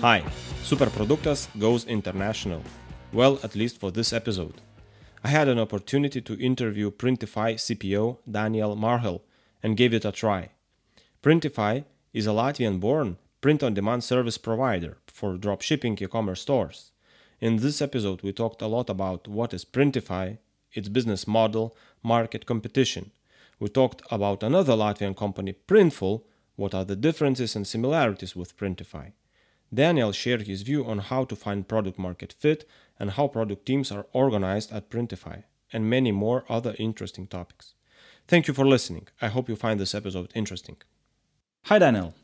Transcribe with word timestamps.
Hi, 0.00 0.22
Superproduktas 0.62 1.48
goes 1.58 1.84
international. 1.84 2.62
Well, 3.12 3.40
at 3.42 3.56
least 3.56 3.80
for 3.80 3.90
this 3.90 4.12
episode. 4.12 4.60
I 5.24 5.28
had 5.28 5.48
an 5.48 5.58
opportunity 5.58 6.20
to 6.20 6.38
interview 6.38 6.92
Printify 6.92 7.54
CPO 7.56 8.18
Daniel 8.30 8.76
Marhel 8.76 9.22
and 9.60 9.76
gave 9.76 9.92
it 9.92 10.04
a 10.04 10.12
try. 10.12 10.50
Printify 11.20 11.84
is 12.12 12.28
a 12.28 12.30
Latvian 12.30 12.78
born 12.78 13.16
print 13.40 13.64
on 13.64 13.74
demand 13.74 14.04
service 14.04 14.38
provider 14.38 14.98
for 15.08 15.36
dropshipping 15.36 16.00
e 16.00 16.06
commerce 16.06 16.42
stores. 16.42 16.92
In 17.40 17.56
this 17.56 17.82
episode, 17.82 18.22
we 18.22 18.32
talked 18.32 18.62
a 18.62 18.68
lot 18.68 18.88
about 18.88 19.26
what 19.26 19.52
is 19.52 19.64
Printify, 19.64 20.38
its 20.72 20.88
business 20.88 21.26
model, 21.26 21.76
market 22.04 22.46
competition. 22.46 23.10
We 23.58 23.68
talked 23.68 24.02
about 24.12 24.44
another 24.44 24.74
Latvian 24.74 25.16
company, 25.16 25.56
Printful, 25.66 26.22
what 26.54 26.72
are 26.72 26.84
the 26.84 26.94
differences 26.94 27.56
and 27.56 27.66
similarities 27.66 28.36
with 28.36 28.56
Printify. 28.56 29.10
Daniel 29.72 30.12
shared 30.12 30.46
his 30.46 30.62
view 30.62 30.84
on 30.84 30.98
how 30.98 31.24
to 31.24 31.36
find 31.36 31.68
product 31.68 31.98
market 31.98 32.34
fit 32.38 32.68
and 32.98 33.12
how 33.12 33.28
product 33.28 33.66
teams 33.66 33.92
are 33.92 34.06
organized 34.12 34.72
at 34.72 34.90
Printify, 34.90 35.44
and 35.72 35.88
many 35.88 36.12
more 36.12 36.44
other 36.48 36.74
interesting 36.78 37.26
topics. 37.26 37.74
Thank 38.26 38.48
you 38.48 38.54
for 38.54 38.66
listening. 38.66 39.08
I 39.20 39.28
hope 39.28 39.48
you 39.48 39.56
find 39.56 39.78
this 39.78 39.94
episode 39.94 40.30
interesting. 40.34 40.76
Hi, 41.64 41.78
Daniel. 41.78 42.14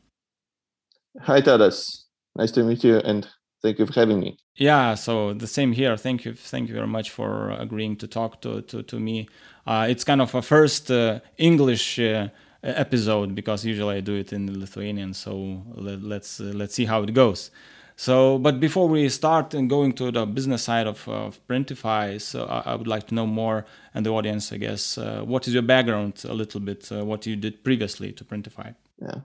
Hi, 1.20 1.40
Tadas. 1.40 2.04
Nice 2.36 2.50
to 2.52 2.64
meet 2.64 2.82
you, 2.82 2.98
and 2.98 3.28
thank 3.62 3.78
you 3.78 3.86
for 3.86 3.92
having 3.92 4.20
me. 4.20 4.38
Yeah, 4.56 4.94
so 4.94 5.34
the 5.34 5.46
same 5.46 5.72
here. 5.72 5.96
Thank 5.96 6.24
you, 6.24 6.34
thank 6.34 6.68
you 6.68 6.74
very 6.74 6.86
much 6.86 7.10
for 7.10 7.50
agreeing 7.52 7.96
to 7.96 8.06
talk 8.06 8.40
to 8.42 8.62
to, 8.62 8.82
to 8.82 8.98
me. 8.98 9.28
Uh, 9.66 9.86
it's 9.88 10.04
kind 10.04 10.20
of 10.20 10.34
a 10.34 10.42
first 10.42 10.90
uh, 10.90 11.20
English 11.38 11.98
uh, 11.98 12.28
episode 12.64 13.34
because 13.34 13.64
usually 13.64 13.96
I 13.96 14.00
do 14.00 14.14
it 14.14 14.32
in 14.32 14.58
Lithuanian. 14.58 15.14
So 15.14 15.62
let, 15.74 16.02
let's 16.02 16.40
uh, 16.40 16.52
let's 16.54 16.74
see 16.74 16.86
how 16.86 17.02
it 17.02 17.12
goes. 17.12 17.50
So, 17.96 18.38
but 18.38 18.58
before 18.58 18.88
we 18.88 19.08
start 19.08 19.54
and 19.54 19.70
going 19.70 19.92
to 19.94 20.10
the 20.10 20.26
business 20.26 20.64
side 20.64 20.88
of, 20.88 21.08
of 21.08 21.38
Printify, 21.46 22.20
so 22.20 22.44
I, 22.46 22.72
I, 22.72 22.74
would 22.74 22.88
like 22.88 23.06
to 23.06 23.14
know 23.14 23.26
more, 23.26 23.66
and 23.94 24.04
the 24.04 24.10
audience, 24.10 24.52
I 24.52 24.56
guess, 24.56 24.98
uh, 24.98 25.22
what 25.24 25.46
is 25.46 25.54
your 25.54 25.62
background 25.62 26.24
a 26.28 26.34
little 26.34 26.58
bit, 26.58 26.90
uh, 26.90 27.04
what 27.04 27.24
you 27.24 27.36
did 27.36 27.62
previously 27.62 28.10
to 28.12 28.24
Printify? 28.24 28.74
Yeah. 29.00 29.20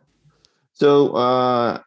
So 0.73 1.15
uh, 1.15 1.81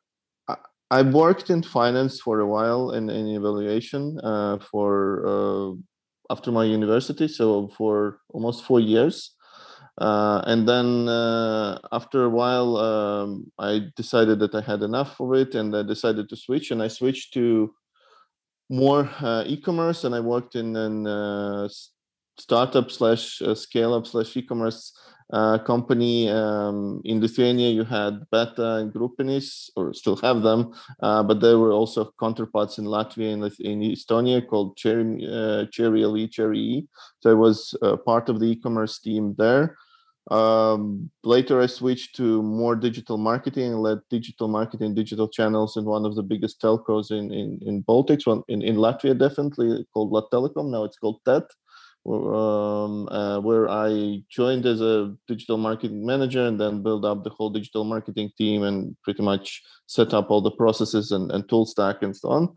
I 0.91 1.03
worked 1.03 1.51
in 1.51 1.63
finance 1.63 2.21
for 2.21 2.41
a 2.41 2.47
while 2.47 2.91
in, 2.91 3.09
in 3.09 3.29
evaluation 3.29 4.19
uh, 4.21 4.59
for 4.59 5.25
uh, 5.25 5.73
after 6.31 6.51
my 6.51 6.65
university, 6.65 7.29
so 7.29 7.69
for 7.69 8.19
almost 8.31 8.65
four 8.65 8.81
years. 8.81 9.37
Uh, 9.99 10.43
and 10.47 10.67
then 10.67 11.09
uh, 11.09 11.79
after 11.93 12.25
a 12.25 12.31
while, 12.31 12.77
um, 12.77 13.53
I 13.59 13.89
decided 13.97 14.39
that 14.41 14.55
I 14.55 14.61
had 14.61 14.83
enough 14.83 15.21
of 15.21 15.35
it, 15.35 15.55
and 15.55 15.77
I 15.77 15.83
decided 15.83 16.29
to 16.29 16.37
switch. 16.37 16.71
And 16.71 16.83
I 16.83 16.89
switched 16.89 17.35
to 17.35 17.75
more 18.71 19.09
uh, 19.21 19.45
e-commerce, 19.47 20.05
and 20.05 20.15
I 20.15 20.21
worked 20.21 20.55
in 20.57 20.77
a 20.77 21.69
startup 22.39 22.91
slash 22.91 23.43
scale 23.55 23.93
up 23.93 24.07
slash 24.07 24.35
e-commerce 24.37 24.97
uh, 25.33 25.59
company 25.59 26.29
um, 26.29 27.01
in 27.05 27.21
Lithuania. 27.21 27.71
You 27.71 27.85
had 27.85 28.21
Beta 28.31 28.77
and 28.77 28.93
Grupinis, 28.93 29.71
or 29.77 29.93
still 29.93 30.17
have 30.17 30.43
them, 30.43 30.73
uh, 31.03 31.23
but 31.23 31.41
there 31.41 31.59
were 31.59 31.73
also 31.73 32.13
counterparts 32.19 32.79
in 32.79 32.85
Latvia 32.85 33.33
and 33.33 33.45
in 33.61 33.81
Estonia 33.81 34.47
called 34.47 34.77
Cherry, 34.77 35.27
uh, 35.31 35.67
Cherry 35.71 36.29
Cherry 36.29 36.59
E. 36.59 36.87
So 37.21 37.31
I 37.31 37.35
was 37.35 37.75
part 38.05 38.29
of 38.29 38.41
the 38.41 38.47
e-commerce 38.47 38.99
team 38.99 39.35
there. 39.37 39.77
Um, 40.31 41.11
later, 41.25 41.61
I 41.61 41.67
switched 41.67 42.15
to 42.17 42.43
more 42.43 42.77
digital 42.77 43.19
marketing 43.19 43.73
and 43.73 43.83
led 43.83 43.99
digital 44.09 44.47
marketing, 44.47 44.95
digital 44.95 45.29
channels 45.29 45.77
in 45.77 45.85
one 45.85 46.07
of 46.07 46.15
the 46.15 46.23
biggest 46.23 46.61
telcos 46.61 47.11
in 47.11 47.33
in, 47.33 47.59
in 47.63 47.83
Baltics, 47.83 48.27
one 48.27 48.43
in, 48.49 48.63
in 48.63 48.77
Latvia, 48.77 49.19
definitely 49.19 49.85
called 49.93 50.13
Lattelecom. 50.13 50.71
Now 50.71 50.85
it's 50.85 50.97
called 50.99 51.21
TET, 51.25 51.43
um, 52.07 53.09
uh, 53.09 53.41
where 53.41 53.69
I 53.69 54.23
joined 54.31 54.65
as 54.65 54.81
a 54.81 55.13
digital 55.27 55.57
marketing 55.57 56.07
manager 56.07 56.47
and 56.47 56.61
then 56.61 56.83
built 56.83 57.05
up 57.05 57.25
the 57.25 57.31
whole 57.31 57.51
digital 57.51 57.85
marketing 57.85 58.31
team 58.39 58.63
and 58.63 58.97
pretty 59.03 59.23
much 59.23 59.61
set 59.87 60.15
up 60.15 60.31
all 60.31 60.41
the 60.41 60.53
processes 60.53 61.11
and, 61.11 61.33
and 61.33 61.49
tool 61.49 61.67
stack 61.67 62.03
and 62.03 62.17
so 62.17 62.29
on. 62.29 62.55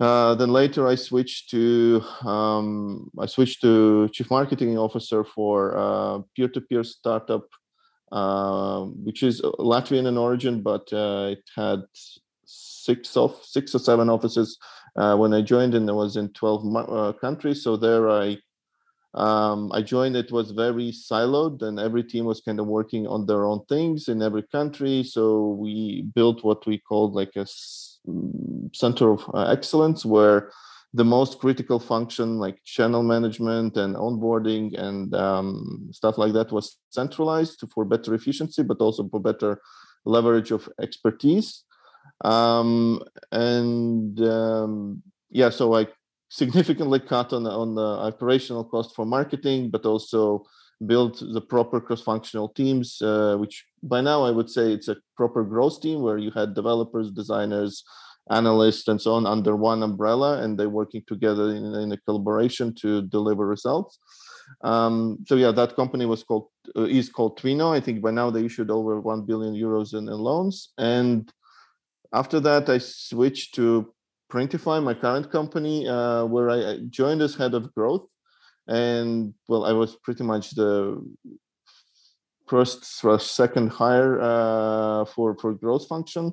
Uh, 0.00 0.34
then 0.36 0.50
later, 0.50 0.86
I 0.86 0.94
switched 0.94 1.50
to 1.50 2.00
um, 2.24 3.10
I 3.18 3.26
switched 3.26 3.60
to 3.62 4.08
chief 4.12 4.30
marketing 4.30 4.78
officer 4.78 5.24
for 5.24 5.76
uh, 5.76 6.18
peer-to-peer 6.36 6.84
startup, 6.84 7.46
uh, 8.12 8.84
which 8.84 9.24
is 9.24 9.40
Latvian 9.42 10.06
in 10.06 10.16
origin, 10.16 10.62
but 10.62 10.92
uh, 10.92 11.30
it 11.32 11.42
had 11.56 11.80
six 12.44 13.16
of 13.16 13.38
six 13.42 13.74
or 13.74 13.80
seven 13.80 14.08
offices 14.08 14.56
uh, 14.96 15.16
when 15.16 15.34
I 15.34 15.42
joined, 15.42 15.74
and 15.74 15.88
it 15.88 15.92
was 15.92 16.16
in 16.16 16.32
twelve 16.32 16.62
countries. 17.20 17.64
So 17.64 17.76
there, 17.76 18.08
I 18.08 18.38
um, 19.14 19.72
I 19.72 19.82
joined. 19.82 20.16
It 20.16 20.30
was 20.30 20.50
very 20.50 20.92
siloed, 20.92 21.62
and 21.62 21.80
every 21.80 22.04
team 22.04 22.24
was 22.26 22.40
kind 22.40 22.60
of 22.60 22.66
working 22.66 23.06
on 23.06 23.26
their 23.26 23.46
own 23.46 23.64
things 23.66 24.08
in 24.08 24.22
every 24.22 24.42
country. 24.42 25.02
So 25.02 25.50
we 25.58 26.02
built 26.14 26.44
what 26.44 26.66
we 26.66 26.78
called 26.78 27.14
like 27.14 27.34
a 27.36 27.46
center 28.74 29.10
of 29.10 29.24
uh, 29.34 29.50
excellence 29.50 30.04
where 30.04 30.50
the 30.94 31.04
most 31.04 31.38
critical 31.38 31.78
function 31.78 32.38
like 32.38 32.62
channel 32.64 33.02
management 33.02 33.76
and 33.76 33.94
onboarding 33.94 34.78
and 34.78 35.14
um, 35.14 35.88
stuff 35.92 36.16
like 36.16 36.32
that 36.32 36.50
was 36.50 36.78
centralized 36.90 37.62
for 37.72 37.84
better 37.84 38.14
efficiency 38.14 38.62
but 38.62 38.78
also 38.78 39.06
for 39.08 39.20
better 39.20 39.60
leverage 40.06 40.50
of 40.50 40.68
expertise 40.80 41.64
um, 42.24 43.02
and 43.32 44.18
um, 44.22 45.02
yeah 45.30 45.50
so 45.50 45.74
i 45.74 45.86
significantly 46.28 47.00
cut 47.00 47.32
on, 47.32 47.46
on 47.46 47.74
the 47.74 47.82
operational 47.82 48.64
cost 48.64 48.94
for 48.94 49.06
marketing 49.06 49.70
but 49.70 49.86
also 49.86 50.44
build 50.86 51.18
the 51.34 51.40
proper 51.40 51.80
cross-functional 51.80 52.50
teams, 52.50 53.02
uh, 53.02 53.36
which 53.36 53.64
by 53.82 54.00
now 54.00 54.24
I 54.24 54.30
would 54.30 54.48
say 54.48 54.72
it's 54.72 54.88
a 54.88 54.96
proper 55.16 55.42
growth 55.42 55.80
team 55.80 56.02
where 56.02 56.18
you 56.18 56.30
had 56.30 56.54
developers, 56.54 57.10
designers, 57.10 57.82
analysts, 58.30 58.86
and 58.88 59.00
so 59.00 59.14
on 59.14 59.26
under 59.26 59.56
one 59.56 59.82
umbrella, 59.82 60.42
and 60.42 60.58
they're 60.58 60.68
working 60.68 61.02
together 61.06 61.50
in, 61.50 61.74
in 61.74 61.92
a 61.92 61.96
collaboration 61.96 62.74
to 62.76 63.02
deliver 63.02 63.46
results. 63.46 63.98
Um, 64.62 65.18
so 65.26 65.34
yeah, 65.34 65.50
that 65.52 65.76
company 65.76 66.06
was 66.06 66.22
called 66.22 66.48
uh, 66.76 66.84
is 66.84 67.08
called 67.08 67.38
Twino. 67.38 67.74
I 67.74 67.80
think 67.80 68.00
by 68.00 68.10
now 68.10 68.30
they 68.30 68.44
issued 68.44 68.70
over 68.70 69.00
one 69.00 69.22
billion 69.22 69.54
euros 69.54 69.94
in, 69.94 70.08
in 70.08 70.18
loans, 70.18 70.72
and 70.78 71.30
after 72.12 72.40
that 72.40 72.68
I 72.68 72.78
switched 72.78 73.54
to 73.56 73.92
Printify, 74.30 74.82
my 74.82 74.94
current 74.94 75.30
company, 75.30 75.88
uh, 75.88 76.24
where 76.24 76.50
I 76.50 76.78
joined 76.88 77.22
as 77.22 77.34
head 77.34 77.54
of 77.54 77.74
growth. 77.74 78.06
And 78.66 79.34
well, 79.48 79.64
I 79.64 79.72
was 79.72 79.96
pretty 79.96 80.24
much 80.24 80.50
the 80.50 81.02
first 82.46 82.84
slash 82.84 83.24
second 83.24 83.68
hire 83.68 84.20
uh, 84.20 85.04
for 85.06 85.36
for 85.38 85.54
growth 85.54 85.88
function, 85.88 86.32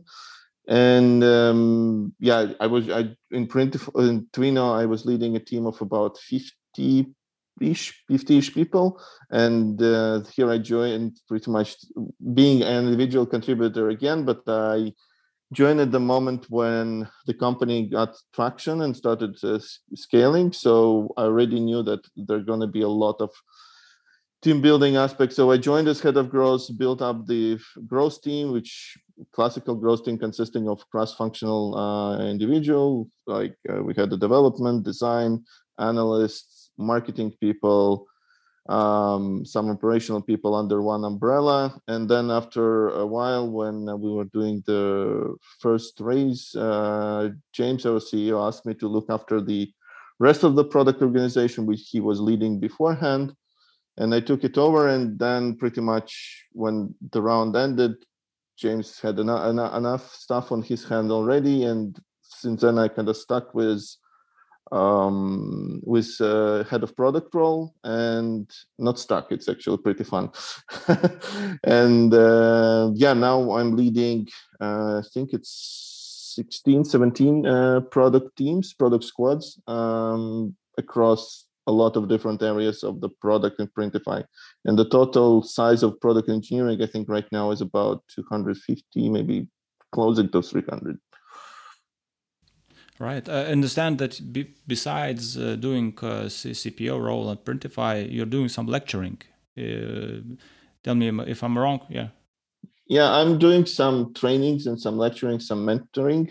and 0.68 1.24
um, 1.24 2.14
yeah, 2.20 2.52
I 2.60 2.68
was 2.68 2.90
I 2.90 3.16
in 3.32 3.48
print 3.48 3.76
in 3.96 4.28
Twino 4.34 4.78
I 4.78 4.86
was 4.86 5.06
leading 5.06 5.38
a 5.38 5.40
team 5.40 5.66
of 5.66 5.80
about 5.82 6.18
fifty 6.18 7.16
ish 7.62 8.04
50ish 8.10 8.54
people. 8.54 9.00
And 9.30 9.82
uh, 9.82 10.22
here 10.36 10.50
i 10.50 10.58
joined 10.58 11.20
pretty 11.28 11.52
much 11.52 11.78
being 12.34 12.64
an 12.64 12.86
individual 12.86 13.26
contributor 13.26 13.90
again 13.90 14.26
but 14.26 14.42
i 14.48 14.92
joined 15.54 15.80
at 15.80 15.92
the 15.92 16.00
moment 16.00 16.46
when 16.50 17.08
the 17.28 17.34
company 17.34 17.88
got 17.88 18.16
traction 18.34 18.82
and 18.82 18.96
started 18.96 19.38
uh, 19.44 19.60
scaling. 19.94 20.52
So 20.52 21.14
I 21.18 21.24
already 21.24 21.60
knew 21.60 21.84
that 21.84 22.02
there 22.16 22.38
are 22.38 22.42
going 22.42 22.62
to 22.62 22.68
be 22.68 22.82
a 22.82 22.88
lot 22.88 23.22
of 23.22 23.32
team 24.42 24.62
building 24.62 24.96
aspects. 24.96 25.36
So 25.36 25.52
I 25.52 25.58
joined 25.58 25.88
as 25.88 26.00
head 26.00 26.18
of 26.18 26.30
growth, 26.30 26.68
built 26.78 27.02
up 27.02 27.26
the 27.26 27.60
growth 27.88 28.22
team, 28.22 28.52
which 28.52 28.98
classical 29.32 29.76
growth 29.76 30.06
team 30.06 30.18
consisting 30.18 30.68
of 30.68 30.88
cross-functional 30.90 31.78
uh, 31.78 32.20
individual. 32.28 33.10
Like 33.26 33.56
uh, 33.70 33.82
we 33.82 33.94
had 33.94 34.10
the 34.10 34.18
development, 34.18 34.84
design, 34.84 35.46
analysts, 35.80 36.72
marketing 36.78 37.34
people, 37.40 38.08
um, 38.68 39.46
some 39.46 39.70
operational 39.70 40.22
people 40.22 40.56
under 40.56 40.82
one 40.82 41.04
umbrella. 41.04 41.80
And 41.88 42.10
then 42.10 42.32
after 42.32 42.90
a 42.90 43.06
while, 43.06 43.50
when 43.50 43.86
we 44.00 44.12
were 44.12 44.26
doing 44.26 44.64
the 44.66 45.36
first 45.60 46.00
raise, 46.00 46.56
uh, 46.56 47.30
James, 47.54 47.86
our 47.86 48.00
CEO, 48.00 48.46
asked 48.46 48.66
me 48.66 48.74
to 48.76 48.88
look 48.88 49.06
after 49.10 49.40
the 49.40 49.72
rest 50.20 50.44
of 50.44 50.56
the 50.56 50.64
product 50.64 51.02
organization, 51.02 51.66
which 51.66 51.90
he 51.90 52.00
was 52.00 52.20
leading 52.20 52.60
beforehand. 52.60 53.36
And 53.98 54.14
I 54.14 54.20
took 54.20 54.44
it 54.44 54.58
over. 54.58 54.88
And 54.90 55.20
then, 55.20 55.56
pretty 55.56 55.82
much 55.82 56.46
when 56.52 56.96
the 57.12 57.22
round 57.22 57.56
ended, 57.56 57.96
James 58.58 59.00
had 59.00 59.20
enough, 59.20 59.76
enough 59.76 60.14
stuff 60.14 60.52
on 60.52 60.64
his 60.64 60.84
hand 60.84 61.12
already. 61.12 61.66
And 61.66 61.98
since 62.22 62.62
then, 62.62 62.80
I 62.80 62.88
kind 62.88 63.10
of 63.10 63.18
stuck 63.18 63.54
with 63.54 63.84
um, 64.72 65.80
with 65.84 66.10
uh, 66.20 66.64
head 66.64 66.84
of 66.84 66.96
product 66.96 67.34
role 67.34 67.74
and 67.84 68.50
not 68.80 69.00
stuck. 69.00 69.32
It's 69.32 69.48
actually 69.48 69.78
pretty 69.78 70.04
fun. 70.04 70.32
and 71.64 72.14
uh, 72.14 72.92
yeah, 72.94 73.14
now 73.14 73.52
I'm 73.52 73.76
leading, 73.76 74.28
uh, 74.60 75.00
I 75.00 75.04
think 75.14 75.34
it's 75.34 76.34
16, 76.36 76.86
17 76.86 77.46
uh, 77.46 77.82
product 77.92 78.36
teams, 78.36 78.74
product 78.74 79.04
squads 79.04 79.60
um, 79.68 80.56
across 80.78 81.46
a 81.68 81.72
lot 81.72 81.96
of 81.96 82.08
different 82.08 82.44
areas 82.44 82.84
of 82.84 83.02
the 83.02 83.10
product 83.10 83.60
in 83.60 83.68
Printify. 83.68 84.24
And 84.66 84.78
the 84.78 84.88
total 84.90 85.42
size 85.42 85.82
of 85.82 86.00
product 86.00 86.30
engineering, 86.30 86.82
I 86.82 86.86
think 86.86 87.10
right 87.10 87.26
now 87.32 87.52
is 87.52 87.62
about 87.62 88.04
250, 88.16 89.10
maybe 89.10 89.48
closing 89.92 90.30
to 90.30 90.42
300. 90.42 91.00
Right. 92.98 93.28
I 93.28 93.46
understand 93.48 93.98
that 93.98 94.22
be, 94.32 94.54
besides 94.68 95.38
uh, 95.38 95.58
doing 95.58 95.94
uh, 96.02 96.30
CPO 96.30 97.02
role 97.02 97.30
at 97.30 97.44
Printify, 97.44 98.10
you're 98.10 98.26
doing 98.26 98.48
some 98.48 98.68
lecturing. 98.68 99.22
Uh, 99.58 100.22
tell 100.84 100.96
me 100.96 101.10
if 101.28 101.44
I'm 101.44 101.58
wrong. 101.58 101.82
Yeah. 101.90 102.10
Yeah, 102.88 103.12
I'm 103.12 103.38
doing 103.38 103.66
some 103.66 104.14
trainings 104.14 104.68
and 104.68 104.80
some 104.80 104.98
lecturing, 104.98 105.40
some 105.40 105.66
mentoring. 105.66 106.30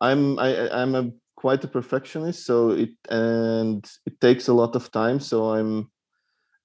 I'm 0.00 0.38
I, 0.38 0.70
I'm 0.70 0.94
a 0.94 1.10
quite 1.36 1.64
a 1.64 1.68
perfectionist, 1.68 2.46
so 2.46 2.70
it 2.70 2.90
and 3.10 3.84
it 4.06 4.20
takes 4.20 4.48
a 4.48 4.54
lot 4.54 4.76
of 4.76 4.90
time. 4.92 5.20
So 5.20 5.54
I'm 5.54 5.90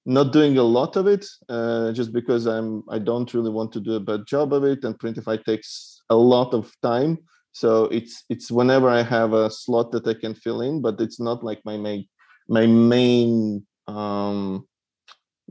not 0.06 0.32
doing 0.32 0.56
a 0.56 0.62
lot 0.62 0.96
of 0.96 1.06
it, 1.06 1.26
uh, 1.48 1.92
just 1.92 2.12
because 2.12 2.46
I'm 2.46 2.84
I 2.88 2.98
don't 2.98 3.32
really 3.34 3.50
want 3.50 3.72
to 3.72 3.80
do 3.80 3.94
a 3.94 4.00
bad 4.00 4.26
job 4.26 4.52
of 4.52 4.64
it, 4.64 4.84
and 4.84 4.98
Printify 4.98 5.44
takes 5.44 6.00
a 6.08 6.16
lot 6.16 6.54
of 6.54 6.72
time. 6.80 7.18
So 7.58 7.86
it's 7.86 8.22
it's 8.28 8.52
whenever 8.52 8.88
I 8.88 9.02
have 9.02 9.32
a 9.32 9.50
slot 9.50 9.90
that 9.90 10.06
I 10.06 10.14
can 10.14 10.34
fill 10.34 10.60
in, 10.60 10.80
but 10.80 11.00
it's 11.00 11.18
not 11.18 11.42
like 11.42 11.60
my 11.64 11.76
main 11.76 12.06
my 12.48 12.66
main 12.66 13.66
um, 13.88 14.68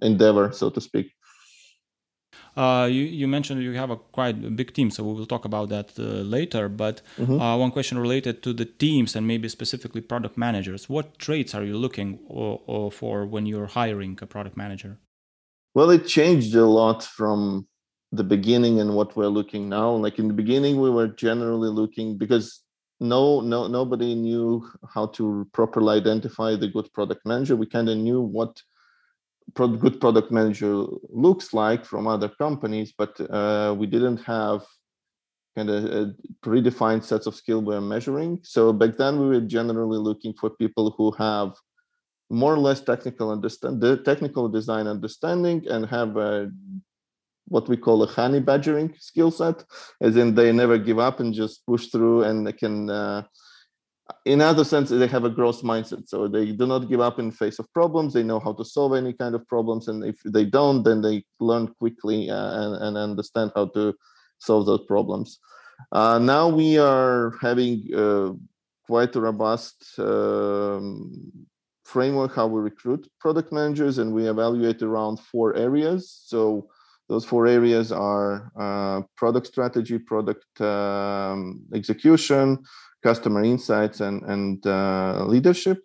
endeavor, 0.02 0.54
so 0.54 0.70
to 0.70 0.80
speak. 0.80 1.08
Uh, 2.56 2.88
you, 2.90 3.04
you 3.04 3.28
mentioned 3.28 3.62
you 3.62 3.74
have 3.74 3.92
a 3.92 3.98
quite 3.98 4.56
big 4.56 4.74
team, 4.74 4.90
so 4.90 5.04
we 5.04 5.14
will 5.14 5.26
talk 5.26 5.44
about 5.44 5.68
that 5.68 5.92
uh, 6.00 6.24
later. 6.36 6.70
But 6.70 7.02
mm-hmm. 7.18 7.42
uh, 7.42 7.58
one 7.58 7.72
question 7.72 8.00
related 8.00 8.42
to 8.44 8.54
the 8.54 8.66
teams 8.66 9.16
and 9.16 9.28
maybe 9.28 9.50
specifically 9.50 10.02
product 10.02 10.38
managers. 10.38 10.88
What 10.88 11.20
traits 11.20 11.54
are 11.54 11.66
you 11.66 11.78
looking 11.78 12.20
or, 12.28 12.62
or 12.66 12.90
for 12.90 13.26
when 13.26 13.46
you're 13.46 13.68
hiring 13.68 14.18
a 14.22 14.26
product 14.26 14.56
manager? 14.56 14.98
Well, 15.76 15.90
it 15.92 16.08
changed 16.08 16.56
a 16.56 16.66
lot 16.66 17.04
from 17.04 17.68
the 18.12 18.24
beginning 18.24 18.80
and 18.80 18.96
what 18.96 19.16
we're 19.16 19.28
looking 19.28 19.68
now. 19.70 19.92
Like 19.92 20.20
in 20.20 20.28
the 20.28 20.34
beginning, 20.34 20.80
we 20.80 20.90
were 20.90 21.08
generally 21.08 21.70
looking 21.70 22.18
because 22.18 22.64
no 23.00 23.42
no 23.42 23.68
nobody 23.68 24.16
knew 24.16 24.68
how 24.94 25.08
to 25.08 25.48
properly 25.54 25.98
identify 25.98 26.56
the 26.56 26.68
good 26.68 26.92
product 26.94 27.26
manager. 27.26 27.56
We 27.56 27.68
kind 27.68 27.90
of 27.90 27.98
knew 27.98 28.22
what 28.22 28.62
good 29.54 30.00
product 30.00 30.32
manager 30.32 30.86
looks 31.10 31.54
like 31.54 31.86
from 31.86 32.08
other 32.08 32.30
companies, 32.30 32.94
but 32.98 33.20
uh, 33.30 33.76
we 33.78 33.88
didn't 33.88 34.18
have 34.18 34.64
kind 35.56 35.70
of 35.70 36.16
predefined 36.44 37.04
sets 37.04 37.26
of 37.26 37.36
skill 37.36 37.62
we're 37.62 37.82
measuring. 37.82 38.40
So 38.44 38.72
back 38.72 38.98
then 38.98 39.20
we 39.20 39.28
were 39.28 39.42
generally 39.42 39.98
looking 39.98 40.34
for 40.34 40.52
people 40.52 40.94
who 40.98 41.12
have 41.12 41.54
more 42.30 42.54
or 42.54 42.60
less 42.60 42.82
technical 42.82 43.32
understand 43.32 43.80
the 43.82 43.98
technical 43.98 44.50
design 44.50 44.86
understanding 44.86 45.66
and 45.70 45.86
have 45.86 46.18
a 46.18 46.52
what 47.48 47.70
we 47.70 47.78
call 47.78 48.04
a 48.04 48.08
honey 48.08 48.40
badgering 48.40 48.94
skill 49.00 49.32
set, 49.32 49.64
as 50.02 50.16
in 50.18 50.36
they 50.36 50.52
never 50.52 50.78
give 50.78 51.00
up 51.00 51.20
and 51.20 51.34
just 51.34 51.66
push 51.66 51.88
through 51.88 52.24
and 52.24 52.46
they 52.46 52.54
can 52.54 52.90
uh, 52.90 53.24
in 54.26 54.42
other 54.42 54.64
sense 54.64 54.90
they 54.90 55.08
have 55.08 55.26
a 55.26 55.30
growth 55.30 55.62
mindset. 55.64 56.08
So 56.08 56.28
they 56.28 56.52
do 56.52 56.66
not 56.66 56.90
give 56.90 57.02
up 57.02 57.20
in 57.20 57.32
face 57.32 57.60
of 57.60 57.72
problems. 57.74 58.14
They 58.14 58.24
know 58.24 58.40
how 58.40 58.54
to 58.54 58.66
solve 58.66 58.94
any 58.94 59.14
kind 59.14 59.36
of 59.36 59.48
problems. 59.48 59.88
And 59.88 60.04
if 60.04 60.18
they 60.26 60.46
don't 60.46 60.84
then 60.84 61.02
they 61.02 61.24
learn 61.40 61.68
quickly 61.80 62.30
uh, 62.30 62.62
and, 62.62 62.84
and 62.84 62.98
understand 62.98 63.52
how 63.56 63.68
to 63.68 63.94
solve 64.40 64.66
those 64.66 64.86
problems. 64.86 65.40
Uh, 65.92 66.20
now 66.20 66.50
we 66.50 66.78
are 66.78 67.34
having 67.42 67.88
uh, 67.96 68.32
quite 68.86 69.16
a 69.16 69.22
robust 69.22 70.00
um, 70.00 71.32
framework 71.86 72.36
how 72.36 72.48
we 72.48 72.60
recruit 72.60 73.08
product 73.20 73.52
managers 73.52 73.98
and 73.98 74.12
we 74.12 74.28
evaluate 74.28 74.82
around 74.82 75.20
four 75.20 75.56
areas. 75.56 76.22
So 76.26 76.68
those 77.10 77.26
four 77.26 77.48
areas 77.48 77.92
are 77.92 78.52
uh, 78.60 79.02
product 79.16 79.48
strategy 79.48 79.98
product 79.98 80.46
um, 80.62 81.62
execution 81.74 82.60
customer 83.04 83.44
insights 83.44 84.02
and, 84.02 84.24
and 84.24 84.66
uh, 84.66 85.24
leadership. 85.26 85.80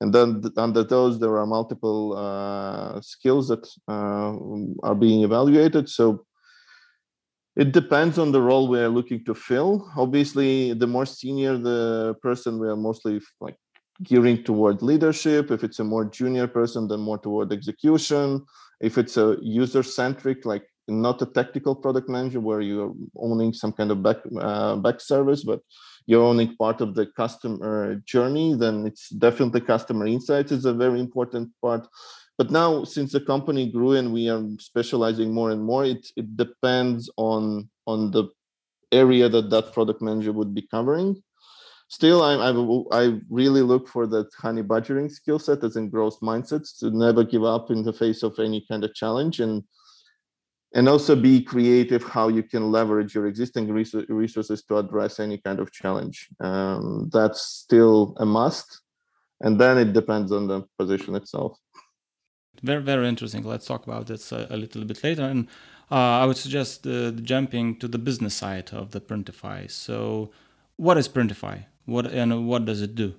And 0.00 0.14
then 0.14 0.44
under 0.56 0.84
those, 0.84 1.18
there 1.18 1.36
are 1.38 1.46
multiple 1.46 2.16
uh, 2.16 3.00
skills 3.00 3.48
that 3.48 3.66
uh, 3.88 4.36
are 4.86 4.94
being 4.94 5.24
evaluated. 5.24 5.88
So 5.88 6.24
it 7.56 7.72
depends 7.72 8.18
on 8.18 8.30
the 8.30 8.40
role 8.40 8.68
we 8.68 8.78
are 8.78 8.88
looking 8.88 9.24
to 9.24 9.34
fill. 9.34 9.90
Obviously, 9.96 10.72
the 10.74 10.86
more 10.86 11.06
senior 11.06 11.58
the 11.58 12.14
person, 12.22 12.60
we 12.60 12.68
are 12.68 12.76
mostly 12.76 13.20
like 13.40 13.56
gearing 14.04 14.44
toward 14.44 14.82
leadership. 14.82 15.50
If 15.50 15.64
it's 15.64 15.80
a 15.80 15.84
more 15.84 16.04
junior 16.04 16.46
person, 16.46 16.86
then 16.86 17.00
more 17.00 17.18
toward 17.18 17.52
execution. 17.52 18.44
If 18.80 18.98
it's 18.98 19.16
a 19.16 19.36
user 19.40 19.82
centric, 19.82 20.44
like 20.44 20.64
not 20.88 21.20
a 21.22 21.26
technical 21.26 21.74
product 21.74 22.08
manager 22.08 22.40
where 22.40 22.60
you're 22.60 22.94
owning 23.16 23.52
some 23.52 23.72
kind 23.72 23.90
of 23.90 24.02
back 24.02 24.18
uh, 24.40 24.76
back 24.76 25.00
service, 25.00 25.44
but 25.44 25.60
you're 26.06 26.24
owning 26.24 26.56
part 26.56 26.80
of 26.80 26.94
the 26.94 27.06
customer 27.06 27.96
journey, 28.06 28.54
then 28.54 28.86
it's 28.86 29.10
definitely 29.10 29.60
customer 29.60 30.06
insights 30.06 30.52
is 30.52 30.64
a 30.64 30.72
very 30.72 31.00
important 31.00 31.50
part. 31.60 31.86
But 32.38 32.50
now, 32.50 32.84
since 32.84 33.12
the 33.12 33.20
company 33.20 33.70
grew 33.70 33.92
and 33.92 34.12
we 34.12 34.30
are 34.30 34.42
specializing 34.58 35.34
more 35.34 35.50
and 35.50 35.62
more, 35.62 35.84
it, 35.84 36.06
it 36.16 36.36
depends 36.36 37.10
on 37.16 37.68
on 37.86 38.10
the 38.10 38.28
area 38.92 39.28
that 39.28 39.50
that 39.50 39.72
product 39.72 40.00
manager 40.00 40.32
would 40.32 40.54
be 40.54 40.62
covering. 40.62 41.22
Still, 41.88 42.22
I, 42.22 42.34
I, 42.34 43.04
I 43.04 43.18
really 43.30 43.62
look 43.62 43.88
for 43.88 44.06
that 44.08 44.28
honey 44.34 44.62
badgering 44.62 45.08
skill 45.08 45.38
set 45.38 45.64
as 45.64 45.76
in 45.76 45.88
growth 45.88 46.20
mindsets 46.20 46.78
to 46.80 46.90
never 46.90 47.24
give 47.24 47.44
up 47.44 47.70
in 47.70 47.82
the 47.82 47.94
face 47.94 48.22
of 48.22 48.38
any 48.38 48.64
kind 48.68 48.84
of 48.84 48.94
challenge 48.94 49.40
and 49.40 49.64
and 50.74 50.86
also 50.86 51.16
be 51.16 51.42
creative 51.42 52.04
how 52.04 52.28
you 52.28 52.42
can 52.42 52.70
leverage 52.70 53.14
your 53.14 53.26
existing 53.26 53.72
resources 53.72 54.62
to 54.64 54.76
address 54.76 55.18
any 55.18 55.38
kind 55.38 55.60
of 55.60 55.72
challenge. 55.72 56.28
Um, 56.40 57.08
that's 57.10 57.40
still 57.40 58.14
a 58.18 58.26
must 58.26 58.82
and 59.40 59.58
then 59.58 59.78
it 59.78 59.92
depends 59.92 60.32
on 60.32 60.46
the 60.46 60.62
position 60.78 61.14
itself. 61.14 61.58
Very 62.62 62.82
very 62.82 63.08
interesting. 63.08 63.44
Let's 63.44 63.66
talk 63.66 63.86
about 63.86 64.08
this 64.08 64.32
a, 64.32 64.46
a 64.50 64.56
little 64.56 64.84
bit 64.84 65.02
later. 65.02 65.22
And 65.22 65.48
uh, 65.90 66.20
i 66.22 66.26
would 66.26 66.36
suggest 66.36 66.86
uh, 66.86 67.12
jumping 67.12 67.76
to 67.76 67.88
the 67.88 67.98
business 67.98 68.34
side 68.34 68.70
of 68.72 68.90
the 68.90 69.00
printify. 69.00 69.70
So 69.70 70.30
what 70.76 70.98
is 70.98 71.08
printify 71.08 71.64
what 71.88 72.06
and 72.06 72.46
what 72.46 72.64
does 72.64 72.82
it 72.82 72.94
do 72.94 73.14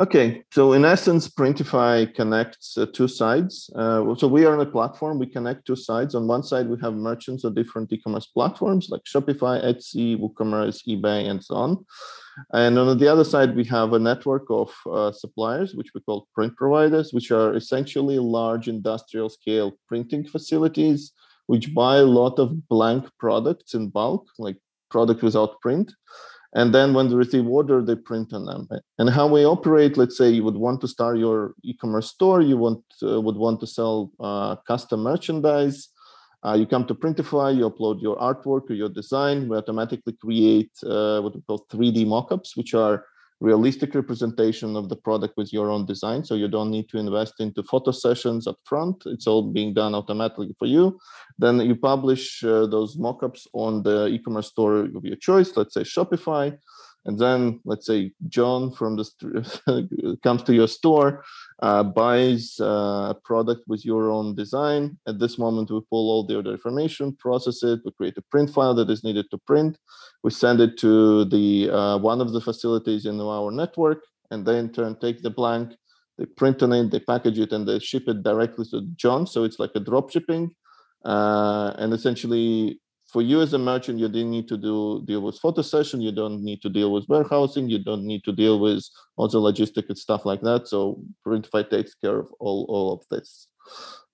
Okay, 0.00 0.44
so 0.52 0.74
in 0.74 0.84
essence, 0.84 1.26
Printify 1.28 2.14
connects 2.14 2.78
uh, 2.78 2.86
two 2.92 3.08
sides. 3.08 3.68
Uh, 3.74 4.14
so 4.14 4.28
we 4.28 4.44
are 4.44 4.54
on 4.54 4.64
a 4.64 4.70
platform. 4.70 5.18
We 5.18 5.26
connect 5.26 5.66
two 5.66 5.74
sides. 5.74 6.14
On 6.14 6.28
one 6.28 6.44
side, 6.44 6.68
we 6.68 6.76
have 6.80 6.94
merchants 6.94 7.42
of 7.42 7.56
different 7.56 7.92
e-commerce 7.92 8.26
platforms 8.26 8.90
like 8.90 9.02
Shopify, 9.02 9.60
Etsy, 9.64 10.16
WooCommerce, 10.16 10.86
eBay, 10.86 11.28
and 11.28 11.44
so 11.44 11.56
on. 11.56 11.84
And 12.52 12.78
on 12.78 12.96
the 12.96 13.08
other 13.08 13.24
side, 13.24 13.56
we 13.56 13.64
have 13.64 13.92
a 13.92 13.98
network 13.98 14.44
of 14.50 14.72
uh, 14.88 15.10
suppliers, 15.10 15.74
which 15.74 15.90
we 15.96 16.00
call 16.02 16.28
print 16.32 16.54
providers, 16.56 17.12
which 17.12 17.32
are 17.32 17.56
essentially 17.56 18.20
large 18.20 18.68
industrial 18.68 19.28
scale 19.28 19.72
printing 19.88 20.24
facilities, 20.24 21.12
which 21.46 21.74
buy 21.74 21.96
a 21.96 22.12
lot 22.20 22.38
of 22.38 22.68
blank 22.68 23.10
products 23.18 23.74
in 23.74 23.88
bulk, 23.88 24.28
like 24.38 24.58
product 24.90 25.22
without 25.22 25.60
print 25.60 25.92
and 26.54 26.74
then 26.74 26.94
when 26.94 27.08
they 27.08 27.14
receive 27.14 27.46
order 27.46 27.82
they 27.82 27.94
print 27.94 28.32
on 28.32 28.46
them. 28.46 28.68
And 28.98 29.10
how 29.10 29.26
we 29.26 29.44
operate 29.44 29.96
let's 29.96 30.16
say 30.16 30.30
you 30.30 30.44
would 30.44 30.56
want 30.56 30.80
to 30.80 30.88
start 30.88 31.18
your 31.18 31.54
e-commerce 31.62 32.08
store 32.08 32.40
you 32.40 32.56
want 32.56 32.82
uh, 33.02 33.20
would 33.20 33.36
want 33.36 33.60
to 33.60 33.66
sell 33.66 34.10
uh, 34.20 34.56
custom 34.56 35.00
merchandise 35.00 35.88
uh, 36.44 36.54
you 36.54 36.66
come 36.66 36.86
to 36.86 36.94
printify 36.94 37.56
you 37.56 37.68
upload 37.68 38.00
your 38.00 38.16
artwork 38.16 38.70
or 38.70 38.74
your 38.74 38.88
design 38.88 39.48
we 39.48 39.56
automatically 39.56 40.14
create 40.14 40.72
uh, 40.84 41.20
what 41.20 41.34
we 41.34 41.42
call 41.42 41.66
3d 41.70 42.06
mockups 42.06 42.56
which 42.56 42.74
are 42.74 43.04
realistic 43.40 43.94
representation 43.94 44.76
of 44.76 44.88
the 44.88 44.96
product 44.96 45.36
with 45.36 45.52
your 45.52 45.70
own 45.70 45.86
design. 45.86 46.24
So 46.24 46.34
you 46.34 46.48
don't 46.48 46.70
need 46.70 46.88
to 46.88 46.98
invest 46.98 47.34
into 47.38 47.62
photo 47.62 47.92
sessions 47.92 48.46
up 48.46 48.56
front. 48.64 49.04
It's 49.06 49.26
all 49.26 49.42
being 49.42 49.74
done 49.74 49.94
automatically 49.94 50.54
for 50.58 50.66
you. 50.66 50.98
Then 51.38 51.60
you 51.60 51.76
publish 51.76 52.42
uh, 52.42 52.66
those 52.66 52.96
mockups 52.96 53.46
on 53.52 53.82
the 53.82 54.06
e-commerce 54.08 54.48
store 54.48 54.80
of 54.80 55.04
your 55.04 55.16
choice, 55.16 55.56
let's 55.56 55.74
say 55.74 55.82
Shopify 55.82 56.58
and 57.08 57.18
then 57.18 57.60
let's 57.64 57.86
say 57.86 58.12
John 58.28 58.70
from 58.70 58.96
the 58.96 60.18
comes 60.22 60.42
to 60.42 60.54
your 60.54 60.68
store, 60.68 61.24
uh, 61.60 61.82
buys 61.82 62.58
uh, 62.60 63.14
a 63.14 63.16
product 63.24 63.62
with 63.66 63.84
your 63.84 64.10
own 64.10 64.34
design. 64.34 64.96
At 65.06 65.18
this 65.18 65.38
moment, 65.38 65.70
we 65.70 65.80
pull 65.90 66.10
all 66.10 66.24
the 66.24 66.36
order 66.36 66.52
information, 66.52 67.16
process 67.16 67.62
it, 67.62 67.80
we 67.84 67.90
create 67.92 68.16
a 68.16 68.22
print 68.22 68.50
file 68.50 68.74
that 68.74 68.90
is 68.90 69.02
needed 69.02 69.26
to 69.30 69.38
print. 69.38 69.78
We 70.22 70.30
send 70.30 70.60
it 70.60 70.78
to 70.78 71.24
the 71.24 71.70
uh, 71.70 71.98
one 71.98 72.20
of 72.20 72.32
the 72.32 72.40
facilities 72.40 73.06
in 73.06 73.20
our 73.20 73.50
network, 73.50 74.04
and 74.30 74.46
they 74.46 74.58
in 74.58 74.70
turn 74.70 74.96
take 75.00 75.22
the 75.22 75.30
blank, 75.30 75.74
they 76.16 76.26
print 76.26 76.62
on 76.62 76.72
it, 76.72 76.90
they 76.90 77.00
package 77.00 77.38
it, 77.38 77.52
and 77.52 77.66
they 77.66 77.78
ship 77.78 78.04
it 78.06 78.22
directly 78.22 78.64
to 78.70 78.82
John. 78.96 79.26
So 79.26 79.44
it's 79.44 79.58
like 79.58 79.72
a 79.74 79.80
drop 79.80 80.10
shipping, 80.10 80.54
uh, 81.04 81.74
and 81.78 81.92
essentially 81.92 82.80
for 83.08 83.22
you 83.22 83.40
as 83.40 83.54
a 83.54 83.58
merchant, 83.58 83.98
you 83.98 84.08
didn't 84.08 84.30
need 84.30 84.48
to 84.48 84.56
do 84.56 85.02
deal 85.06 85.22
with 85.22 85.38
photo 85.38 85.62
session. 85.62 86.00
You 86.00 86.12
don't 86.12 86.44
need 86.44 86.60
to 86.62 86.68
deal 86.68 86.92
with 86.92 87.04
warehousing. 87.08 87.68
You 87.68 87.82
don't 87.82 88.04
need 88.04 88.22
to 88.24 88.32
deal 88.32 88.60
with 88.60 88.84
all 89.16 89.28
the 89.28 89.38
logistic 89.38 89.88
and 89.88 89.98
stuff 89.98 90.26
like 90.26 90.42
that. 90.42 90.68
So 90.68 91.00
Printify 91.26 91.70
takes 91.70 91.94
care 91.94 92.18
of 92.18 92.28
all, 92.38 92.66
all 92.68 92.92
of 92.92 93.00
this. 93.10 93.48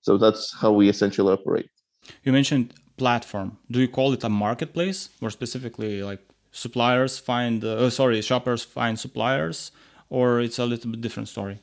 So 0.02 0.16
that's 0.16 0.54
how 0.60 0.70
we 0.72 0.88
essentially 0.88 1.32
operate. 1.32 1.68
You 2.22 2.32
mentioned 2.32 2.74
platform. 2.96 3.58
Do 3.70 3.80
you 3.80 3.88
call 3.88 4.12
it 4.12 4.22
a 4.22 4.28
marketplace, 4.28 5.08
or 5.20 5.30
specifically 5.30 6.02
like 6.02 6.20
suppliers 6.52 7.18
find, 7.18 7.64
uh, 7.64 7.90
sorry, 7.90 8.20
shoppers 8.22 8.62
find 8.62 8.98
suppliers, 8.98 9.72
or 10.08 10.40
it's 10.40 10.58
a 10.58 10.66
little 10.66 10.90
bit 10.90 11.00
different 11.00 11.28
story? 11.28 11.58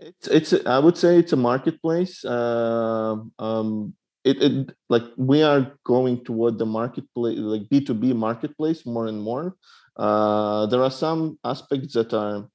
It's, 0.00 0.28
it's 0.28 0.66
I 0.66 0.78
would 0.78 0.96
say 0.96 1.18
it's 1.18 1.32
a 1.32 1.36
marketplace. 1.36 2.24
Uh, 2.24 3.16
um, 3.38 3.94
it, 4.24 4.42
it 4.42 4.76
like 4.88 5.04
we 5.16 5.42
are 5.42 5.76
going 5.84 6.24
toward 6.24 6.58
the 6.58 6.66
marketplace 6.66 7.38
like 7.38 7.62
b2b 7.68 8.14
marketplace 8.16 8.86
more 8.86 9.06
and 9.06 9.20
more. 9.20 9.56
Uh, 9.96 10.66
there 10.66 10.82
are 10.82 10.90
some 10.90 11.38
aspects 11.44 11.94
that 11.94 12.12
are 12.12 12.48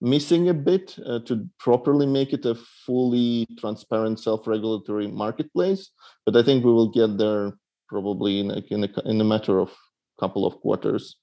missing 0.00 0.48
a 0.48 0.54
bit 0.54 0.98
uh, 1.06 1.20
to 1.20 1.48
properly 1.58 2.06
make 2.06 2.32
it 2.32 2.44
a 2.44 2.54
fully 2.84 3.46
transparent 3.58 4.18
self-regulatory 4.18 5.06
marketplace 5.06 5.90
but 6.26 6.36
i 6.36 6.42
think 6.42 6.64
we 6.64 6.72
will 6.72 6.90
get 6.90 7.16
there 7.18 7.52
probably 7.92 8.40
in 8.40 8.50
a, 8.50 8.60
in 8.70 8.84
a, 8.84 8.90
in 9.08 9.20
a 9.20 9.24
matter 9.24 9.60
of 9.60 9.70
couple 10.18 10.46
of 10.46 10.54
quarters. 10.60 11.16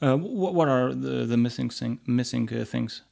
Uh, 0.00 0.16
what, 0.16 0.54
what 0.54 0.68
are 0.68 0.94
the, 0.94 1.26
the 1.26 1.36
missing 1.36 1.70
thing, 1.70 1.98
missing 2.06 2.48
uh, 2.52 2.64
things 2.64 3.02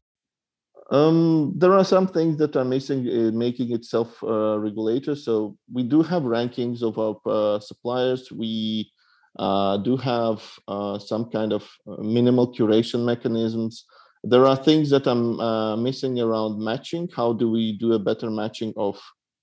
um, 0.91 1.53
there 1.57 1.73
are 1.73 1.85
some 1.85 2.07
things 2.07 2.37
that 2.39 2.55
are 2.55 2.65
missing 2.65 3.07
in 3.07 3.37
making 3.37 3.73
it 3.73 3.85
self-regulator. 3.85 5.13
Uh, 5.13 5.17
so 5.17 5.57
we 5.73 5.83
do 5.83 6.03
have 6.03 6.23
rankings 6.23 6.83
of 6.83 6.99
our 6.99 7.17
uh, 7.27 7.59
suppliers. 7.59 8.31
We 8.31 8.93
uh, 9.39 9.79
do 9.79 9.97
have 9.97 10.43
uh, 10.69 10.99
some 10.99 11.31
kind 11.31 11.53
of 11.53 11.69
uh, 11.89 12.03
minimal 12.03 12.55
curation 12.55 13.05
mechanisms. 13.05 13.85
There 14.23 14.47
are 14.47 14.57
things 14.57 14.91
that 14.91 15.07
I'm 15.07 15.41
uh, 15.41 15.77
missing 15.77 16.21
around 16.21 16.61
matching. 16.63 17.09
How 17.15 17.33
do 17.33 17.51
we 17.51 17.77
do 17.77 17.95
a 17.95 17.99
better 17.99 18.31
matching 18.31 18.73
of 18.77 19.01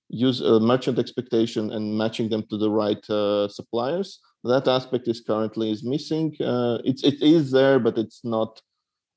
use 0.08 0.40
merchant 0.40 0.98
expectation 0.98 1.72
and 1.72 1.96
matching 1.96 2.28
them 2.28 2.44
to 2.50 2.56
the 2.56 2.70
right 2.70 3.04
suppliers? 3.50 4.20
That 4.44 4.68
aspect 4.68 5.08
is 5.08 5.20
currently 5.20 5.70
is 5.70 5.84
missing. 5.84 6.36
it's 6.84 7.02
it 7.02 7.22
is 7.22 7.50
there, 7.50 7.78
but 7.78 7.96
it's 7.96 8.24
not 8.24 8.60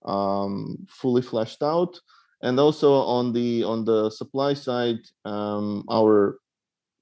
um, 0.06 0.86
fully 0.90 1.22
fleshed 1.22 1.64
out 1.64 2.00
and 2.42 2.60
also 2.60 2.94
on 2.94 3.34
the 3.34 3.64
on 3.64 3.86
the 3.86 4.10
supply 4.10 4.54
side 4.54 5.00
um, 5.26 5.84
our 5.90 6.40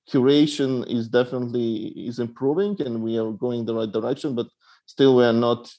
curation 0.09 0.87
is 0.87 1.07
definitely 1.07 1.87
is 1.95 2.19
improving 2.19 2.75
and 2.79 3.01
we 3.01 3.17
are 3.17 3.31
going 3.31 3.65
the 3.65 3.73
right 3.73 3.91
direction 3.91 4.35
but 4.35 4.47
still 4.85 5.15
we 5.15 5.23
are 5.23 5.33
not 5.33 5.71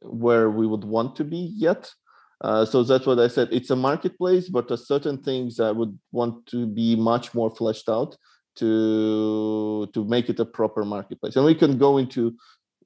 where 0.00 0.50
we 0.50 0.66
would 0.66 0.84
want 0.84 1.16
to 1.16 1.24
be 1.24 1.52
yet. 1.56 1.90
Uh, 2.40 2.64
so 2.64 2.84
that's 2.84 3.04
what 3.04 3.18
i 3.18 3.26
said. 3.26 3.48
It's 3.50 3.70
a 3.70 3.76
marketplace 3.76 4.48
but 4.48 4.68
there's 4.68 4.86
certain 4.86 5.22
things 5.22 5.60
i 5.60 5.72
would 5.72 5.98
want 6.12 6.46
to 6.46 6.66
be 6.66 6.94
much 6.96 7.34
more 7.34 7.50
fleshed 7.50 7.88
out 7.88 8.16
to 8.56 9.88
to 9.92 10.04
make 10.04 10.28
it 10.28 10.40
a 10.40 10.44
proper 10.44 10.84
marketplace. 10.84 11.36
And 11.36 11.44
we 11.44 11.54
can 11.54 11.78
go 11.78 11.98
into 11.98 12.36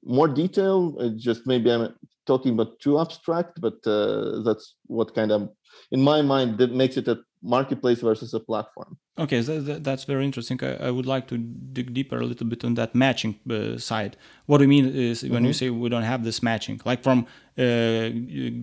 more 0.05 0.27
detail 0.27 0.95
uh, 0.99 1.09
just 1.15 1.45
maybe 1.45 1.71
i'm 1.71 1.93
talking 2.25 2.53
about 2.53 2.79
too 2.79 2.99
abstract 2.99 3.59
but 3.59 3.75
uh, 3.85 4.41
that's 4.43 4.75
what 4.87 5.13
kind 5.13 5.31
of 5.31 5.49
in 5.91 6.01
my 6.01 6.21
mind 6.21 6.57
that 6.57 6.71
makes 6.71 6.97
it 6.97 7.07
a 7.07 7.19
marketplace 7.41 7.99
versus 7.99 8.33
a 8.33 8.39
platform 8.39 8.97
okay 9.19 9.41
so 9.41 9.59
that's 9.59 10.05
very 10.05 10.23
interesting 10.23 10.57
I, 10.63 10.87
I, 10.87 10.91
would 10.91 11.05
like 11.05 11.27
to 11.27 11.37
dig 11.37 11.93
deeper 11.93 12.17
a 12.17 12.25
little 12.25 12.47
bit 12.47 12.63
on 12.63 12.75
that 12.75 12.95
matching 12.95 13.37
uh, 13.49 13.77
side 13.77 14.15
what 14.45 14.59
do 14.59 14.63
you 14.63 14.69
mean 14.69 14.87
is 14.87 15.23
when 15.23 15.31
mm-hmm. 15.31 15.45
you 15.45 15.53
say 15.53 15.69
we 15.69 15.89
don't 15.89 16.03
have 16.03 16.23
this 16.23 16.41
matching 16.41 16.79
like 16.85 17.03
from 17.03 17.27
uh, 17.57 18.09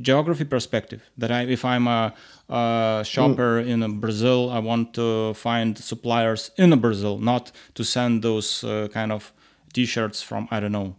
geography 0.01 0.45
perspective 0.45 1.03
that 1.19 1.31
I, 1.31 1.43
if 1.43 1.63
i'm 1.65 1.87
a, 1.87 2.15
a 2.49 3.03
shopper 3.05 3.63
mm. 3.63 3.69
in 3.69 4.01
brazil 4.01 4.51
i 4.51 4.59
want 4.59 4.95
to 4.95 5.35
find 5.35 5.77
suppliers 5.77 6.51
in 6.57 6.79
brazil 6.81 7.19
not 7.19 7.53
to 7.75 7.85
send 7.85 8.23
those 8.23 8.65
uh, 8.65 8.89
kind 8.91 9.13
of 9.13 9.33
t-shirts 9.75 10.23
from 10.23 10.49
i 10.51 10.59
don't 10.59 10.73
know 10.73 10.97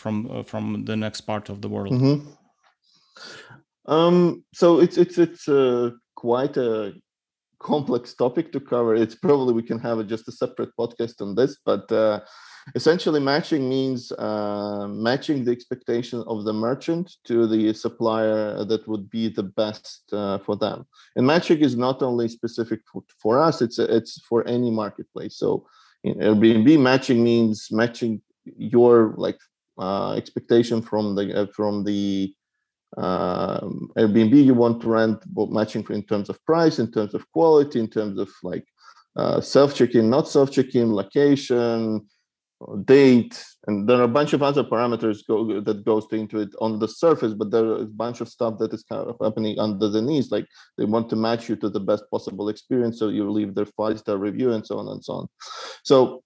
from 0.00 0.14
uh, 0.30 0.42
from 0.50 0.84
the 0.84 0.96
next 1.04 1.22
part 1.22 1.44
of 1.52 1.56
the 1.62 1.68
world 1.74 1.92
mm-hmm. 1.92 2.18
Um, 3.88 4.44
so 4.52 4.80
it's 4.80 4.98
it's 4.98 5.16
it's 5.16 5.48
uh, 5.48 5.90
quite 6.14 6.56
a 6.58 6.92
complex 7.58 8.14
topic 8.14 8.52
to 8.52 8.60
cover. 8.60 8.94
It's 8.94 9.14
probably 9.14 9.54
we 9.54 9.62
can 9.62 9.78
have 9.80 10.06
just 10.06 10.28
a 10.28 10.32
separate 10.32 10.76
podcast 10.78 11.22
on 11.22 11.34
this, 11.34 11.56
but 11.64 11.90
uh, 11.90 12.20
essentially 12.74 13.18
matching 13.18 13.66
means 13.66 14.12
uh, 14.12 14.86
matching 14.88 15.42
the 15.42 15.52
expectation 15.52 16.22
of 16.26 16.44
the 16.44 16.52
merchant 16.52 17.16
to 17.24 17.46
the 17.46 17.72
supplier 17.72 18.62
that 18.62 18.86
would 18.86 19.08
be 19.08 19.30
the 19.30 19.42
best 19.42 20.02
uh, 20.12 20.38
for 20.38 20.54
them. 20.54 20.86
And 21.16 21.26
matching 21.26 21.60
is 21.60 21.74
not 21.74 22.02
only 22.02 22.28
specific 22.28 22.80
for, 22.92 23.02
for 23.22 23.38
us; 23.38 23.62
it's 23.62 23.78
it's 23.78 24.20
for 24.28 24.46
any 24.46 24.70
marketplace. 24.70 25.36
So 25.38 25.66
in 26.04 26.14
Airbnb, 26.16 26.78
matching 26.78 27.24
means 27.24 27.68
matching 27.70 28.20
your 28.44 29.14
like 29.16 29.38
expectation 30.16 30.82
from 30.82 31.14
the 31.14 31.42
uh, 31.42 31.46
from 31.54 31.84
the 31.84 32.34
um, 32.96 33.90
Airbnb, 33.96 34.44
you 34.44 34.54
want 34.54 34.80
to 34.80 34.88
rent 34.88 35.22
matching 35.50 35.86
in 35.90 36.02
terms 36.02 36.28
of 36.28 36.42
price, 36.46 36.78
in 36.78 36.90
terms 36.90 37.14
of 37.14 37.30
quality, 37.32 37.78
in 37.80 37.88
terms 37.88 38.18
of 38.18 38.30
like 38.42 38.64
uh, 39.16 39.40
self 39.40 39.74
check-in, 39.74 40.08
not 40.08 40.28
self 40.28 40.50
check-in, 40.50 40.94
location, 40.94 42.06
date, 42.84 43.44
and 43.66 43.88
there 43.88 43.98
are 43.98 44.04
a 44.04 44.08
bunch 44.08 44.32
of 44.32 44.42
other 44.42 44.64
parameters 44.64 45.18
go, 45.26 45.60
that 45.60 45.84
goes 45.84 46.06
into 46.12 46.40
it 46.40 46.48
on 46.60 46.78
the 46.78 46.88
surface. 46.88 47.34
But 47.34 47.50
there 47.50 47.76
is 47.76 47.82
a 47.82 47.86
bunch 47.86 48.20
of 48.20 48.28
stuff 48.28 48.58
that 48.58 48.72
is 48.72 48.84
kind 48.84 49.06
of 49.06 49.16
happening 49.22 49.58
under 49.58 49.88
the 49.88 50.02
knees. 50.02 50.30
Like 50.30 50.46
they 50.76 50.84
want 50.84 51.10
to 51.10 51.16
match 51.16 51.48
you 51.48 51.56
to 51.56 51.68
the 51.68 51.80
best 51.80 52.04
possible 52.10 52.48
experience, 52.48 52.98
so 52.98 53.08
you 53.08 53.30
leave 53.30 53.54
their 53.54 53.66
five-star 53.66 54.16
review 54.16 54.52
and 54.52 54.66
so 54.66 54.78
on 54.78 54.88
and 54.88 55.04
so 55.04 55.12
on. 55.14 55.28
So 55.84 56.22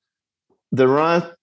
there 0.71 0.99
are 0.99 1.37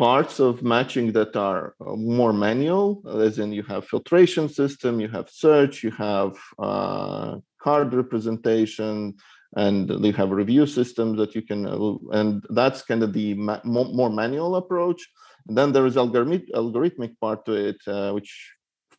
parts 0.00 0.40
of 0.40 0.62
matching 0.62 1.12
that 1.12 1.36
are 1.36 1.74
uh, 1.86 1.94
more 1.94 2.32
manual, 2.32 3.02
as 3.28 3.38
in 3.38 3.52
you 3.52 3.62
have 3.64 3.86
filtration 3.86 4.48
system, 4.48 4.98
you 4.98 5.08
have 5.08 5.28
search, 5.28 5.84
you 5.84 5.90
have 5.90 6.32
uh, 6.58 7.36
card 7.62 7.92
representation, 7.92 9.14
and 9.56 9.90
you 10.06 10.14
have 10.14 10.30
review 10.30 10.64
systems 10.66 11.18
that 11.18 11.34
you 11.34 11.42
can, 11.42 11.66
uh, 11.66 12.18
and 12.18 12.46
that's 12.48 12.80
kind 12.80 13.02
of 13.02 13.12
the 13.12 13.34
ma- 13.34 13.60
more 13.64 14.08
manual 14.08 14.56
approach. 14.56 15.06
And 15.46 15.58
then 15.58 15.70
there 15.70 15.84
is 15.84 15.96
algorithmic, 15.96 16.44
algorithmic 16.54 17.12
part 17.20 17.44
to 17.44 17.52
it, 17.52 17.80
uh, 17.86 18.12
which 18.12 18.32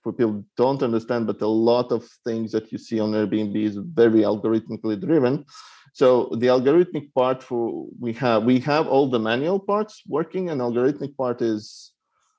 people 0.04 0.46
don't 0.56 0.84
understand, 0.84 1.26
but 1.26 1.42
a 1.42 1.48
lot 1.72 1.92
of 1.92 2.08
things 2.28 2.52
that 2.52 2.72
you 2.72 2.78
see 2.78 3.00
on 3.00 3.12
Airbnb 3.12 3.56
is 3.56 3.78
very 3.78 4.22
algorithmically 4.32 5.00
driven. 5.08 5.46
So 5.94 6.30
the 6.38 6.48
algorithmic 6.48 7.14
part 7.14 7.44
for 7.44 7.88
we 8.00 8.14
have 8.14 8.44
we 8.44 8.60
have 8.62 8.88
all 8.88 9.10
the 9.10 9.20
manual 9.20 9.60
parts 9.60 10.02
working, 10.08 10.50
and 10.50 10.62
algorithmic 10.62 11.18
part 11.18 11.42
is, 11.42 11.92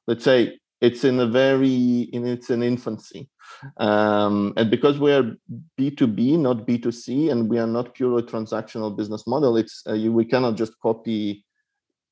let's 0.06 0.24
say, 0.24 0.58
it's 0.80 1.04
in 1.04 1.20
a 1.20 1.26
very 1.26 2.08
in 2.12 2.26
its 2.26 2.50
an 2.50 2.62
infancy, 2.62 3.28
um, 3.76 4.54
and 4.56 4.70
because 4.70 4.98
we 4.98 5.12
are 5.12 5.36
B 5.76 5.90
two 5.90 6.06
B, 6.06 6.36
not 6.36 6.66
B 6.66 6.78
two 6.78 6.92
C, 6.92 7.30
and 7.30 7.48
we 7.48 7.58
are 7.58 7.66
not 7.66 7.94
purely 7.94 8.22
transactional 8.22 8.96
business 8.96 9.26
model, 9.26 9.56
it's 9.56 9.82
uh, 9.86 9.92
you, 9.92 10.12
we 10.12 10.24
cannot 10.24 10.56
just 10.56 10.72
copy 10.80 11.44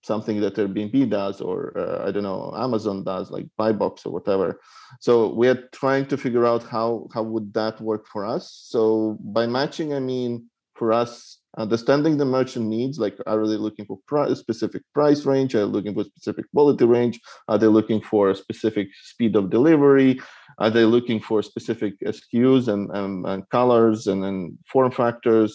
something 0.03 0.41
that 0.41 0.55
Airbnb 0.55 1.11
does 1.11 1.41
or 1.41 1.77
uh, 1.77 2.07
I 2.07 2.11
don't 2.11 2.23
know 2.23 2.55
Amazon 2.57 3.05
does 3.05 3.31
like 3.31 3.47
Buybox 3.59 4.07
or 4.07 4.11
whatever. 4.11 4.61
So 5.01 5.33
we 5.35 5.49
are 5.49 5.69
trying 5.73 6.07
to 6.07 6.17
figure 6.17 6.47
out 6.47 6.63
how 6.63 7.09
how 7.15 7.23
would 7.23 7.53
that 7.55 7.81
work 7.81 8.07
for 8.07 8.25
us. 8.25 8.45
So 8.69 9.19
by 9.21 9.47
matching, 9.47 9.93
I 9.95 10.01
mean 10.01 10.51
for 10.81 10.93
us 11.03 11.41
understanding 11.65 12.17
the 12.17 12.33
merchant 12.37 12.67
needs 12.77 12.97
like 13.05 13.17
are 13.27 13.47
they 13.51 13.61
looking 13.67 13.87
for 13.87 13.99
a 14.25 14.37
specific 14.45 14.83
price 14.95 15.23
range? 15.33 15.55
Are 15.55 15.67
they 15.67 15.73
looking 15.77 15.95
for 15.95 16.05
specific 16.05 16.47
quality 16.55 16.87
range? 16.97 17.17
Are 17.49 17.59
they 17.59 17.67
looking 17.79 18.01
for 18.11 18.31
a 18.31 18.35
specific 18.45 18.89
speed 19.13 19.37
of 19.37 19.51
delivery? 19.51 20.13
Are 20.63 20.73
they 20.77 20.87
looking 20.95 21.21
for 21.21 21.43
specific 21.43 21.95
skus 22.01 22.69
and, 22.73 22.85
and, 22.99 23.27
and 23.31 23.49
colors 23.51 24.07
and, 24.07 24.25
and 24.29 24.39
form 24.73 24.93
factors 25.03 25.53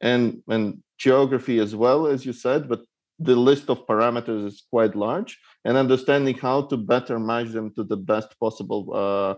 and 0.00 0.24
and 0.54 0.64
geography 1.06 1.58
as 1.66 1.72
well 1.84 2.00
as 2.12 2.24
you 2.26 2.32
said 2.32 2.68
but 2.72 2.80
the 3.28 3.36
list 3.48 3.66
of 3.72 3.86
parameters 3.90 4.42
is 4.50 4.66
quite 4.74 4.94
large 5.06 5.32
and 5.64 5.76
understanding 5.76 6.36
how 6.46 6.58
to 6.70 6.76
better 6.76 7.16
match 7.18 7.50
them 7.56 7.68
to 7.76 7.82
the 7.84 8.00
best 8.12 8.28
possible 8.44 8.82
uh, 9.02 9.34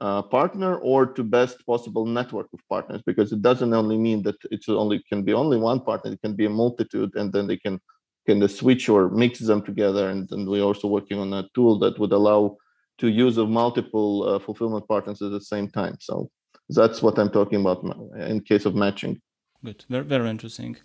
uh, 0.00 0.22
partner 0.22 0.76
or 0.76 1.06
to 1.06 1.22
best 1.22 1.64
possible 1.66 2.06
network 2.06 2.48
of 2.52 2.60
partners 2.68 3.02
because 3.04 3.32
it 3.32 3.42
doesn't 3.42 3.74
only 3.74 3.98
mean 3.98 4.22
that 4.22 4.36
it's 4.50 4.68
only 4.68 5.02
can 5.08 5.22
be 5.22 5.32
only 5.32 5.58
one 5.58 5.80
partner 5.80 6.12
it 6.12 6.22
can 6.22 6.34
be 6.34 6.46
a 6.46 6.50
multitude 6.50 7.10
and 7.16 7.32
then 7.32 7.46
they 7.46 7.56
can 7.56 7.78
can 8.26 8.46
switch 8.48 8.88
or 8.88 9.10
mix 9.10 9.38
them 9.40 9.62
together 9.62 10.08
and 10.10 10.28
then 10.28 10.46
we're 10.46 10.62
also 10.62 10.88
working 10.88 11.18
on 11.18 11.32
a 11.32 11.48
tool 11.54 11.78
that 11.78 11.98
would 11.98 12.12
allow 12.12 12.56
to 12.98 13.08
use 13.08 13.38
of 13.38 13.48
multiple 13.48 14.28
uh, 14.28 14.38
fulfillment 14.38 14.86
partners 14.86 15.22
at 15.22 15.30
the 15.30 15.40
same 15.40 15.68
time. 15.68 15.96
So 16.00 16.30
that's 16.68 17.02
what 17.02 17.18
i'm 17.18 17.30
talking 17.30 17.60
about 17.60 17.84
in 18.16 18.40
case 18.40 18.64
of 18.64 18.74
matching. 18.74 19.20
Good. 19.64 19.84
Very, 19.88 20.04
very 20.04 20.30
interesting 20.30 20.76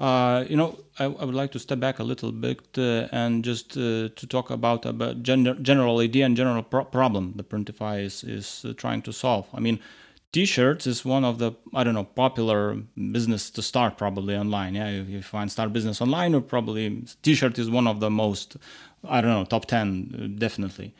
Uh, 0.00 0.46
you 0.48 0.56
know, 0.56 0.78
I, 0.98 1.04
I, 1.04 1.24
would 1.26 1.34
like 1.34 1.52
to 1.52 1.58
step 1.58 1.78
back 1.78 1.98
a 1.98 2.02
little 2.02 2.32
bit 2.32 2.62
uh, 2.78 3.06
and 3.12 3.44
just 3.44 3.76
uh, 3.76 4.08
to 4.08 4.26
talk 4.26 4.48
about 4.48 4.86
about 4.86 5.22
gen- 5.22 5.62
general 5.62 5.98
idea 5.98 6.24
and 6.24 6.34
general 6.34 6.62
pro- 6.62 6.86
problem 6.86 7.34
the 7.36 7.44
Printify 7.44 8.02
is 8.02 8.24
is 8.24 8.64
uh, 8.64 8.72
trying 8.72 9.02
to 9.02 9.12
solve. 9.12 9.46
I 9.52 9.60
mean, 9.60 9.78
T-shirts 10.32 10.86
is 10.86 11.04
one 11.04 11.22
of 11.22 11.38
the 11.38 11.52
I 11.74 11.84
don't 11.84 11.92
know 11.92 12.04
popular 12.04 12.76
business 13.12 13.50
to 13.50 13.60
start 13.60 13.98
probably 13.98 14.34
online. 14.34 14.74
Yeah, 14.74 14.88
if 14.88 15.08
you 15.10 15.20
find 15.20 15.52
start 15.52 15.70
business 15.74 16.00
online, 16.00 16.34
or 16.34 16.40
probably 16.40 17.04
T-shirt 17.22 17.58
is 17.58 17.68
one 17.68 17.86
of 17.86 18.00
the 18.00 18.08
most 18.08 18.56
I 19.06 19.20
don't 19.20 19.32
know 19.32 19.44
top 19.44 19.66
ten 19.66 19.88
uh, 20.14 20.38
definitely. 20.38 20.94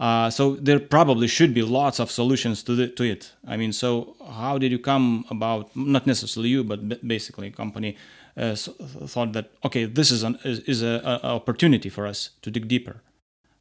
Uh, 0.00 0.30
so 0.30 0.56
there 0.56 0.78
probably 0.78 1.26
should 1.26 1.54
be 1.54 1.62
lots 1.62 1.98
of 1.98 2.10
solutions 2.10 2.62
to, 2.62 2.74
the, 2.74 2.86
to 2.86 3.02
it. 3.02 3.32
I 3.46 3.56
mean, 3.56 3.72
so 3.72 4.14
how 4.30 4.58
did 4.58 4.70
you 4.70 4.78
come 4.78 5.24
about? 5.30 5.74
Not 5.74 6.06
necessarily 6.06 6.50
you, 6.50 6.64
but 6.64 7.06
basically, 7.06 7.48
a 7.48 7.50
company 7.50 7.96
uh, 7.96 8.25
thought 8.36 9.32
that 9.32 9.50
okay, 9.64 9.84
this 9.86 10.10
is 10.10 10.22
an 10.22 10.38
is, 10.44 10.60
is 10.60 10.82
a, 10.82 11.20
a, 11.22 11.28
opportunity 11.34 11.88
for 11.88 12.06
us 12.06 12.30
to 12.42 12.50
dig 12.50 12.68
deeper. 12.68 13.02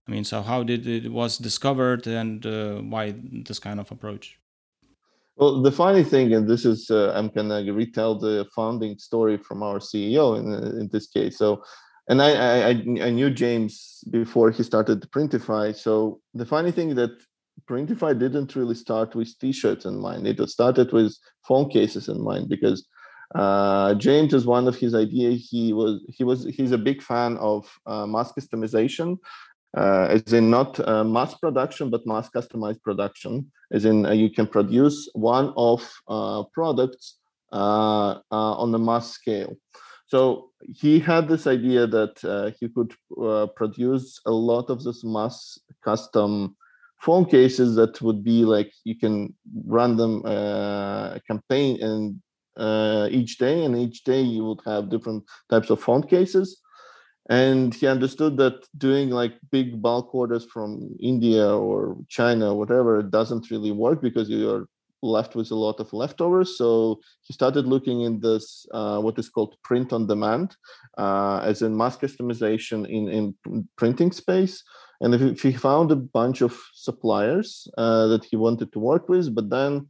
I 0.08 0.12
mean, 0.12 0.24
so 0.24 0.42
how 0.42 0.64
did 0.64 0.86
it 0.86 1.12
was 1.12 1.38
discovered, 1.38 2.06
and 2.08 2.46
uh, 2.46 2.76
why 2.76 3.16
this 3.48 3.60
kind 3.60 3.80
of 3.80 3.92
approach? 3.92 4.38
Well, 5.38 5.62
the 5.62 5.72
funny 5.72 6.04
thing, 6.04 6.34
and 6.34 6.48
this 6.48 6.66
is 6.66 6.90
uh, 6.90 7.14
I'm 7.16 7.30
gonna 7.30 7.72
retell 7.72 8.20
the 8.20 8.46
founding 8.56 8.98
story 9.00 9.38
from 9.38 9.64
our 9.64 9.80
CEO 9.80 10.38
in 10.40 10.80
in 10.80 10.90
this 10.92 11.08
case. 11.08 11.38
So 11.38 11.64
and 12.08 12.22
I, 12.22 12.70
I 12.70 12.70
I 13.08 13.10
knew 13.10 13.30
James 13.30 14.04
before 14.12 14.52
he 14.52 14.64
started 14.64 15.10
Printify. 15.12 15.76
So 15.76 16.20
the 16.34 16.46
funny 16.46 16.72
thing 16.72 16.96
that 16.96 17.12
Printify 17.68 18.20
didn't 18.20 18.56
really 18.56 18.76
start 18.76 19.16
with 19.16 19.34
t-shirts 19.40 19.86
in 19.86 20.00
mind. 20.00 20.28
It 20.28 20.50
started 20.50 20.92
with 20.92 21.18
phone 21.48 21.70
cases 21.70 22.10
in 22.10 22.22
mind 22.22 22.50
because 22.50 22.86
uh, 23.34 23.96
James 23.96 24.34
is 24.34 24.46
one 24.46 24.68
of 24.68 24.76
his 24.76 24.94
idea. 24.94 25.32
He 25.32 25.74
was 25.74 26.02
he 26.10 26.24
was 26.24 26.46
he's 26.46 26.72
a 26.72 26.78
big 26.78 27.02
fan 27.02 27.38
of 27.38 27.68
uh, 27.86 28.06
mass 28.06 28.32
customization, 28.34 29.18
uh, 29.76 30.08
as 30.10 30.34
in 30.34 30.50
not 30.50 30.80
uh, 30.88 31.04
mass 31.04 31.34
production 31.36 31.90
but 31.90 32.06
mass 32.06 32.30
customized 32.30 32.82
production. 32.82 33.52
As 33.72 33.86
in 33.86 34.06
uh, 34.06 34.12
you 34.12 34.30
can 34.30 34.48
produce 34.48 35.10
one 35.14 35.54
of 35.58 35.82
uh, 36.08 36.44
products 36.54 37.18
on 37.52 38.76
a 38.76 38.80
mass 38.80 39.12
scale. 39.12 39.58
So 40.08 40.52
he 40.62 41.00
had 41.00 41.28
this 41.28 41.48
idea 41.48 41.88
that 41.88 42.54
he 42.60 42.70
could 42.70 42.94
produce 43.56 44.20
a 44.26 44.32
lot 44.32 44.70
of 44.70 44.84
this 44.84 45.04
mass 45.04 45.58
custom 45.84 46.56
phone 47.02 47.26
cases 47.26 47.76
that 47.76 48.02
would 48.02 48.24
be 48.24 48.46
like 48.46 48.72
you 48.84 48.98
can 48.98 49.34
run 49.66 49.96
them 49.96 50.26
uh, 50.26 51.20
campaign 51.28 51.82
and 51.82 52.22
uh, 52.58 53.08
each 53.12 53.38
day, 53.38 53.64
and 53.66 53.78
each 53.78 54.04
day 54.04 54.22
you 54.22 54.46
would 54.46 54.62
have 54.66 54.90
different 54.90 55.24
types 55.50 55.70
of 55.70 55.82
font 55.82 56.10
cases. 56.10 56.62
And 57.30 57.74
he 57.74 57.88
understood 57.88 58.38
that 58.38 58.66
doing 58.78 59.10
like 59.10 59.34
big 59.52 59.82
bulk 59.82 60.14
orders 60.14 60.46
from 60.46 60.96
India 61.00 61.48
or 61.48 61.98
China, 62.08 62.54
or 62.54 62.60
whatever, 62.60 63.02
doesn't 63.02 63.50
really 63.50 63.72
work 63.72 64.02
because 64.02 64.30
you're 64.30 64.68
left 65.02 65.36
with 65.36 65.52
a 65.52 65.56
lot 65.56 65.80
of 65.80 65.94
leftovers. 65.94 66.58
So 66.58 67.00
he 67.22 67.34
started 67.34 67.68
looking 67.68 68.02
in 68.02 68.20
this 68.20 68.66
uh, 68.74 69.00
what 69.00 69.18
is 69.20 69.30
called 69.30 69.56
print 69.64 69.94
on 69.94 70.08
demand, 70.08 70.56
uh, 70.98 71.42
as 71.44 71.62
in 71.62 71.76
mass 71.76 71.98
customization 71.98 72.88
in 72.88 73.10
in 73.10 73.68
printing 73.76 74.12
space. 74.12 74.64
And 75.02 75.14
if 75.14 75.42
he 75.42 75.52
found 75.52 75.92
a 75.92 75.96
bunch 75.96 76.42
of 76.42 76.58
suppliers 76.74 77.68
uh, 77.78 78.08
that 78.08 78.24
he 78.24 78.36
wanted 78.38 78.72
to 78.72 78.80
work 78.80 79.10
with, 79.10 79.36
but 79.36 79.50
then 79.50 79.90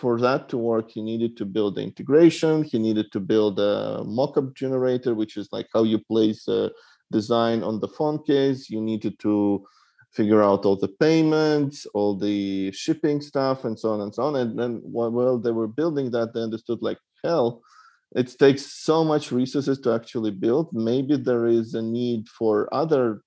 for 0.00 0.18
that 0.20 0.48
to 0.48 0.58
work, 0.58 0.90
he 0.90 1.02
needed 1.02 1.36
to 1.36 1.44
build 1.44 1.76
the 1.76 1.82
integration. 1.82 2.64
He 2.64 2.78
needed 2.78 3.12
to 3.12 3.20
build 3.20 3.58
a 3.60 4.02
mockup 4.04 4.54
generator, 4.54 5.14
which 5.14 5.36
is 5.36 5.48
like 5.52 5.68
how 5.72 5.82
you 5.84 5.98
place 5.98 6.48
a 6.48 6.70
design 7.10 7.62
on 7.62 7.78
the 7.78 7.88
phone 7.88 8.22
case. 8.24 8.70
You 8.70 8.80
needed 8.80 9.18
to 9.20 9.64
figure 10.10 10.42
out 10.42 10.64
all 10.64 10.76
the 10.76 10.88
payments, 10.88 11.86
all 11.94 12.16
the 12.16 12.72
shipping 12.72 13.20
stuff, 13.20 13.64
and 13.64 13.78
so 13.78 13.90
on 13.92 14.00
and 14.00 14.14
so 14.14 14.22
on. 14.24 14.36
And 14.36 14.58
then 14.58 14.80
while 14.82 15.38
they 15.38 15.52
were 15.52 15.68
building 15.68 16.10
that, 16.10 16.32
they 16.32 16.40
understood 16.40 16.80
like 16.82 16.98
hell, 17.22 17.62
it 18.14 18.36
takes 18.38 18.64
so 18.66 19.04
much 19.04 19.32
resources 19.32 19.78
to 19.80 19.92
actually 19.92 20.30
build. 20.30 20.68
Maybe 20.72 21.16
there 21.16 21.46
is 21.46 21.74
a 21.74 21.82
need 21.82 22.28
for 22.28 22.72
other 22.72 23.22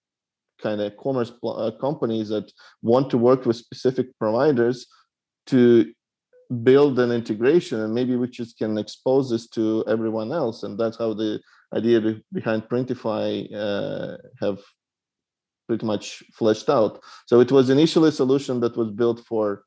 kind 0.62 0.82
of 0.82 0.96
commerce 0.98 1.32
uh, 1.44 1.72
companies 1.80 2.30
that 2.30 2.52
want 2.82 3.10
to 3.12 3.18
work 3.18 3.46
with 3.46 3.56
specific 3.56 4.08
providers 4.20 4.88
to 5.48 5.92
build 6.64 7.00
an 7.00 7.12
integration 7.12 7.82
and 7.82 7.94
maybe 7.94 8.16
we 8.16 8.28
just 8.28 8.58
can 8.58 8.78
expose 8.78 9.30
this 9.30 9.48
to 9.48 9.84
everyone 9.88 10.32
else 10.32 10.64
and 10.64 10.78
that's 10.78 10.98
how 10.98 11.14
the 11.14 11.40
idea 11.74 12.16
behind 12.32 12.64
printify 12.64 13.48
uh, 13.54 14.18
have 14.40 14.60
pretty 15.68 15.86
much 15.86 16.24
fleshed 16.34 16.70
out. 16.70 17.02
So 17.26 17.40
it 17.40 17.52
was 17.52 17.70
initially 17.70 18.10
a 18.10 18.20
solution 18.24 18.60
that 18.62 18.78
was 18.78 18.92
built 18.92 19.22
for 19.26 19.64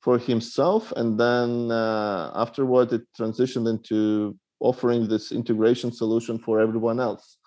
for 0.00 0.18
himself, 0.18 0.92
and 0.96 1.18
then 1.18 1.70
uh, 1.70 2.32
afterward 2.34 2.92
it 2.92 3.02
transitioned 3.16 3.68
into 3.68 4.36
offering 4.58 5.08
this 5.08 5.30
integration 5.30 5.92
solution 5.92 6.38
for 6.38 6.60
everyone 6.60 6.98
else. 6.98 7.38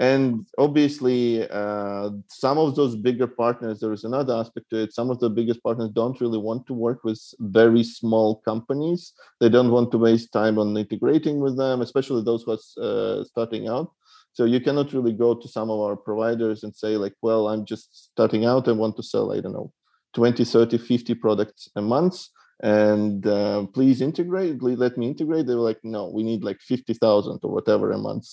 And 0.00 0.46
obviously, 0.58 1.48
uh, 1.50 2.10
some 2.28 2.58
of 2.58 2.74
those 2.74 2.96
bigger 2.96 3.26
partners, 3.26 3.80
there 3.80 3.92
is 3.92 4.04
another 4.04 4.34
aspect 4.34 4.70
to 4.70 4.82
it. 4.82 4.94
Some 4.94 5.10
of 5.10 5.18
the 5.18 5.28
biggest 5.28 5.62
partners 5.62 5.90
don't 5.90 6.20
really 6.20 6.38
want 6.38 6.66
to 6.66 6.74
work 6.74 7.04
with 7.04 7.20
very 7.38 7.84
small 7.84 8.36
companies. 8.36 9.12
They 9.40 9.48
don't 9.48 9.70
want 9.70 9.90
to 9.92 9.98
waste 9.98 10.32
time 10.32 10.58
on 10.58 10.76
integrating 10.76 11.40
with 11.40 11.56
them, 11.58 11.82
especially 11.82 12.22
those 12.22 12.42
who 12.44 12.52
are 12.52 13.20
uh, 13.20 13.24
starting 13.24 13.68
out. 13.68 13.92
So 14.32 14.44
you 14.44 14.60
cannot 14.60 14.92
really 14.94 15.12
go 15.12 15.34
to 15.34 15.46
some 15.46 15.70
of 15.70 15.78
our 15.78 15.96
providers 15.96 16.64
and 16.64 16.74
say 16.74 16.96
like, 16.96 17.14
well, 17.20 17.48
I'm 17.48 17.66
just 17.66 18.10
starting 18.12 18.46
out 18.46 18.66
and 18.68 18.78
want 18.78 18.96
to 18.96 19.02
sell, 19.02 19.32
I 19.32 19.40
don't 19.40 19.52
know, 19.52 19.72
20, 20.14 20.44
30, 20.44 20.78
50 20.78 21.14
products 21.14 21.68
a 21.76 21.82
month 21.82 22.28
and 22.62 23.26
uh, 23.26 23.66
please 23.74 24.00
integrate 24.00 24.60
please 24.60 24.78
let 24.78 24.96
me 24.96 25.08
integrate. 25.08 25.46
They 25.46 25.54
were 25.54 25.60
like 25.60 25.80
no 25.82 26.08
we 26.08 26.22
need 26.22 26.44
like 26.44 26.60
50000 26.60 27.40
or 27.42 27.50
whatever 27.50 27.90
a 27.90 27.98
month. 27.98 28.26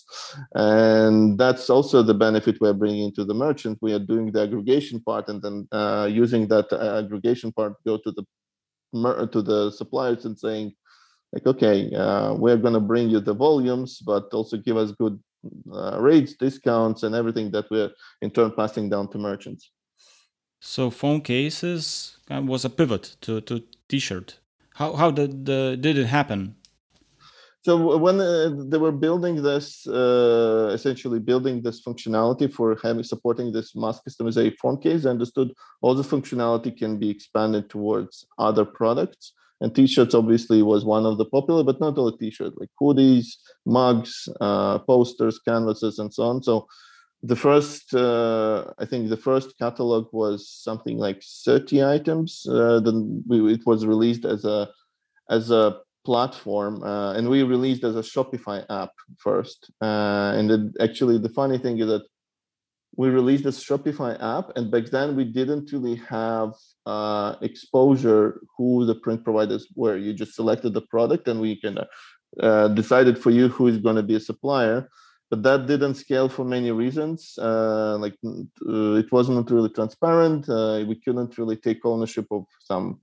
And 0.54 1.38
that's 1.38 1.70
also 1.70 2.04
the 2.04 2.14
benefit 2.14 2.62
we're 2.62 2.74
bringing 2.74 3.12
to 3.14 3.26
the 3.26 3.34
merchant. 3.34 3.80
We 3.82 3.94
are 3.94 4.00
doing 4.00 4.32
the 4.32 4.42
aggregation 4.42 5.02
part 5.02 5.30
and 5.30 5.42
then 5.42 5.68
uh, 5.72 6.08
using 6.12 6.48
that 6.50 6.72
aggregation 6.72 7.52
part 7.52 7.74
go 7.86 7.98
to 7.98 8.12
the 8.12 8.24
to 9.32 9.42
the 9.42 9.72
suppliers 9.72 10.26
and 10.26 10.38
saying 10.38 10.74
like 11.32 11.46
okay 11.46 11.92
uh, 11.94 12.34
we're 12.34 12.58
going 12.58 12.74
to 12.74 12.80
bring 12.80 13.08
you 13.10 13.20
the 13.20 13.34
volumes 13.34 14.00
but 14.00 14.34
also 14.34 14.58
give 14.58 14.78
us 14.78 14.92
good 14.92 15.20
uh, 15.72 15.98
rates, 16.00 16.34
discounts, 16.34 17.04
and 17.04 17.16
everything 17.16 17.52
that 17.52 17.70
we're 17.72 17.92
in 18.22 18.32
turn 18.32 18.52
passing 18.52 18.90
down 18.90 19.10
to 19.12 19.18
merchants. 19.18 19.72
So 20.60 20.90
phone 20.90 21.22
cases 21.22 22.18
was 22.30 22.66
a 22.66 22.70
pivot 22.70 23.16
to, 23.22 23.42
to 23.42 23.64
t-shirt. 23.88 24.40
How 24.76 24.94
how 24.94 25.12
did 25.12 25.46
the, 25.46 25.78
did 25.80 25.98
it 25.98 26.08
happen? 26.08 26.56
So 27.62 27.98
when 27.98 28.22
uh, 28.22 28.52
they 28.70 28.78
were 28.78 28.94
building 28.94 29.44
this, 29.44 29.86
uh, 29.86 30.72
essentially 30.74 31.20
building 31.20 31.62
this 31.62 31.84
functionality 31.84 32.52
for 32.52 32.78
having 32.82 33.04
supporting 33.04 33.52
this 33.52 33.76
mass 33.76 34.00
customization 34.08 34.56
phone 34.62 34.82
case, 34.82 35.06
I 35.06 35.10
understood 35.10 35.52
all 35.82 35.94
the 35.94 36.04
functionality 36.04 36.76
can 36.76 36.98
be 36.98 37.10
expanded 37.10 37.70
towards 37.70 38.26
other 38.38 38.64
products. 38.64 39.34
And 39.62 39.76
t-shirts 39.76 40.16
obviously 40.16 40.64
was 40.64 40.86
one 40.86 41.06
of 41.06 41.18
the 41.18 41.26
popular, 41.26 41.66
but 41.66 41.82
not 41.82 41.98
only 41.98 42.16
t-shirts, 42.18 42.56
like 42.58 42.70
hoodies, 42.82 43.28
mugs, 43.66 44.30
uh, 44.40 44.80
posters, 44.80 45.38
canvases, 45.40 46.00
and 46.00 46.14
so 46.14 46.24
on. 46.24 46.42
So 46.42 46.66
the 47.22 47.36
first, 47.36 47.94
uh, 47.94 48.66
I 48.78 48.86
think 48.86 49.10
the 49.10 49.18
first 49.18 49.58
catalog 49.58 50.08
was 50.14 50.50
something 50.50 50.98
like 50.98 51.22
30 51.24 51.84
items. 51.84 52.46
Uh, 52.50 52.80
then 52.80 53.24
we, 53.28 53.54
it 53.54 53.66
was 53.66 53.86
released 53.86 54.26
as 54.26 54.46
a 54.46 54.70
as 55.30 55.52
a 55.52 55.78
platform, 56.06 56.82
uh, 56.82 57.14
and 57.14 57.30
we 57.30 57.44
released 57.44 57.84
as 57.84 57.96
a 57.96 58.02
Shopify 58.02 58.66
app 58.70 58.92
first. 59.18 59.70
Uh, 59.82 60.34
and 60.36 60.50
it, 60.50 60.62
actually, 60.82 61.20
the 61.20 61.30
funny 61.30 61.58
thing 61.58 61.78
is 61.78 61.88
that 61.88 62.04
we 62.96 63.10
released 63.10 63.44
this 63.44 63.64
Shopify 63.64 64.18
app, 64.22 64.52
and 64.56 64.72
back 64.72 64.86
then 64.86 65.16
we 65.16 65.26
didn't 65.26 65.72
really 65.72 65.96
have 65.96 66.54
uh, 66.86 67.36
exposure 67.42 68.42
who 68.58 68.86
the 68.86 68.96
print 68.96 69.24
providers 69.24 69.68
were. 69.76 69.98
You 69.98 70.14
just 70.14 70.36
selected 70.36 70.74
the 70.74 70.82
product, 70.82 71.28
and 71.28 71.40
we 71.40 71.60
kind 71.62 71.80
of 71.80 71.88
uh, 72.42 72.68
decided 72.70 73.20
for 73.20 73.30
you 73.30 73.50
who 73.50 73.68
is 73.68 73.78
going 73.78 73.98
to 73.98 74.04
be 74.04 74.16
a 74.16 74.20
supplier. 74.20 74.90
But 75.30 75.44
that 75.44 75.68
didn't 75.68 75.96
scale 75.96 76.28
for 76.28 76.44
many 76.44 76.72
reasons. 76.72 77.38
Uh, 77.38 77.98
like 77.98 78.16
uh, 78.26 78.94
it 78.94 79.12
wasn't 79.12 79.50
really 79.52 79.70
transparent. 79.70 80.50
Uh, 80.50 80.84
we 80.88 80.96
couldn't 80.96 81.38
really 81.38 81.56
take 81.56 81.86
ownership 81.86 82.26
of 82.32 82.46
some 82.64 83.00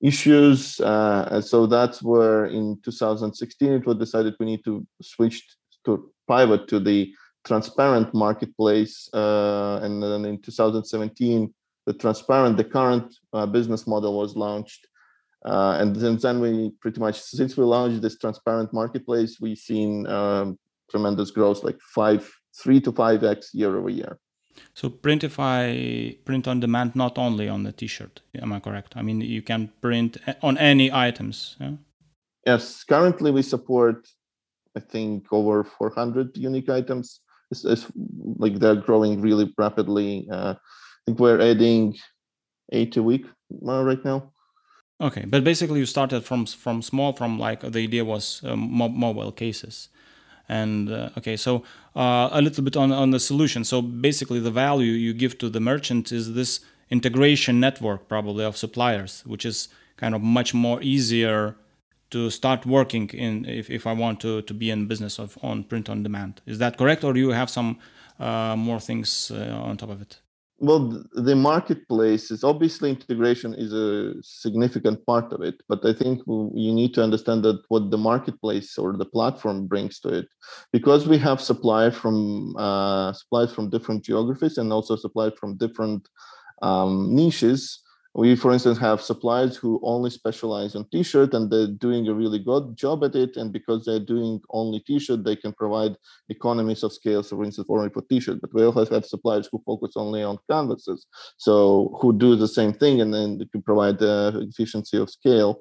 issues. 0.00 0.80
Uh, 0.80 1.28
and 1.30 1.44
so 1.44 1.66
that's 1.66 2.02
where 2.02 2.46
in 2.46 2.78
2016 2.84 3.72
it 3.72 3.86
was 3.86 3.96
decided 3.96 4.34
we 4.38 4.46
need 4.46 4.64
to 4.64 4.86
switch 5.00 5.42
to 5.84 6.10
pivot 6.28 6.66
to 6.68 6.80
the 6.80 7.14
transparent 7.44 8.12
marketplace. 8.14 9.08
Uh, 9.12 9.78
and 9.82 10.02
then 10.02 10.24
in 10.24 10.40
2017, 10.40 11.54
the 11.86 11.92
transparent, 11.94 12.56
the 12.56 12.64
current 12.64 13.14
uh, 13.32 13.46
business 13.46 13.86
model 13.86 14.18
was 14.18 14.34
launched. 14.34 14.88
Uh, 15.44 15.76
and 15.78 15.94
then, 15.96 16.16
then 16.16 16.40
we 16.40 16.72
pretty 16.80 16.98
much, 17.00 17.20
since 17.20 17.56
we 17.56 17.64
launched 17.64 18.00
this 18.00 18.18
transparent 18.18 18.72
marketplace, 18.72 19.38
we've 19.40 19.58
seen 19.58 20.06
um, 20.06 20.58
tremendous 20.90 21.30
growth, 21.30 21.62
like 21.64 21.78
five, 21.94 22.30
three 22.62 22.80
to 22.80 22.92
five 22.92 23.24
x 23.24 23.50
year 23.54 23.76
over 23.76 23.90
year. 23.90 24.18
So 24.74 24.88
Printify 24.88 26.24
print 26.24 26.46
on 26.46 26.60
demand 26.60 26.94
not 26.94 27.18
only 27.18 27.48
on 27.48 27.64
the 27.64 27.72
T-shirt. 27.72 28.20
Am 28.40 28.52
I 28.52 28.60
correct? 28.60 28.96
I 28.96 29.02
mean, 29.02 29.20
you 29.20 29.42
can 29.42 29.72
print 29.80 30.18
on 30.42 30.58
any 30.58 30.92
items. 30.92 31.56
Yeah? 31.60 31.72
Yes. 32.46 32.84
Currently, 32.84 33.30
we 33.30 33.42
support, 33.42 34.06
I 34.76 34.80
think, 34.80 35.32
over 35.32 35.64
400 35.64 36.36
unique 36.36 36.68
items. 36.68 37.20
It's, 37.50 37.64
it's 37.64 37.86
like 38.36 38.58
they're 38.58 38.76
growing 38.76 39.20
really 39.20 39.52
rapidly. 39.58 40.28
Uh, 40.30 40.54
I 40.54 41.00
think 41.06 41.18
we're 41.18 41.40
adding 41.40 41.96
eight 42.72 42.96
a 42.96 43.02
week 43.02 43.26
uh, 43.66 43.82
right 43.82 44.04
now. 44.04 44.32
Okay, 45.00 45.24
but 45.26 45.42
basically 45.42 45.80
you 45.80 45.86
started 45.86 46.24
from 46.24 46.46
from 46.46 46.80
small, 46.80 47.12
from 47.12 47.38
like 47.38 47.60
the 47.60 47.80
idea 47.80 48.04
was 48.04 48.40
uh, 48.44 48.54
mobile 48.56 49.32
cases, 49.32 49.88
and 50.48 50.90
uh, 50.90 51.10
okay, 51.18 51.36
so 51.36 51.62
uh, 51.96 52.28
a 52.32 52.42
little 52.42 52.64
bit 52.64 52.76
on 52.76 52.92
on 52.92 53.10
the 53.10 53.20
solution. 53.20 53.64
So 53.64 53.82
basically, 53.82 54.40
the 54.40 54.50
value 54.50 54.92
you 54.92 55.14
give 55.14 55.38
to 55.38 55.48
the 55.48 55.60
merchant 55.60 56.12
is 56.12 56.34
this 56.34 56.60
integration 56.90 57.60
network 57.60 58.08
probably 58.08 58.44
of 58.44 58.56
suppliers, 58.56 59.22
which 59.26 59.44
is 59.44 59.68
kind 59.96 60.14
of 60.14 60.22
much 60.22 60.54
more 60.54 60.82
easier 60.82 61.56
to 62.10 62.30
start 62.30 62.66
working 62.66 63.08
in 63.10 63.44
if, 63.46 63.70
if 63.70 63.86
I 63.86 63.92
want 63.92 64.20
to, 64.20 64.42
to 64.42 64.54
be 64.54 64.70
in 64.70 64.86
business 64.86 65.18
of 65.18 65.38
on 65.42 65.64
print 65.64 65.88
on 65.88 66.02
demand. 66.02 66.40
Is 66.46 66.58
that 66.58 66.76
correct, 66.76 67.04
or 67.04 67.12
do 67.12 67.20
you 67.20 67.30
have 67.30 67.50
some 67.50 67.78
uh, 68.20 68.54
more 68.56 68.80
things 68.80 69.30
uh, 69.30 69.60
on 69.64 69.76
top 69.76 69.90
of 69.90 70.00
it? 70.00 70.20
Well 70.58 71.04
the 71.14 71.34
marketplace 71.34 72.30
is 72.30 72.44
obviously 72.44 72.90
integration 72.90 73.54
is 73.54 73.72
a 73.72 74.14
significant 74.22 75.04
part 75.04 75.32
of 75.32 75.42
it 75.42 75.56
but 75.68 75.84
i 75.84 75.92
think 75.92 76.22
you 76.26 76.72
need 76.72 76.94
to 76.94 77.02
understand 77.02 77.44
that 77.44 77.60
what 77.68 77.90
the 77.90 77.98
marketplace 77.98 78.78
or 78.78 78.96
the 78.96 79.04
platform 79.04 79.66
brings 79.66 80.00
to 80.00 80.08
it. 80.08 80.28
Because 80.72 81.06
we 81.06 81.18
have 81.18 81.40
supply 81.40 81.90
from 81.90 82.54
uh, 82.56 83.12
supplies 83.12 83.52
from 83.52 83.70
different 83.70 84.04
geographies 84.04 84.58
and 84.58 84.72
also 84.72 84.96
supply 84.96 85.30
from 85.38 85.56
different 85.56 86.08
um, 86.62 87.14
niches 87.14 87.82
we 88.16 88.36
for 88.36 88.52
instance 88.52 88.78
have 88.78 89.02
suppliers 89.02 89.56
who 89.56 89.80
only 89.82 90.08
specialize 90.08 90.76
on 90.76 90.86
t-shirt 90.92 91.34
and 91.34 91.50
they're 91.50 91.66
doing 91.66 92.06
a 92.06 92.14
really 92.14 92.38
good 92.38 92.76
job 92.76 93.02
at 93.02 93.16
it. 93.16 93.36
And 93.36 93.52
because 93.52 93.84
they're 93.84 93.98
doing 93.98 94.40
only 94.50 94.80
t-shirt 94.80 95.24
they 95.24 95.34
can 95.34 95.52
provide 95.52 95.96
economies 96.28 96.84
of 96.84 96.92
scale 96.92 97.22
so 97.22 97.36
for 97.36 97.44
instance 97.44 97.66
only 97.68 97.90
for 97.90 98.02
t-shirt. 98.02 98.40
But 98.40 98.54
we 98.54 98.64
also 98.64 98.86
have 98.94 99.04
suppliers 99.04 99.48
who 99.50 99.60
focus 99.66 99.94
only 99.96 100.22
on 100.22 100.38
canvases. 100.48 101.06
So 101.38 101.98
who 102.00 102.16
do 102.16 102.36
the 102.36 102.48
same 102.48 102.72
thing 102.72 103.00
and 103.00 103.12
then 103.12 103.38
they 103.38 103.46
can 103.46 103.62
provide 103.62 103.98
the 103.98 104.46
efficiency 104.48 104.96
of 104.96 105.10
scale. 105.10 105.58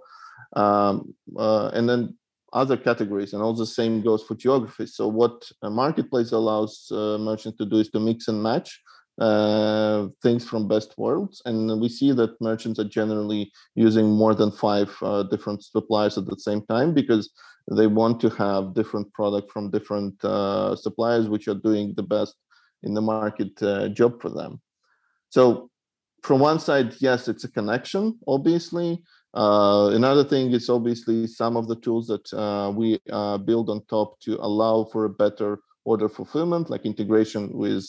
Um, 0.55 1.15
uh, 1.35 1.69
and 1.69 1.89
then 1.89 2.15
other 2.53 2.77
categories 2.77 3.33
and 3.33 3.41
all 3.41 3.53
the 3.53 3.65
same 3.65 4.01
goes 4.03 4.21
for 4.23 4.35
geography. 4.35 4.85
So 4.85 5.07
what 5.07 5.43
a 5.63 5.71
marketplace 5.71 6.31
allows 6.31 6.87
uh, 6.91 7.17
merchants 7.17 7.57
to 7.57 7.65
do 7.65 7.77
is 7.77 7.89
to 7.89 7.99
mix 7.99 8.27
and 8.27 8.41
match 8.43 8.79
uh, 9.19 10.08
things 10.21 10.47
from 10.47 10.67
best 10.67 10.97
worlds. 10.97 11.41
And 11.45 11.80
we 11.80 11.89
see 11.89 12.12
that 12.13 12.39
merchants 12.41 12.80
are 12.80 12.88
generally 12.88 13.52
using 13.76 14.10
more 14.10 14.34
than 14.34 14.52
five 14.52 14.95
uh, 15.02 15.23
different 15.23 15.63
suppliers 15.63 16.17
at 16.17 16.26
the 16.26 16.38
same 16.38 16.65
time 16.65 16.93
because 16.93 17.32
they 17.71 17.88
want 17.88 18.19
to 18.21 18.30
have 18.30 18.73
different 18.73 19.13
product 19.13 19.52
from 19.52 19.69
different 19.69 20.23
uh, 20.26 20.76
suppliers, 20.76 21.30
which 21.30 21.47
are 21.47 21.56
doing 21.56 21.93
the 21.95 22.04
best 22.04 22.36
in 22.82 22.93
the 22.93 23.02
market 23.02 23.62
uh, 23.62 23.88
job 23.89 24.21
for 24.21 24.30
them. 24.30 24.60
So 25.30 25.69
from 26.23 26.39
one 26.39 26.60
side, 26.60 26.95
yes, 26.99 27.28
it's 27.28 27.43
a 27.43 27.52
connection, 27.52 28.19
obviously. 28.28 29.02
Uh, 29.34 29.91
another 29.93 30.23
thing 30.23 30.52
is 30.52 30.69
obviously 30.69 31.28
some 31.28 31.56
of 31.56 31.67
the 31.67 31.76
tools 31.78 32.08
that 32.08 32.34
uh, 32.34 32.71
we 32.71 32.99
build 33.45 33.69
on 33.69 33.86
top 33.86 34.19
to 34.21 34.38
allow 34.41 34.86
for 34.91 35.06
a 35.06 35.10
better 35.10 35.60
order 35.85 36.09
fulfillment, 36.09 36.69
like 36.69 36.85
integration 36.85 37.49
with 37.53 37.85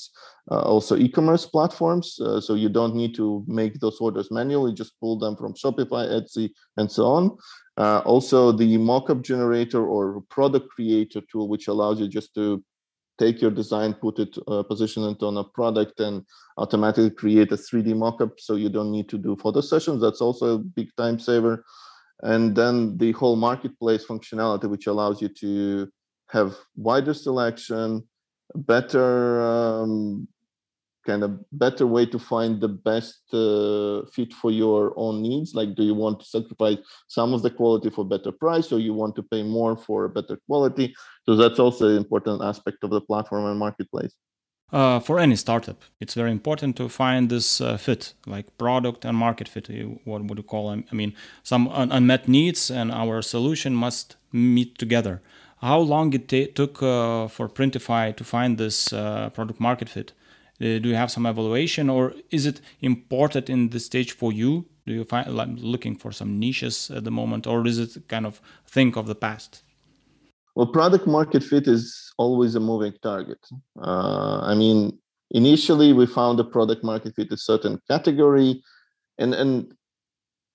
uh, 0.51 0.61
also 0.61 0.97
e-commerce 0.97 1.47
platforms. 1.47 2.19
Uh, 2.21 2.41
so 2.41 2.55
you 2.55 2.69
don't 2.69 2.95
need 2.95 3.15
to 3.15 3.45
make 3.47 3.79
those 3.81 3.99
orders 4.01 4.31
manually, 4.31 4.73
just 4.73 4.99
pull 5.01 5.19
them 5.19 5.37
from 5.37 5.55
Shopify, 5.55 6.09
Etsy, 6.09 6.51
and 6.77 6.91
so 6.91 7.07
on. 7.07 7.37
Uh, 7.77 8.01
also, 8.05 8.53
the 8.53 8.77
mockup 8.77 9.23
generator 9.23 9.85
or 9.85 10.23
product 10.31 10.69
creator 10.71 11.21
tool, 11.31 11.49
which 11.49 11.69
allows 11.69 12.01
you 12.01 12.09
just 12.09 12.35
to 12.35 12.63
take 13.19 13.41
your 13.41 13.51
design, 13.51 13.95
put 13.95 14.19
it, 14.19 14.37
uh, 14.49 14.63
position 14.63 15.05
it 15.05 15.23
on 15.23 15.37
a 15.37 15.45
product, 15.45 16.01
and 16.01 16.25
automatically 16.59 17.11
create 17.11 17.53
a 17.53 17.57
3D 17.57 17.95
mockup. 17.95 18.33
So 18.39 18.57
you 18.57 18.69
don't 18.69 18.91
need 18.91 19.09
to 19.11 19.19
do 19.19 19.37
photo 19.37 19.61
sessions. 19.61 20.01
That's 20.01 20.21
also 20.21 20.55
a 20.55 20.59
big 20.59 20.89
time 20.97 21.19
saver. 21.19 21.65
And 22.23 22.55
then 22.57 22.97
the 22.97 23.13
whole 23.13 23.37
marketplace 23.37 24.05
functionality, 24.07 24.69
which 24.69 24.87
allows 24.87 25.21
you 25.21 25.29
to 25.29 25.89
have 26.29 26.57
wider 26.77 27.15
selection, 27.15 28.07
better 28.55 29.41
um, 29.41 30.29
kind 31.07 31.23
of 31.23 31.39
better 31.53 31.87
way 31.87 32.07
to 32.07 32.19
find 32.19 32.61
the 32.61 32.69
best 32.69 33.23
uh, 33.33 34.03
fit 34.13 34.33
for 34.33 34.51
your 34.51 34.93
own 34.97 35.23
needs? 35.23 35.55
Like 35.55 35.75
do 35.75 35.83
you 35.83 35.95
want 35.95 36.21
to 36.21 36.27
sacrifice 36.27 36.79
some 37.09 37.35
of 37.35 37.43
the 37.43 37.51
quality 37.51 37.91
for 37.91 38.05
better 38.05 38.33
price 38.33 38.73
or 38.73 38.79
you 38.79 38.95
want 38.95 39.15
to 39.17 39.23
pay 39.23 39.43
more 39.43 39.77
for 39.77 40.05
a 40.05 40.09
better 40.09 40.39
quality? 40.47 40.95
So 41.27 41.37
that's 41.37 41.59
also 41.59 41.89
an 41.89 41.97
important 41.97 42.43
aspect 42.43 42.83
of 42.83 42.91
the 42.91 43.01
platform 43.01 43.47
and 43.47 43.59
marketplace. 43.59 44.15
Uh, 44.73 44.99
for 44.99 45.21
any 45.21 45.37
startup 45.37 45.83
it's 46.01 46.15
very 46.15 46.33
important 46.33 46.75
to 46.75 46.89
find 46.89 47.29
this 47.29 47.61
uh, 47.61 47.77
fit 47.77 48.15
like 48.27 48.47
product 48.59 49.05
and 49.05 49.17
market 49.17 49.47
fit 49.47 49.69
what 50.05 50.25
would 50.25 50.39
you 50.39 50.43
call 50.43 50.71
them 50.71 50.85
i 50.91 50.95
mean 50.95 51.15
some 51.45 51.69
un- 51.69 51.93
unmet 51.93 52.27
needs 52.27 52.71
and 52.71 52.91
our 52.91 53.23
solution 53.23 53.75
must 53.75 54.17
meet 54.33 54.77
together 54.79 55.21
how 55.59 55.79
long 55.79 56.13
it 56.13 56.29
t- 56.29 56.47
took 56.47 56.83
uh, 56.83 57.29
for 57.29 57.49
Printify 57.49 58.17
to 58.17 58.25
find 58.25 58.59
this 58.59 58.93
uh, 58.93 59.31
product 59.31 59.61
market 59.61 59.89
fit? 59.89 60.13
Uh, 60.61 60.79
do 60.79 60.89
you 60.89 60.95
have 60.95 61.11
some 61.11 61.27
evaluation, 61.27 61.91
or 61.91 62.15
is 62.31 62.47
it 62.47 62.61
imported 62.81 63.51
in 63.51 63.71
this 63.71 63.87
stage 63.87 64.13
for 64.13 64.33
you? 64.33 64.67
Do 64.87 64.93
you 64.93 65.05
find 65.05 65.35
like 65.35 65.49
looking 65.57 65.97
for 65.97 66.13
some 66.13 66.39
niches 66.39 66.91
at 66.91 67.05
the 67.05 67.11
moment, 67.11 67.47
or 67.47 67.67
is 67.67 67.79
it 67.79 68.09
kind 68.09 68.27
of 68.27 68.41
think 68.67 68.97
of 68.97 69.07
the 69.07 69.15
past? 69.15 69.63
Well, 70.55 70.67
product 70.67 71.07
market 71.07 71.43
fit 71.43 71.67
is 71.67 72.13
always 72.19 72.55
a 72.55 72.61
moving 72.61 72.95
target. 73.03 73.39
Uh, 73.81 74.41
I 74.43 74.55
mean, 74.55 74.97
initially 75.33 75.93
we 75.93 76.07
found 76.07 76.39
a 76.39 76.45
product 76.45 76.85
market 76.85 77.15
fit 77.17 77.33
a 77.33 77.37
certain 77.37 77.81
category, 77.89 78.63
and 79.19 79.35
and 79.35 79.75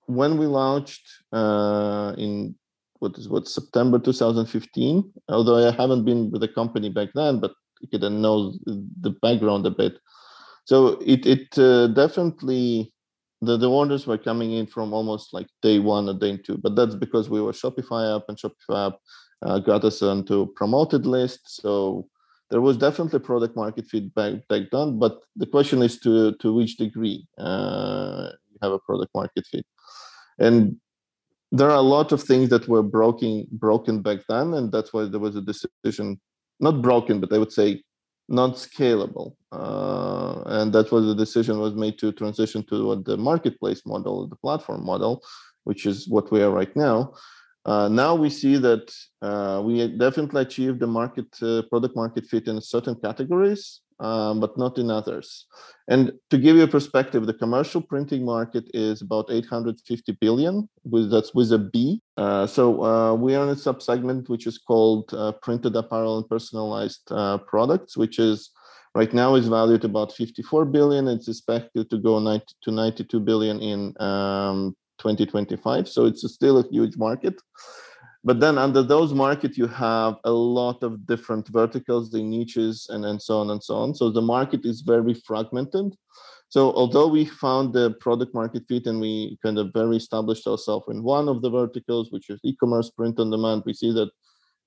when 0.06 0.38
we 0.38 0.46
launched 0.46 1.06
uh, 1.32 2.14
in 2.16 2.54
what 3.00 3.18
is 3.18 3.28
what 3.28 3.48
September 3.48 3.98
2015. 3.98 5.12
Although 5.28 5.68
I 5.68 5.72
haven't 5.72 6.04
been 6.04 6.30
with 6.30 6.40
the 6.40 6.48
company 6.48 6.88
back 6.88 7.08
then, 7.14 7.40
but 7.40 7.52
you 7.80 7.88
can 7.88 8.22
know 8.22 8.54
the 9.00 9.10
background 9.22 9.66
a 9.66 9.70
bit. 9.70 9.98
So 10.64 11.00
it 11.04 11.26
it 11.26 11.58
uh, 11.58 11.88
definitely 11.88 12.92
the, 13.40 13.56
the 13.56 13.70
orders 13.70 14.06
were 14.06 14.18
coming 14.18 14.52
in 14.52 14.66
from 14.66 14.92
almost 14.92 15.32
like 15.32 15.48
day 15.62 15.78
one 15.78 16.08
or 16.08 16.14
day 16.14 16.36
two, 16.36 16.58
but 16.58 16.76
that's 16.76 16.94
because 16.94 17.30
we 17.30 17.40
were 17.40 17.52
Shopify 17.52 18.16
app 18.16 18.24
and 18.28 18.38
Shopify 18.38 18.88
app 18.88 18.98
uh, 19.42 19.58
got 19.58 19.84
us 19.84 20.02
onto 20.02 20.52
promoted 20.54 21.06
list. 21.06 21.40
So 21.44 22.06
there 22.50 22.60
was 22.60 22.76
definitely 22.76 23.20
product 23.20 23.56
market 23.56 23.86
feedback 23.86 24.46
back 24.48 24.64
then, 24.70 24.98
but 24.98 25.20
the 25.36 25.46
question 25.46 25.82
is 25.82 25.98
to 26.00 26.32
to 26.34 26.52
which 26.52 26.76
degree 26.76 27.26
uh, 27.38 28.28
you 28.50 28.58
have 28.62 28.72
a 28.72 28.78
product 28.80 29.12
market 29.14 29.46
fit. 29.50 29.64
And 30.38 30.76
there 31.52 31.70
are 31.70 31.76
a 31.76 31.92
lot 31.96 32.12
of 32.12 32.22
things 32.22 32.48
that 32.48 32.68
were 32.68 32.82
broken 32.82 33.46
broken 33.50 34.00
back 34.00 34.20
then 34.28 34.54
and 34.54 34.70
that's 34.72 34.92
why 34.92 35.04
there 35.04 35.20
was 35.20 35.36
a 35.36 35.42
decision 35.42 36.20
not 36.60 36.80
broken 36.82 37.20
but 37.20 37.32
i 37.32 37.38
would 37.38 37.52
say 37.52 37.82
not 38.30 38.54
scalable. 38.54 39.34
Uh, 39.52 40.42
and 40.46 40.72
that 40.72 40.90
was 40.92 41.04
the 41.04 41.14
decision 41.14 41.58
was 41.58 41.74
made 41.74 41.98
to 41.98 42.12
transition 42.12 42.62
to 42.62 42.86
what 42.86 43.04
the 43.04 43.16
marketplace 43.16 43.82
model 43.84 44.26
the 44.28 44.36
platform 44.36 44.86
model 44.86 45.22
which 45.64 45.84
is 45.84 46.08
what 46.08 46.30
we 46.32 46.40
are 46.42 46.50
right 46.50 46.74
now. 46.74 47.12
Uh, 47.66 47.88
now 47.88 48.14
we 48.14 48.30
see 48.30 48.56
that 48.56 48.90
uh, 49.20 49.60
we 49.62 49.86
definitely 49.98 50.40
achieved 50.40 50.80
the 50.80 50.86
market 50.86 51.26
uh, 51.42 51.60
product 51.68 51.94
market 51.94 52.24
fit 52.24 52.46
in 52.46 52.58
certain 52.62 52.94
categories 52.94 53.80
um, 54.00 54.40
but 54.40 54.56
not 54.56 54.78
in 54.78 54.90
others. 54.90 55.46
And 55.88 56.12
to 56.30 56.38
give 56.38 56.56
you 56.56 56.62
a 56.62 56.68
perspective, 56.68 57.26
the 57.26 57.34
commercial 57.34 57.80
printing 57.80 58.24
market 58.24 58.64
is 58.74 59.02
about 59.02 59.30
850 59.30 60.12
billion, 60.20 60.68
with 60.84 61.10
that's 61.10 61.34
with 61.34 61.52
a 61.52 61.58
B. 61.58 62.00
Uh, 62.16 62.46
so 62.46 62.82
uh, 62.84 63.14
we 63.14 63.34
are 63.34 63.44
in 63.44 63.50
a 63.50 63.54
subsegment 63.54 64.28
which 64.28 64.46
is 64.46 64.58
called 64.58 65.12
uh, 65.12 65.32
printed 65.42 65.76
apparel 65.76 66.18
and 66.18 66.28
personalized 66.28 67.02
uh, 67.10 67.38
products, 67.38 67.96
which 67.96 68.18
is 68.18 68.50
right 68.94 69.12
now 69.12 69.34
is 69.34 69.48
valued 69.48 69.84
about 69.84 70.12
54 70.12 70.64
billion. 70.64 71.08
It's 71.08 71.28
expected 71.28 71.90
to 71.90 71.98
go 71.98 72.18
90 72.18 72.46
to 72.62 72.70
92 72.70 73.20
billion 73.20 73.60
in 73.60 74.00
um, 74.00 74.76
2025. 74.98 75.88
So 75.88 76.06
it's 76.06 76.26
still 76.32 76.58
a 76.58 76.68
huge 76.68 76.96
market 76.96 77.34
but 78.22 78.40
then 78.40 78.58
under 78.58 78.82
those 78.82 79.14
market 79.14 79.56
you 79.56 79.66
have 79.66 80.16
a 80.24 80.30
lot 80.30 80.82
of 80.82 81.06
different 81.06 81.48
verticals 81.48 82.10
the 82.10 82.22
niches 82.22 82.86
and, 82.90 83.04
and 83.04 83.20
so 83.20 83.38
on 83.38 83.50
and 83.50 83.62
so 83.62 83.76
on. 83.76 83.94
So 83.94 84.10
the 84.10 84.22
market 84.22 84.64
is 84.64 84.82
very 84.82 85.14
fragmented. 85.14 85.94
So 86.48 86.72
although 86.72 87.06
we 87.06 87.24
found 87.24 87.72
the 87.72 87.92
product 88.00 88.34
market 88.34 88.64
fit 88.68 88.86
and 88.86 89.00
we 89.00 89.38
kind 89.42 89.58
of 89.58 89.70
very 89.72 89.96
established 89.96 90.46
ourselves 90.46 90.86
in 90.88 91.02
one 91.02 91.28
of 91.28 91.42
the 91.42 91.50
verticals 91.50 92.10
which 92.10 92.28
is 92.28 92.40
e-commerce 92.42 92.90
print 92.90 93.20
on 93.20 93.30
demand 93.30 93.62
we 93.64 93.72
see 93.72 93.92
that 93.92 94.10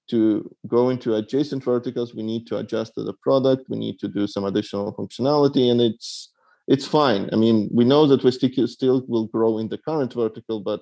to 0.09 0.53
go 0.67 0.89
into 0.89 1.15
adjacent 1.15 1.63
verticals, 1.63 2.13
we 2.13 2.23
need 2.23 2.45
to 2.47 2.57
adjust 2.57 2.95
to 2.95 3.03
the 3.03 3.13
product, 3.13 3.69
we 3.69 3.77
need 3.77 3.99
to 3.99 4.07
do 4.07 4.27
some 4.27 4.43
additional 4.43 4.93
functionality, 4.93 5.71
and 5.71 5.81
it's 5.81 6.29
it's 6.67 6.87
fine. 6.87 7.29
I 7.33 7.35
mean, 7.35 7.69
we 7.73 7.83
know 7.83 8.07
that 8.07 8.23
we 8.23 8.31
still 8.31 8.67
still 8.67 9.03
will 9.07 9.27
grow 9.27 9.57
in 9.57 9.67
the 9.69 9.77
current 9.77 10.13
vertical, 10.13 10.59
but 10.59 10.81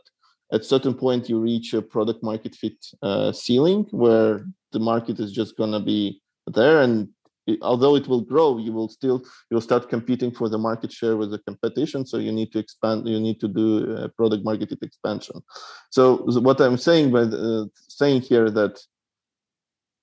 at 0.51 0.65
certain 0.65 0.93
point 0.93 1.29
you 1.29 1.39
reach 1.39 1.73
a 1.73 1.81
product 1.81 2.23
market 2.23 2.55
fit 2.55 2.77
uh, 3.01 3.31
ceiling 3.31 3.87
where 3.91 4.45
the 4.71 4.79
market 4.79 5.19
is 5.19 5.31
just 5.31 5.57
gonna 5.57 5.79
be 5.79 6.21
there, 6.47 6.81
and 6.81 7.09
it, 7.47 7.59
although 7.61 7.95
it 7.95 8.07
will 8.07 8.21
grow, 8.21 8.57
you 8.57 8.71
will 8.71 8.89
still 8.89 9.23
you'll 9.49 9.61
start 9.61 9.89
competing 9.89 10.31
for 10.31 10.49
the 10.49 10.57
market 10.57 10.91
share 10.91 11.17
with 11.17 11.31
the 11.31 11.39
competition. 11.39 12.05
So 12.05 12.17
you 12.17 12.31
need 12.31 12.51
to 12.51 12.59
expand. 12.59 13.07
You 13.07 13.19
need 13.19 13.39
to 13.39 13.47
do 13.47 13.95
uh, 13.95 14.07
product 14.09 14.43
market 14.45 14.69
fit 14.69 14.83
expansion. 14.83 15.41
So 15.89 16.17
what 16.39 16.61
I'm 16.61 16.77
saying 16.77 17.11
by 17.11 17.21
uh, 17.21 17.65
saying 17.87 18.21
here 18.21 18.49
that 18.51 18.79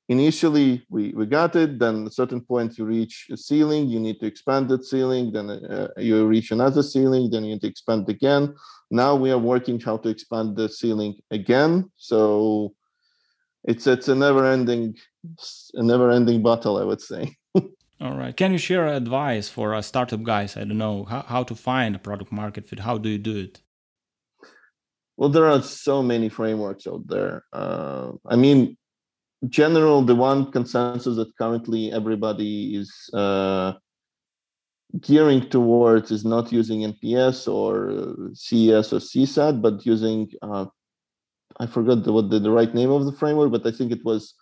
initially 0.09 0.85
we, 0.88 1.12
we 1.14 1.27
got 1.27 1.55
it. 1.57 1.79
Then 1.79 2.03
at 2.03 2.09
a 2.09 2.11
certain 2.11 2.40
point 2.40 2.79
you 2.79 2.85
reach 2.85 3.27
a 3.31 3.37
ceiling 3.37 3.88
you 3.88 4.01
need 4.01 4.18
to 4.21 4.27
expand 4.27 4.68
that 4.71 4.85
ceiling. 4.85 5.33
Then 5.33 5.51
uh, 5.51 5.88
you 5.97 6.27
reach 6.27 6.51
another 6.51 6.83
ceiling 6.83 7.31
then 7.31 7.44
you 7.44 7.55
need 7.55 7.61
to 7.62 7.68
expand 7.68 8.09
again. 8.09 8.55
Now 8.90 9.14
we 9.14 9.31
are 9.31 9.38
working 9.38 9.79
how 9.79 9.99
to 9.99 10.09
expand 10.09 10.57
the 10.57 10.68
ceiling 10.68 11.16
again. 11.31 11.90
So 11.97 12.75
it's 13.64 13.87
it's 13.87 14.09
a 14.09 14.14
never 14.14 14.47
ending 14.47 14.97
a 15.75 15.83
never 15.83 16.11
ending 16.11 16.42
battle 16.42 16.79
i 16.79 16.85
would 16.85 17.01
say. 17.01 17.37
All 18.01 18.16
right. 18.16 18.37
Can 18.37 18.53
you 18.53 18.59
share 18.59 18.87
advice 18.87 19.49
for 19.49 19.75
uh, 19.75 19.83
startup 19.83 20.23
guys? 20.23 20.57
I 20.57 20.61
don't 20.61 20.79
know 20.79 21.05
how, 21.05 21.23
how 21.23 21.42
to 21.42 21.57
find 21.57 21.97
a 21.97 21.99
product 21.99 22.31
market 22.31 22.68
fit? 22.68 22.79
How 22.79 22.97
do 22.97 23.09
you 23.09 23.18
do 23.18 23.37
it? 23.37 23.61
Well 25.18 25.29
there 25.29 25.47
are 25.47 25.61
so 25.62 26.03
many 26.03 26.29
frameworks 26.31 26.87
out 26.87 27.07
there. 27.07 27.44
Uh, 27.53 28.12
i 28.25 28.37
mean 28.37 28.78
general, 29.48 30.03
the 30.03 30.14
one 30.14 30.51
consensus 30.51 31.16
that 31.16 31.37
currently 31.37 31.92
everybody 31.92 32.77
is 32.77 33.11
uh, 33.14 33.74
gearing 35.01 35.48
towards 35.48 36.11
is 36.11 36.24
not 36.24 36.51
using 36.53 36.81
NPS 36.92 37.46
or 37.46 38.31
CES 38.35 38.92
or 38.92 38.98
CSAT, 38.98 39.62
but 39.62 39.85
using 39.87 40.29
uh, 40.42 40.66
I 41.61 41.66
forgot 41.66 42.05
the, 42.05 42.12
what 42.12 42.31
the, 42.31 42.38
the 42.38 42.51
right 42.51 42.72
name 42.74 42.90
of 42.90 43.05
the 43.05 43.12
framework, 43.12 43.51
but 43.51 43.66
I 43.66 43.70
think 43.70 43.92
it 43.92 44.05
was 44.05 44.35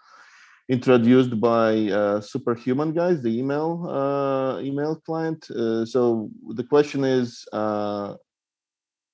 introduced 0.68 1.40
by 1.40 1.86
uh, 1.86 2.20
Superhuman 2.20 2.92
guys, 2.92 3.22
the 3.22 3.38
email 3.38 3.86
uh, 3.88 4.60
email 4.60 4.96
client. 4.96 5.48
Uh, 5.50 5.86
so 5.86 6.28
the 6.48 6.64
question 6.64 7.04
is, 7.04 7.46
uh, 7.52 8.14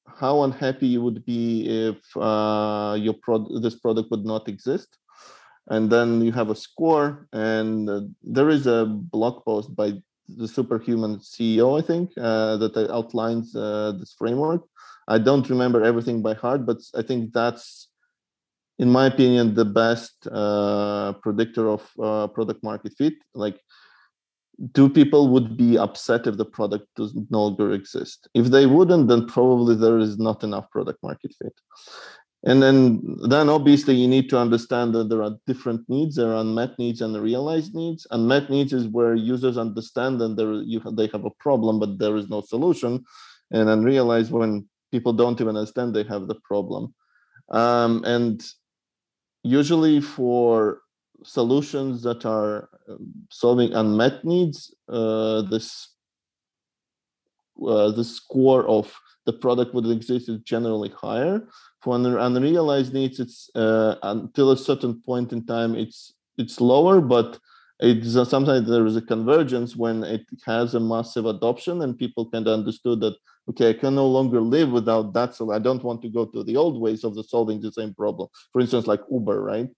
how 0.07 0.43
unhappy 0.43 0.87
you 0.87 1.03
would 1.03 1.25
be 1.25 1.89
if 1.89 1.99
uh, 2.17 2.97
your 2.99 3.15
pro- 3.15 3.61
this 3.61 3.77
product 3.77 4.11
would 4.11 4.25
not 4.25 4.49
exist? 4.49 4.99
And 5.69 5.91
then 5.91 6.21
you 6.21 6.33
have 6.33 6.51
a 6.51 6.57
score 6.57 7.29
and 7.33 7.89
uh, 7.89 8.01
there 8.23 8.49
is 8.49 8.67
a 8.67 8.87
blog 8.87 9.45
post 9.45 9.75
by 9.75 9.93
the 10.37 10.49
superhuman 10.49 11.19
ceo 11.19 11.79
i 11.79 11.83
think 11.87 12.11
uh, 12.19 12.57
that 12.57 12.77
outlines 12.91 13.55
uh, 13.55 13.93
this 13.99 14.15
framework. 14.19 14.63
I 15.09 15.19
don't 15.19 15.49
remember 15.51 15.83
everything 15.83 16.23
by 16.23 16.35
heart 16.35 16.65
but 16.65 16.79
i 16.95 17.03
think 17.03 17.33
that's 17.33 17.89
in 18.79 18.91
my 18.91 19.07
opinion 19.07 19.55
the 19.55 19.65
best 19.65 20.27
uh, 20.27 21.13
predictor 21.23 21.69
of 21.69 21.83
uh, 22.03 22.27
product 22.29 22.63
market 22.63 22.93
fit. 22.97 23.15
Like 23.35 23.59
do 24.73 24.89
people 24.89 25.29
would 25.29 25.57
be 25.57 25.79
upset 25.79 26.27
if 26.27 26.37
the 26.37 26.45
product 26.45 26.87
does 26.97 27.15
no 27.31 27.45
longer 27.45 27.73
exist. 27.73 28.29
If 28.35 28.47
they 28.47 28.67
wouldn't 28.67 29.09
then 29.09 29.27
probably 29.27 29.75
there 29.77 29.99
is 29.99 30.19
not 30.19 30.45
enough 30.45 30.71
product 30.71 31.03
market 31.03 31.33
fit 31.41 31.55
and 32.45 32.61
then 32.63 33.01
then 33.29 33.49
obviously 33.49 33.95
you 33.95 34.09
need 34.09 34.29
to 34.31 34.39
understand 34.39 34.95
that 34.95 35.09
there 35.09 35.23
are 35.23 35.37
different 35.47 35.89
needs 35.89 36.17
there 36.17 36.33
are 36.33 36.41
unmet 36.41 36.77
needs 36.79 37.01
and 37.01 37.17
realized 37.17 37.75
needs. 37.75 38.07
Unmet 38.11 38.51
needs 38.51 38.73
is 38.73 38.89
where 38.89 39.15
users 39.15 39.57
understand 39.57 40.21
that 40.21 40.37
there 40.37 40.55
you 40.55 40.81
they 40.93 41.09
have 41.13 41.25
a 41.25 41.37
problem 41.39 41.79
but 41.79 41.99
there 41.99 42.17
is 42.17 42.29
no 42.29 42.41
solution. 42.41 43.05
And 43.53 43.69
then 43.69 43.85
realize 43.85 44.31
when 44.31 44.67
people 44.91 45.13
don't 45.13 45.41
even 45.41 45.57
understand 45.57 45.95
they 45.95 46.05
have 46.05 46.27
the 46.27 46.41
problem. 46.43 46.95
Um, 47.51 48.03
and 48.05 48.43
usually 49.45 50.01
for 50.01 50.81
solutions 51.25 52.03
that 52.03 52.25
are 52.27 52.69
um, 52.89 53.13
solving 53.31 53.73
unmet 53.73 54.25
needs 54.25 54.75
uh, 54.89 55.43
this 55.43 55.89
uh, 57.65 57.93
the 57.93 58.05
score 58.05 58.67
of 58.67 58.93
the 59.27 59.33
product 59.33 59.75
would 59.75 59.87
exist 59.87 60.29
is 60.29 60.41
generally 60.41 60.91
higher. 60.91 61.47
For 61.83 61.97
unrealized 61.97 62.93
needs 62.93 63.19
it's 63.21 63.51
uh, 63.55 63.97
until 64.03 64.53
a 64.53 64.57
certain 64.57 65.01
point 65.01 65.33
in 65.33 65.45
time 65.47 65.75
it's 65.75 66.15
it's 66.39 66.61
lower 66.61 67.01
but 67.01 67.39
it's 67.81 68.15
uh, 68.15 68.25
sometimes 68.25 68.69
there 68.69 68.87
is 68.87 68.97
a 68.97 69.03
convergence 69.03 69.75
when 69.75 70.05
it 70.05 70.25
has 70.47 70.75
a 70.75 70.81
massive 70.81 71.27
adoption 71.27 71.83
and 71.83 71.99
people 71.99 72.31
kind 72.31 72.47
of 72.47 72.59
understood 72.59 73.01
that 73.01 73.17
okay 73.51 73.71
i 73.71 73.73
can 73.73 73.95
no 73.97 74.07
longer 74.07 74.41
live 74.41 74.71
without 74.71 75.13
that 75.13 75.35
so 75.35 75.51
i 75.51 75.59
don't 75.59 75.83
want 75.83 76.01
to 76.01 76.09
go 76.09 76.25
to 76.25 76.45
the 76.45 76.57
old 76.57 76.81
ways 76.81 77.03
of 77.03 77.15
the 77.17 77.25
solving 77.25 77.61
the 77.61 77.73
same 77.73 77.93
problem. 77.93 78.29
For 78.53 78.61
instance 78.61 78.87
like 78.87 79.01
uber 79.11 79.43
right? 79.43 79.69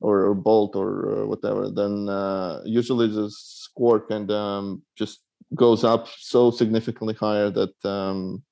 Or, 0.00 0.26
or 0.26 0.34
bolt 0.34 0.74
or 0.74 0.88
uh, 1.22 1.26
whatever 1.26 1.70
then 1.70 2.08
uh, 2.08 2.60
usually 2.64 3.08
the 3.08 3.30
score 3.30 4.00
of 4.10 4.30
um, 4.30 4.82
just 4.96 5.20
goes 5.54 5.84
up 5.84 6.08
so 6.18 6.50
significantly 6.50 7.14
higher 7.14 7.50
that 7.50 7.84
um, 7.84 8.42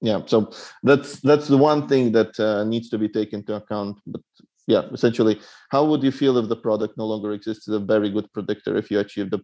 yeah 0.00 0.20
so 0.26 0.50
that's 0.82 1.20
that's 1.20 1.48
the 1.48 1.56
one 1.56 1.88
thing 1.88 2.12
that 2.12 2.38
uh, 2.38 2.64
needs 2.64 2.88
to 2.88 2.98
be 2.98 3.08
taken 3.08 3.40
into 3.40 3.54
account 3.54 3.98
but 4.06 4.20
yeah 4.66 4.82
essentially 4.92 5.40
how 5.70 5.84
would 5.84 6.02
you 6.02 6.12
feel 6.12 6.36
if 6.38 6.48
the 6.48 6.56
product 6.56 6.96
no 6.98 7.06
longer 7.06 7.32
exists 7.32 7.66
is 7.68 7.74
a 7.74 7.80
very 7.80 8.10
good 8.10 8.30
predictor 8.32 8.76
if 8.76 8.90
you 8.90 8.98
achieve 8.98 9.30
the 9.30 9.40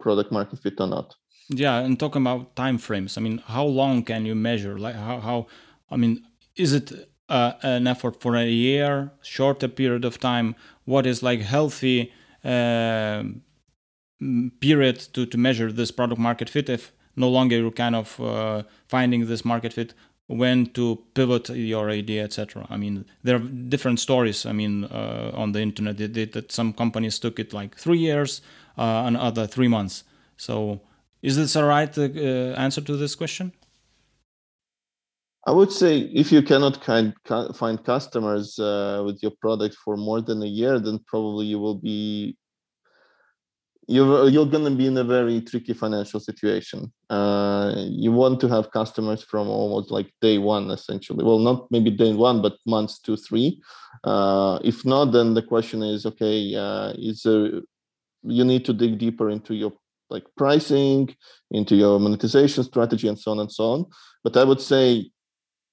product 0.00 0.32
market 0.32 0.58
fit 0.58 0.74
or 0.80 0.86
not? 0.86 1.14
Yeah 1.48 1.78
and 1.78 1.98
talking 1.98 2.22
about 2.22 2.56
time 2.56 2.78
frames. 2.78 3.16
I 3.16 3.20
mean 3.20 3.38
how 3.46 3.64
long 3.64 4.02
can 4.02 4.26
you 4.26 4.34
measure? 4.34 4.78
Like 4.78 4.96
how, 4.96 5.20
how 5.20 5.46
i 5.90 5.96
mean 5.96 6.22
is 6.56 6.72
it 6.72 6.92
uh, 7.28 7.52
an 7.62 7.86
effort 7.86 8.20
for 8.20 8.36
a 8.36 8.46
year 8.46 9.12
shorter 9.22 9.68
period 9.68 10.04
of 10.04 10.18
time? 10.18 10.54
What 10.84 11.06
is 11.06 11.22
like 11.22 11.40
healthy 11.40 12.12
uh, 12.44 13.22
period 14.60 14.98
to, 15.12 15.26
to 15.26 15.38
measure 15.38 15.70
this 15.70 15.90
product 15.90 16.20
market 16.20 16.50
fit 16.50 16.68
if 16.68 16.92
no 17.18 17.28
longer 17.28 17.56
you're 17.56 17.70
kind 17.70 17.96
of 17.96 18.20
uh, 18.20 18.62
finding 18.88 19.26
this 19.26 19.44
market 19.44 19.72
fit 19.72 19.94
when 20.26 20.66
to 20.66 21.02
pivot 21.14 21.48
your 21.48 21.90
idea 21.90 22.22
etc 22.22 22.66
i 22.70 22.76
mean 22.76 23.04
there 23.22 23.36
are 23.36 23.46
different 23.74 23.98
stories 23.98 24.44
i 24.44 24.52
mean 24.52 24.84
uh, 24.84 25.30
on 25.34 25.52
the 25.52 25.60
internet. 25.60 25.96
That, 25.98 26.32
that, 26.32 26.52
some 26.52 26.72
companies 26.72 27.18
took 27.18 27.38
it 27.38 27.52
like 27.52 27.76
three 27.76 27.98
years 27.98 28.42
uh, 28.76 29.06
and 29.06 29.16
other 29.16 29.46
three 29.46 29.68
months. 29.68 30.04
So 30.36 30.80
is 31.22 31.36
this 31.36 31.56
a 31.56 31.64
right 31.64 31.96
uh, 31.96 32.02
answer 32.64 32.80
to 32.80 32.96
this 32.96 33.14
question? 33.14 33.52
I 35.46 35.52
would 35.52 35.72
say 35.72 35.98
if 35.98 36.30
you 36.30 36.42
cannot 36.42 36.82
kind, 36.82 37.14
find 37.54 37.82
customers 37.82 38.58
uh, 38.58 39.02
with 39.06 39.22
your 39.22 39.32
product 39.40 39.76
for 39.84 39.96
more 39.96 40.20
than 40.20 40.42
a 40.42 40.46
year 40.46 40.78
then 40.78 40.98
probably 41.06 41.46
you 41.46 41.58
will 41.58 41.76
be 41.76 42.36
you're 43.88 44.28
you're 44.28 44.46
going 44.46 44.64
to 44.64 44.70
be 44.70 44.86
in 44.86 44.98
a 44.98 45.02
very 45.02 45.40
tricky 45.40 45.72
financial 45.72 46.20
situation. 46.20 46.92
Uh, 47.08 47.72
you 47.76 48.12
want 48.12 48.38
to 48.40 48.48
have 48.48 48.70
customers 48.70 49.22
from 49.22 49.48
almost 49.48 49.90
like 49.90 50.12
day 50.20 50.36
one, 50.36 50.70
essentially. 50.70 51.24
Well, 51.24 51.38
not 51.38 51.70
maybe 51.70 51.90
day 51.90 52.12
one, 52.12 52.42
but 52.42 52.58
months 52.66 52.98
two, 52.98 53.16
three. 53.16 53.60
Uh, 54.04 54.58
if 54.62 54.84
not, 54.84 55.06
then 55.06 55.32
the 55.32 55.42
question 55.42 55.82
is, 55.82 56.04
okay, 56.04 56.54
uh, 56.54 56.92
is 56.98 57.22
there, 57.22 57.62
you 58.22 58.44
need 58.44 58.66
to 58.66 58.74
dig 58.74 58.98
deeper 58.98 59.30
into 59.30 59.54
your 59.54 59.72
like 60.10 60.24
pricing, 60.36 61.14
into 61.50 61.74
your 61.74 61.98
monetization 61.98 62.64
strategy, 62.64 63.08
and 63.08 63.18
so 63.18 63.30
on 63.30 63.40
and 63.40 63.50
so 63.50 63.64
on. 63.72 63.86
But 64.22 64.36
I 64.36 64.44
would 64.44 64.60
say 64.60 65.10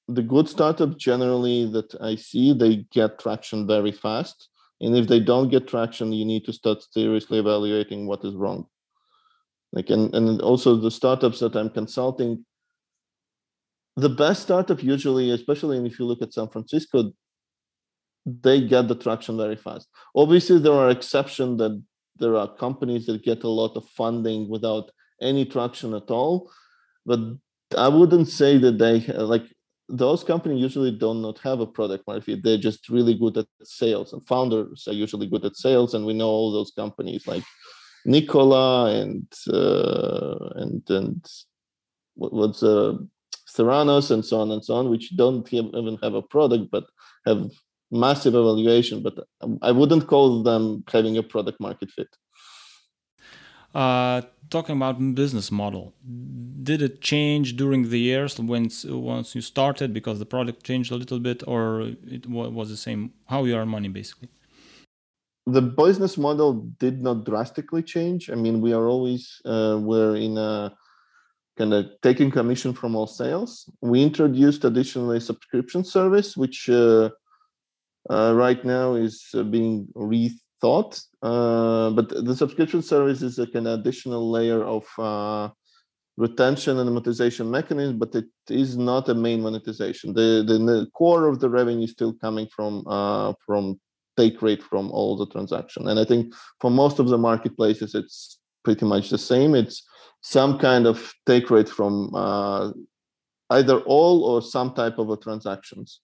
the 0.07 0.23
good 0.23 0.47
startup 0.47 0.97
generally 0.97 1.69
that 1.71 1.93
I 1.99 2.15
see 2.15 2.53
they 2.53 2.85
get 2.93 3.19
traction 3.19 3.67
very 3.67 3.91
fast 3.91 4.49
and 4.81 4.95
if 4.95 5.07
they 5.07 5.19
don't 5.19 5.49
get 5.49 5.67
traction 5.67 6.11
you 6.11 6.25
need 6.25 6.45
to 6.45 6.53
start 6.53 6.83
seriously 6.91 7.39
evaluating 7.39 8.07
what 8.07 8.23
is 8.23 8.33
wrong. 8.33 8.65
Like 9.71 9.89
and, 9.89 10.13
and 10.15 10.41
also 10.41 10.75
the 10.75 10.91
startups 10.91 11.39
that 11.39 11.55
i'm 11.55 11.69
consulting 11.69 12.45
the 13.97 14.09
best 14.09 14.43
startup 14.43 14.83
usually 14.83 15.31
especially 15.31 15.85
if 15.85 15.99
you 15.99 16.05
look 16.05 16.21
at 16.21 16.33
san 16.33 16.47
francisco 16.47 17.11
they 18.25 18.59
get 18.61 18.87
the 18.87 18.95
traction 18.95 19.37
very 19.37 19.55
fast. 19.55 19.87
Obviously 20.15 20.59
there 20.59 20.73
are 20.73 20.89
exceptions 20.89 21.59
that 21.59 21.81
there 22.17 22.35
are 22.35 22.55
companies 22.55 23.05
that 23.05 23.23
get 23.23 23.43
a 23.43 23.49
lot 23.49 23.75
of 23.75 23.87
funding 23.89 24.49
without 24.49 24.89
any 25.21 25.45
traction 25.45 25.93
at 25.93 26.09
all 26.09 26.51
but 27.05 27.19
i 27.77 27.87
wouldn't 27.87 28.27
say 28.27 28.57
that 28.57 28.77
they 28.77 28.99
like 29.17 29.45
those 29.87 30.23
companies 30.23 30.61
usually 30.61 30.91
do 30.91 31.13
not 31.13 31.39
have 31.39 31.59
a 31.59 31.67
product 31.67 32.05
market 32.07 32.23
fit. 32.23 32.43
They're 32.43 32.57
just 32.57 32.89
really 32.89 33.13
good 33.13 33.37
at 33.37 33.47
sales, 33.63 34.13
and 34.13 34.25
founders 34.25 34.85
are 34.87 34.93
usually 34.93 35.27
good 35.27 35.45
at 35.45 35.55
sales. 35.55 35.93
And 35.93 36.05
we 36.05 36.13
know 36.13 36.27
all 36.29 36.51
those 36.51 36.71
companies 36.75 37.27
like 37.27 37.43
Nikola 38.05 38.91
and 39.01 39.27
uh, 39.51 40.49
and 40.55 40.89
and 40.89 41.25
what, 42.15 42.33
what's 42.33 42.63
uh, 42.63 42.93
Theranos 43.55 44.11
and 44.11 44.25
so 44.25 44.39
on 44.39 44.51
and 44.51 44.63
so 44.63 44.75
on, 44.75 44.89
which 44.89 45.15
don't 45.15 45.51
even 45.53 45.97
have 46.01 46.13
a 46.13 46.21
product 46.21 46.71
but 46.71 46.85
have 47.25 47.49
massive 47.91 48.35
evaluation, 48.35 49.01
but 49.01 49.13
I 49.61 49.71
wouldn't 49.71 50.07
call 50.07 50.43
them 50.43 50.83
having 50.91 51.17
a 51.17 51.23
product 51.23 51.59
market 51.59 51.91
fit. 51.91 52.09
Uh, 53.75 54.21
talking 54.49 54.77
about 54.77 54.97
business 55.15 55.51
model, 55.51 55.93
did 56.63 56.81
it 56.81 57.01
change 57.01 57.57
during 57.57 57.89
the 57.89 57.99
years 57.99 58.39
when 58.39 58.69
once 58.85 59.35
you 59.35 59.41
started 59.41 59.93
because 59.93 60.17
the 60.17 60.25
product 60.25 60.63
changed 60.63 60.93
a 60.93 60.95
little 60.95 61.19
bit, 61.19 61.43
or 61.45 61.91
it 62.07 62.25
was 62.27 62.69
the 62.69 62.77
same? 62.77 63.11
How 63.25 63.43
you 63.43 63.55
earn 63.55 63.67
money 63.67 63.89
basically? 63.89 64.29
The 65.45 65.61
business 65.61 66.17
model 66.17 66.53
did 66.79 67.03
not 67.03 67.25
drastically 67.25 67.83
change. 67.83 68.29
I 68.29 68.35
mean, 68.35 68.61
we 68.61 68.71
are 68.73 68.87
always 68.87 69.41
uh, 69.45 69.77
we're 69.81 70.15
in 70.15 70.37
a 70.37 70.73
kind 71.57 71.73
of 71.73 71.85
taking 72.01 72.31
commission 72.31 72.73
from 72.73 72.95
all 72.95 73.07
sales. 73.07 73.69
We 73.81 74.01
introduced 74.01 74.63
additionally 74.63 75.19
subscription 75.19 75.83
service, 75.83 76.37
which 76.37 76.69
uh, 76.69 77.09
uh, 78.09 78.33
right 78.35 78.63
now 78.63 78.95
is 78.95 79.27
uh, 79.33 79.43
being 79.43 79.87
rethought. 80.61 81.01
Uh, 81.21 81.89
but 81.91 82.09
the 82.25 82.35
subscription 82.35 82.81
service 82.81 83.21
is 83.21 83.37
like 83.37 83.55
an 83.55 83.67
additional 83.67 84.29
layer 84.29 84.63
of 84.63 84.85
uh, 84.97 85.49
retention 86.17 86.79
and 86.79 86.89
monetization 86.89 87.49
mechanism, 87.49 87.99
but 87.99 88.13
it 88.15 88.25
is 88.49 88.77
not 88.77 89.09
a 89.09 89.13
main 89.13 89.41
monetization. 89.41 90.13
The, 90.13 90.43
the, 90.47 90.57
the 90.57 90.87
core 90.93 91.27
of 91.27 91.39
the 91.39 91.49
revenue 91.49 91.83
is 91.85 91.91
still 91.91 92.13
coming 92.13 92.47
from 92.55 92.85
uh, 92.87 93.33
from 93.45 93.79
take 94.17 94.41
rate 94.41 94.63
from 94.63 94.91
all 94.91 95.17
the 95.17 95.27
transaction. 95.27 95.89
And 95.89 95.99
I 95.99 96.05
think 96.05 96.33
for 96.61 96.71
most 96.71 96.99
of 96.99 97.09
the 97.09 97.17
marketplaces, 97.17 97.95
it's 97.95 98.39
pretty 98.63 98.85
much 98.85 99.09
the 99.09 99.17
same. 99.17 99.55
It's 99.55 99.85
some 100.21 100.57
kind 100.57 100.87
of 100.87 101.13
take 101.25 101.49
rate 101.49 101.67
from 101.67 102.15
uh, 102.15 102.71
either 103.49 103.79
all 103.81 104.23
or 104.23 104.41
some 104.41 104.73
type 104.73 104.97
of 104.99 105.09
a 105.09 105.17
transactions. 105.17 105.99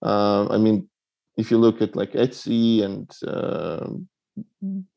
Uh, 0.00 0.46
I 0.48 0.58
mean, 0.58 0.88
if 1.36 1.50
you 1.50 1.58
look 1.58 1.82
at 1.82 1.96
like 1.96 2.12
Etsy 2.12 2.82
and 2.82 3.10
uh, 3.26 3.88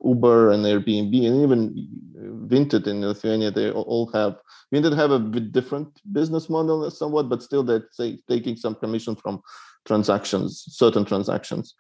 Uber 0.04 0.52
and 0.52 0.66
Airbnb 0.66 1.28
and 1.28 1.44
even 1.44 2.48
Vinted 2.48 2.88
in 2.88 3.02
Lithuania, 3.02 3.52
they 3.52 3.72
all 3.72 4.10
have 4.14 4.38
Vinted 4.74 4.96
have 4.96 5.12
a 5.12 5.20
bit 5.20 5.52
different 5.52 5.88
business 6.12 6.50
model 6.50 6.90
somewhat, 6.92 7.30
but 7.30 7.44
still 7.44 7.64
they're 7.64 7.88
say, 7.92 8.20
taking 8.28 8.56
some 8.56 8.76
commission 8.76 9.16
from 9.16 9.42
transactions, 9.86 10.66
certain 10.70 11.06
transactions. 11.06 11.76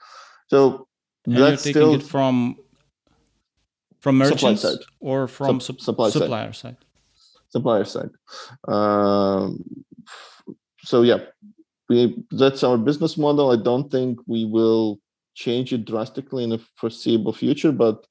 So 0.48 0.88
and 1.26 1.36
that's 1.36 1.66
you're 1.66 1.74
taking 1.74 1.74
still, 1.74 1.94
it 1.96 2.04
from 2.04 2.58
from 4.00 4.18
merchants 4.18 4.66
or 5.00 5.28
from 5.28 5.60
Sup- 5.60 5.82
supply 5.82 6.10
supplier 6.10 6.54
side. 6.54 6.78
side 6.78 6.86
supplier 7.50 7.86
side. 7.86 8.10
Um, 8.68 9.64
so 10.84 11.02
yeah, 11.02 11.20
we 11.90 12.24
that's 12.32 12.64
our 12.64 12.78
business 12.78 13.18
model. 13.18 13.52
I 13.52 13.62
don't 13.62 13.92
think 13.92 14.20
we 14.28 14.46
will 14.46 15.00
change 15.34 15.74
it 15.74 15.86
drastically 15.86 16.44
in 16.44 16.52
the 16.52 16.62
foreseeable 16.76 17.34
future, 17.34 17.72
but 17.72 18.06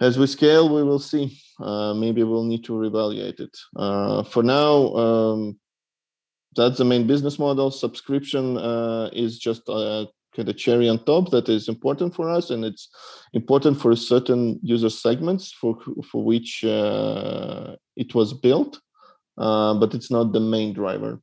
as 0.00 0.18
we 0.18 0.26
scale, 0.26 0.74
we 0.74 0.82
will 0.82 0.98
see. 0.98 1.40
Uh, 1.60 1.94
maybe 1.94 2.22
we'll 2.22 2.44
need 2.44 2.64
to 2.64 2.72
reevaluate 2.72 3.40
it. 3.40 3.56
Uh, 3.76 4.22
for 4.22 4.42
now, 4.42 4.94
um, 4.94 5.58
that's 6.54 6.78
the 6.78 6.84
main 6.84 7.06
business 7.06 7.38
model. 7.38 7.70
Subscription 7.70 8.56
uh, 8.58 9.10
is 9.12 9.38
just 9.38 9.62
a 9.68 10.06
kind 10.34 10.48
of 10.48 10.56
cherry 10.56 10.88
on 10.88 11.04
top 11.04 11.30
that 11.30 11.48
is 11.48 11.68
important 11.68 12.14
for 12.14 12.28
us, 12.28 12.50
and 12.50 12.64
it's 12.64 12.88
important 13.32 13.80
for 13.80 13.94
certain 13.96 14.58
user 14.62 14.90
segments 14.90 15.52
for 15.52 15.78
for 16.10 16.24
which 16.24 16.64
uh, 16.64 17.74
it 17.96 18.14
was 18.14 18.32
built, 18.32 18.80
uh, 19.36 19.74
but 19.74 19.94
it's 19.94 20.10
not 20.10 20.32
the 20.32 20.40
main 20.40 20.72
driver. 20.72 21.20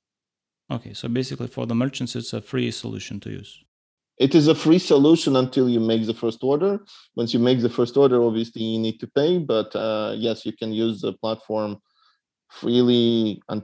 Okay, 0.72 0.94
so 0.94 1.08
basically 1.08 1.48
for 1.48 1.66
the 1.66 1.76
merchants, 1.76 2.16
it's 2.16 2.34
a 2.34 2.42
free 2.42 2.72
solution 2.72 3.20
to 3.22 3.30
use. 3.30 3.64
It 4.18 4.34
is 4.34 4.48
a 4.48 4.56
free 4.56 4.80
solution 4.80 5.36
until 5.36 5.68
you 5.70 5.80
make 5.80 6.06
the 6.06 6.14
first 6.14 6.44
order. 6.44 6.80
Once 7.16 7.34
you 7.34 7.40
make 7.40 7.62
the 7.62 7.70
first 7.70 7.98
order, 7.98 8.24
obviously 8.24 8.64
you 8.64 8.80
need 8.80 9.00
to 9.02 9.08
pay, 9.08 9.38
but 9.38 9.76
uh, 9.76 10.16
yes, 10.18 10.46
you 10.46 10.54
can 10.54 10.72
use 10.72 11.02
the 11.02 11.14
platform 11.14 11.78
freely 12.50 13.42
and 13.50 13.64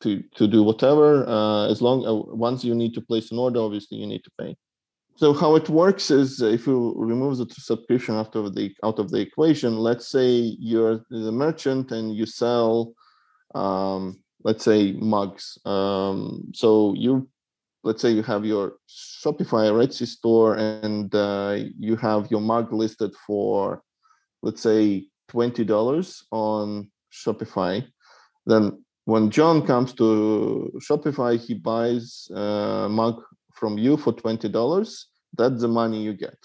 to 0.00 0.22
to 0.34 0.46
do 0.48 0.62
whatever. 0.62 1.26
Uh, 1.26 1.68
as 1.68 1.80
long 1.80 2.04
uh, 2.04 2.14
once 2.14 2.64
you 2.64 2.74
need 2.74 2.94
to 2.94 3.00
place 3.00 3.30
an 3.30 3.38
order, 3.38 3.60
obviously 3.60 3.96
you 3.98 4.06
need 4.06 4.24
to 4.24 4.30
pay. 4.38 4.56
So 5.16 5.32
how 5.32 5.54
it 5.54 5.68
works 5.68 6.10
is 6.10 6.42
if 6.42 6.66
you 6.66 6.92
remove 6.96 7.38
the 7.38 7.46
subscription 7.50 8.16
out 8.16 8.34
of 8.34 8.54
the 8.54 8.74
out 8.82 8.98
of 8.98 9.10
the 9.10 9.20
equation, 9.20 9.78
let's 9.78 10.08
say 10.08 10.30
you're 10.58 11.04
the 11.10 11.30
merchant 11.30 11.92
and 11.92 12.14
you 12.14 12.26
sell, 12.26 12.94
um, 13.54 14.18
let's 14.44 14.64
say 14.64 14.92
mugs. 14.92 15.58
Um, 15.64 16.52
so 16.54 16.94
you, 16.96 17.28
let's 17.82 18.00
say 18.00 18.10
you 18.10 18.22
have 18.22 18.44
your 18.44 18.74
Shopify 18.88 19.72
Etsy 19.72 20.06
store 20.06 20.54
and 20.56 21.12
uh, 21.14 21.58
you 21.78 21.96
have 21.96 22.30
your 22.30 22.40
mug 22.40 22.72
listed 22.72 23.12
for, 23.26 23.82
let's 24.42 24.62
say 24.62 25.06
twenty 25.28 25.64
dollars 25.64 26.24
on 26.30 26.90
Shopify. 27.12 27.84
Then 28.46 28.84
when 29.06 29.30
John 29.30 29.66
comes 29.66 29.92
to 29.94 30.72
Shopify, 30.78 31.38
he 31.38 31.54
buys 31.54 32.28
a 32.34 32.88
mug 32.90 33.22
from 33.54 33.78
you 33.78 33.96
for 33.96 34.12
$20, 34.12 35.04
that's 35.36 35.60
the 35.60 35.68
money 35.68 36.02
you 36.02 36.14
get. 36.14 36.36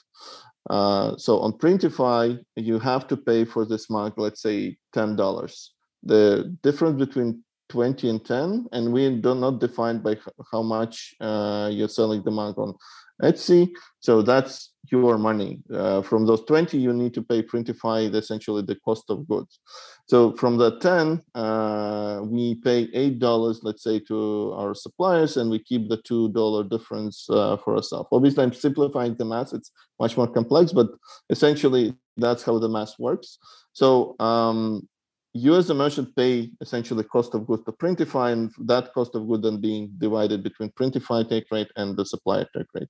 Uh, 0.69 1.17
so 1.17 1.39
on 1.39 1.53
Printify, 1.53 2.39
you 2.55 2.79
have 2.79 3.07
to 3.07 3.17
pay 3.17 3.45
for 3.45 3.65
this 3.65 3.89
mug, 3.89 4.13
let's 4.17 4.41
say 4.41 4.77
$10. 4.95 5.69
The 6.03 6.55
difference 6.61 6.97
between 6.99 7.43
20 7.69 8.09
and 8.09 8.25
10, 8.25 8.67
and 8.71 8.91
we 8.91 9.15
do 9.15 9.35
not 9.35 9.59
define 9.59 9.99
by 9.99 10.17
how 10.51 10.61
much 10.61 11.15
uh, 11.21 11.69
you're 11.71 11.87
selling 11.87 12.23
the 12.23 12.31
mug 12.31 12.57
on 12.57 12.73
Etsy. 13.21 13.69
So 13.99 14.21
that's 14.21 14.73
your 14.91 15.17
money. 15.17 15.59
Uh, 15.71 16.01
from 16.01 16.25
those 16.25 16.43
20, 16.45 16.77
you 16.77 16.93
need 16.93 17.13
to 17.13 17.21
pay 17.21 17.43
Printify 17.43 18.13
essentially 18.13 18.61
the 18.61 18.75
cost 18.75 19.03
of 19.09 19.27
goods. 19.27 19.59
So 20.07 20.33
from 20.33 20.57
the 20.57 20.79
10, 20.79 21.21
uh, 21.35 22.21
we 22.23 22.55
pay 22.55 22.87
$8, 22.87 23.59
let's 23.61 23.83
say, 23.83 23.99
to 23.99 24.53
our 24.55 24.73
suppliers, 24.73 25.37
and 25.37 25.51
we 25.51 25.59
keep 25.59 25.89
the 25.89 25.97
$2 25.97 26.69
difference 26.69 27.27
uh, 27.29 27.57
for 27.57 27.75
ourselves. 27.75 28.09
Obviously, 28.11 28.43
I'm 28.43 28.53
simplifying 28.53 29.15
the 29.15 29.25
math. 29.25 29.53
It's 29.53 29.71
much 29.99 30.17
more 30.17 30.27
complex, 30.27 30.71
but 30.71 30.87
essentially, 31.29 31.93
that's 32.17 32.43
how 32.43 32.57
the 32.57 32.69
math 32.69 32.97
works. 32.97 33.37
So 33.73 34.15
um, 34.19 34.87
you 35.33 35.55
as 35.55 35.69
a 35.69 35.73
merchant 35.73 36.15
pay 36.15 36.49
essentially 36.61 37.03
cost 37.03 37.35
of 37.35 37.45
goods 37.45 37.63
to 37.65 37.71
Printify, 37.71 38.33
and 38.33 38.51
that 38.65 38.93
cost 38.93 39.15
of 39.15 39.27
good 39.27 39.43
then 39.43 39.61
being 39.61 39.91
divided 39.97 40.43
between 40.43 40.69
Printify 40.71 41.27
take 41.27 41.45
rate 41.51 41.71
and 41.75 41.95
the 41.95 42.05
supplier 42.05 42.47
take 42.55 42.67
rate. 42.73 42.89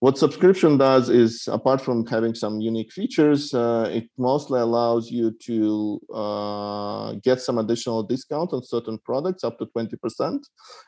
What 0.00 0.16
subscription 0.16 0.78
does 0.78 1.10
is, 1.10 1.46
apart 1.46 1.82
from 1.82 2.06
having 2.06 2.34
some 2.34 2.58
unique 2.58 2.90
features, 2.90 3.52
uh, 3.52 3.86
it 3.92 4.08
mostly 4.16 4.58
allows 4.58 5.10
you 5.10 5.30
to 5.42 6.00
uh, 6.12 7.12
get 7.22 7.42
some 7.42 7.58
additional 7.58 8.02
discount 8.02 8.54
on 8.54 8.62
certain 8.64 8.98
products 9.04 9.44
up 9.44 9.58
to 9.58 9.66
20%. 9.66 10.38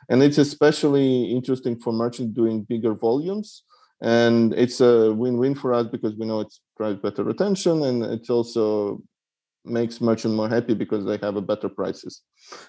And 0.09 0.23
it's 0.23 0.39
especially 0.39 1.25
interesting 1.25 1.79
for 1.79 1.93
merchants 1.93 2.33
doing 2.33 2.63
bigger 2.63 2.95
volumes. 2.95 3.63
And 4.01 4.51
it's 4.53 4.81
a 4.81 5.13
win-win 5.13 5.53
for 5.53 5.75
us 5.75 5.87
because 5.87 6.15
we 6.15 6.25
know 6.25 6.39
it's 6.39 6.61
drives 6.75 6.99
better 6.99 7.23
retention 7.23 7.83
and 7.83 8.03
it's 8.03 8.31
also 8.31 8.99
makes 9.65 10.01
merchant 10.01 10.33
more 10.33 10.49
happy 10.49 10.73
because 10.73 11.05
they 11.05 11.17
have 11.17 11.35
a 11.35 11.41
better 11.41 11.69
prices. 11.69 12.21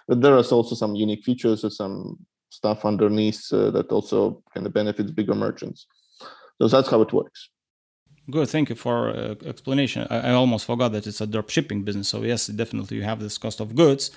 But 0.08 0.20
there 0.20 0.34
are 0.34 0.44
also 0.44 0.74
some 0.74 0.94
unique 0.94 1.24
features 1.24 1.64
or 1.64 1.70
some 1.70 2.18
stuff 2.50 2.84
underneath 2.84 3.52
uh, 3.52 3.70
that 3.72 3.90
also 3.90 4.42
kind 4.52 4.66
of 4.66 4.72
benefits 4.72 5.10
bigger 5.10 5.34
merchants. 5.34 5.86
So 6.60 6.68
that's 6.68 6.88
how 6.88 7.02
it 7.02 7.12
works. 7.12 7.50
Good, 8.30 8.48
thank 8.48 8.70
you 8.70 8.76
for 8.76 9.10
uh, 9.10 9.34
explanation. 9.44 10.06
I, 10.08 10.30
I, 10.30 10.30
almost 10.32 10.64
forgot 10.64 10.92
that 10.92 11.06
it's 11.06 11.20
a 11.20 11.26
drop 11.26 11.50
shipping 11.50 11.82
business. 11.82 12.08
So 12.08 12.22
yes, 12.22 12.46
definitely 12.46 12.96
you 12.96 13.02
have 13.02 13.20
this 13.20 13.36
cost 13.36 13.60
of 13.60 13.74
goods, 13.74 14.12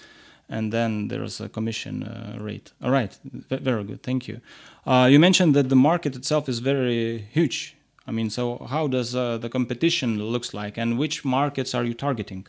and 0.48 0.72
then 0.72 1.10
there's 1.10 1.42
a 1.42 1.50
commission 1.50 2.04
uh, 2.04 2.38
rate. 2.40 2.72
All 2.82 2.92
right, 2.92 3.18
v- 3.26 3.58
very 3.58 3.84
good. 3.84 4.04
Thank 4.04 4.30
you. 4.30 4.40
Uh, 4.86 5.10
you 5.12 5.20
mentioned 5.20 5.56
that 5.56 5.68
the 5.68 5.76
market 5.76 6.16
itself 6.16 6.48
is 6.48 6.60
very 6.60 7.28
huge. 7.34 7.76
I 8.08 8.12
mean, 8.12 8.30
so 8.30 8.66
how 8.70 8.88
does 8.88 9.14
uh, 9.14 9.38
the 9.40 9.50
competition 9.50 10.24
looks 10.24 10.54
like, 10.54 10.78
and 10.78 10.98
which 10.98 11.26
markets 11.26 11.76
are 11.76 11.84
you 11.84 11.94
targeting? 11.94 12.48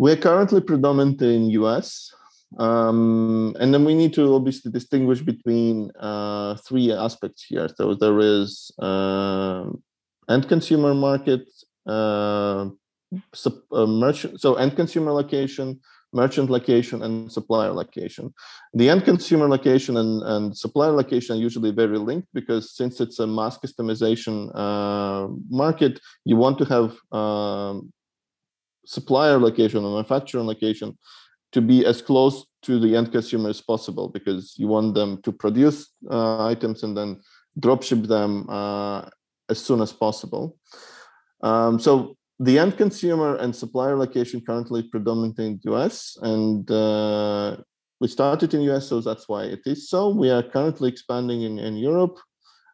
We're 0.00 0.16
currently 0.16 0.62
predominant 0.62 1.20
in 1.20 1.50
US. 1.60 2.10
Um, 2.58 3.54
and 3.60 3.74
then 3.74 3.84
we 3.84 3.94
need 3.94 4.14
to 4.14 4.34
obviously 4.34 4.72
distinguish 4.72 5.20
between 5.20 5.90
uh, 6.00 6.56
three 6.66 6.90
aspects 6.90 7.44
here. 7.44 7.68
So 7.68 7.94
there 7.94 8.18
is 8.18 8.72
uh, 8.78 9.64
end 10.26 10.48
consumer 10.48 10.94
market, 10.94 11.42
uh, 11.86 12.70
uh, 13.44 13.86
merchant, 13.86 14.40
so 14.40 14.54
end 14.54 14.74
consumer 14.74 15.12
location, 15.12 15.80
merchant 16.14 16.48
location, 16.48 17.02
and 17.02 17.30
supplier 17.30 17.72
location. 17.72 18.32
The 18.72 18.88
end 18.88 19.04
consumer 19.04 19.50
location 19.50 19.98
and, 19.98 20.22
and 20.22 20.56
supplier 20.56 20.92
location 20.92 21.36
are 21.36 21.40
usually 21.40 21.72
very 21.72 21.98
linked 21.98 22.28
because 22.32 22.74
since 22.74 23.02
it's 23.02 23.18
a 23.18 23.26
mass 23.26 23.58
customization 23.58 24.50
uh, 24.54 25.28
market, 25.50 26.00
you 26.24 26.36
want 26.36 26.56
to 26.56 26.64
have 26.64 26.96
um, 27.12 27.92
supplier 28.86 29.38
location 29.38 29.84
or 29.84 29.94
manufacturer 29.94 30.42
location 30.42 30.96
to 31.52 31.60
be 31.60 31.84
as 31.84 32.00
close 32.00 32.46
to 32.62 32.78
the 32.78 32.96
end 32.96 33.10
consumer 33.10 33.48
as 33.48 33.60
possible 33.60 34.08
because 34.08 34.54
you 34.56 34.68
want 34.68 34.94
them 34.94 35.20
to 35.22 35.32
produce 35.32 35.88
uh, 36.10 36.46
items 36.46 36.82
and 36.82 36.96
then 36.96 37.20
dropship 37.58 38.06
them 38.06 38.46
as 39.48 39.58
soon 39.58 39.80
as 39.80 39.92
possible. 39.92 40.56
Um, 41.42 41.80
so 41.80 42.16
the 42.38 42.58
end 42.58 42.76
consumer 42.76 43.36
and 43.36 43.54
supplier 43.54 43.96
location 43.96 44.40
currently 44.40 44.82
predominantly 44.82 45.46
in 45.46 45.60
the 45.62 45.72
US, 45.74 46.16
and 46.22 46.70
uh, 46.70 47.56
we 48.00 48.08
started 48.08 48.54
in 48.54 48.62
US, 48.62 48.88
so 48.88 49.00
that's 49.00 49.28
why 49.28 49.44
it 49.44 49.60
is 49.66 49.90
so. 49.90 50.08
We 50.10 50.30
are 50.30 50.42
currently 50.42 50.88
expanding 50.88 51.42
in, 51.42 51.58
in 51.58 51.76
Europe. 51.76 52.18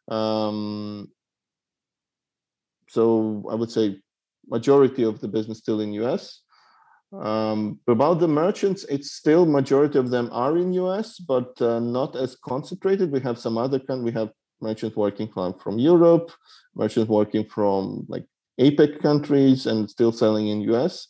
Um, 0.09 1.09
so 2.89 3.45
I 3.51 3.55
would 3.55 3.71
say 3.71 3.99
majority 4.49 5.03
of 5.03 5.21
the 5.21 5.29
business 5.29 5.59
still 5.59 5.81
in 5.81 5.93
US. 5.95 6.43
Um, 7.13 7.81
about 7.87 8.19
the 8.19 8.29
merchants, 8.29 8.85
it's 8.89 9.13
still 9.13 9.47
majority 9.47 9.99
of 9.99 10.11
them 10.11 10.29
are 10.33 10.57
in 10.57 10.73
US, 10.75 11.19
but 11.19 11.61
uh, 11.61 11.81
not 11.81 12.17
as 12.17 12.37
concentrated. 12.37 13.11
We 13.11 13.21
have 13.21 13.39
some 13.39 13.57
other 13.57 13.79
kind. 13.79 14.05
We 14.05 14.13
have 14.13 14.31
merchants 14.61 14.97
working 14.97 15.29
from, 15.29 15.55
from 15.59 15.79
Europe, 15.79 16.33
merchants 16.75 17.09
working 17.09 17.45
from 17.45 18.07
like 18.09 18.25
APEC 18.61 19.01
countries 19.01 19.67
and 19.67 19.89
still 19.89 20.13
selling 20.13 20.49
in 20.49 20.61
US. 20.73 21.09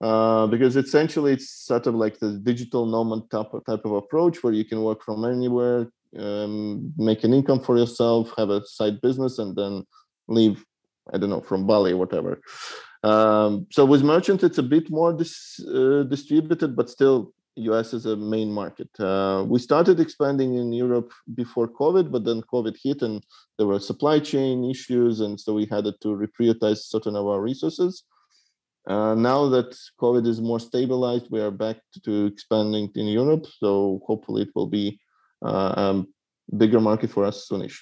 Uh, 0.00 0.46
because 0.46 0.76
essentially 0.76 1.32
it's 1.32 1.50
sort 1.50 1.86
of 1.86 1.94
like 1.94 2.18
the 2.18 2.32
digital 2.42 2.84
nomad 2.84 3.30
type, 3.30 3.50
type 3.66 3.84
of 3.84 3.92
approach 3.92 4.42
where 4.42 4.52
you 4.52 4.64
can 4.64 4.82
work 4.82 5.02
from 5.02 5.24
anywhere, 5.24 5.86
um, 6.18 6.92
make 6.96 7.24
an 7.24 7.32
income 7.32 7.60
for 7.60 7.78
yourself, 7.78 8.32
have 8.36 8.50
a 8.50 8.64
side 8.66 9.00
business, 9.00 9.38
and 9.38 9.56
then 9.56 9.84
leave, 10.28 10.64
I 11.12 11.18
don't 11.18 11.30
know, 11.30 11.40
from 11.40 11.66
Bali 11.66 11.94
whatever. 11.94 12.40
Um, 13.02 13.66
so 13.70 13.84
with 13.84 14.02
merchant, 14.02 14.42
it's 14.42 14.58
a 14.58 14.62
bit 14.62 14.90
more 14.90 15.12
dis, 15.12 15.60
uh, 15.68 16.04
distributed, 16.04 16.74
but 16.74 16.88
still 16.88 17.34
US 17.56 17.92
is 17.92 18.06
a 18.06 18.16
main 18.16 18.50
market. 18.50 18.88
Uh, 18.98 19.44
we 19.46 19.58
started 19.58 20.00
expanding 20.00 20.56
in 20.56 20.72
Europe 20.72 21.12
before 21.34 21.68
COVID, 21.68 22.10
but 22.10 22.24
then 22.24 22.42
COVID 22.52 22.76
hit 22.82 23.02
and 23.02 23.22
there 23.58 23.66
were 23.66 23.78
supply 23.78 24.18
chain 24.18 24.64
issues. 24.64 25.20
And 25.20 25.38
so 25.38 25.54
we 25.54 25.66
had 25.66 25.84
to 25.84 26.08
reprioritize 26.08 26.78
certain 26.78 27.14
of 27.14 27.26
our 27.26 27.40
resources. 27.40 28.04
Uh, 28.86 29.14
now 29.14 29.48
that 29.48 29.76
COVID 30.00 30.26
is 30.26 30.40
more 30.40 30.60
stabilized, 30.60 31.26
we 31.30 31.40
are 31.40 31.50
back 31.50 31.76
to 32.04 32.26
expanding 32.26 32.90
in 32.94 33.06
Europe. 33.06 33.46
So 33.58 34.00
hopefully 34.06 34.42
it 34.42 34.50
will 34.54 34.66
be 34.66 34.98
uh, 35.44 36.02
a 36.50 36.56
bigger 36.56 36.80
market 36.80 37.10
for 37.10 37.24
us 37.24 37.48
soonish. 37.50 37.78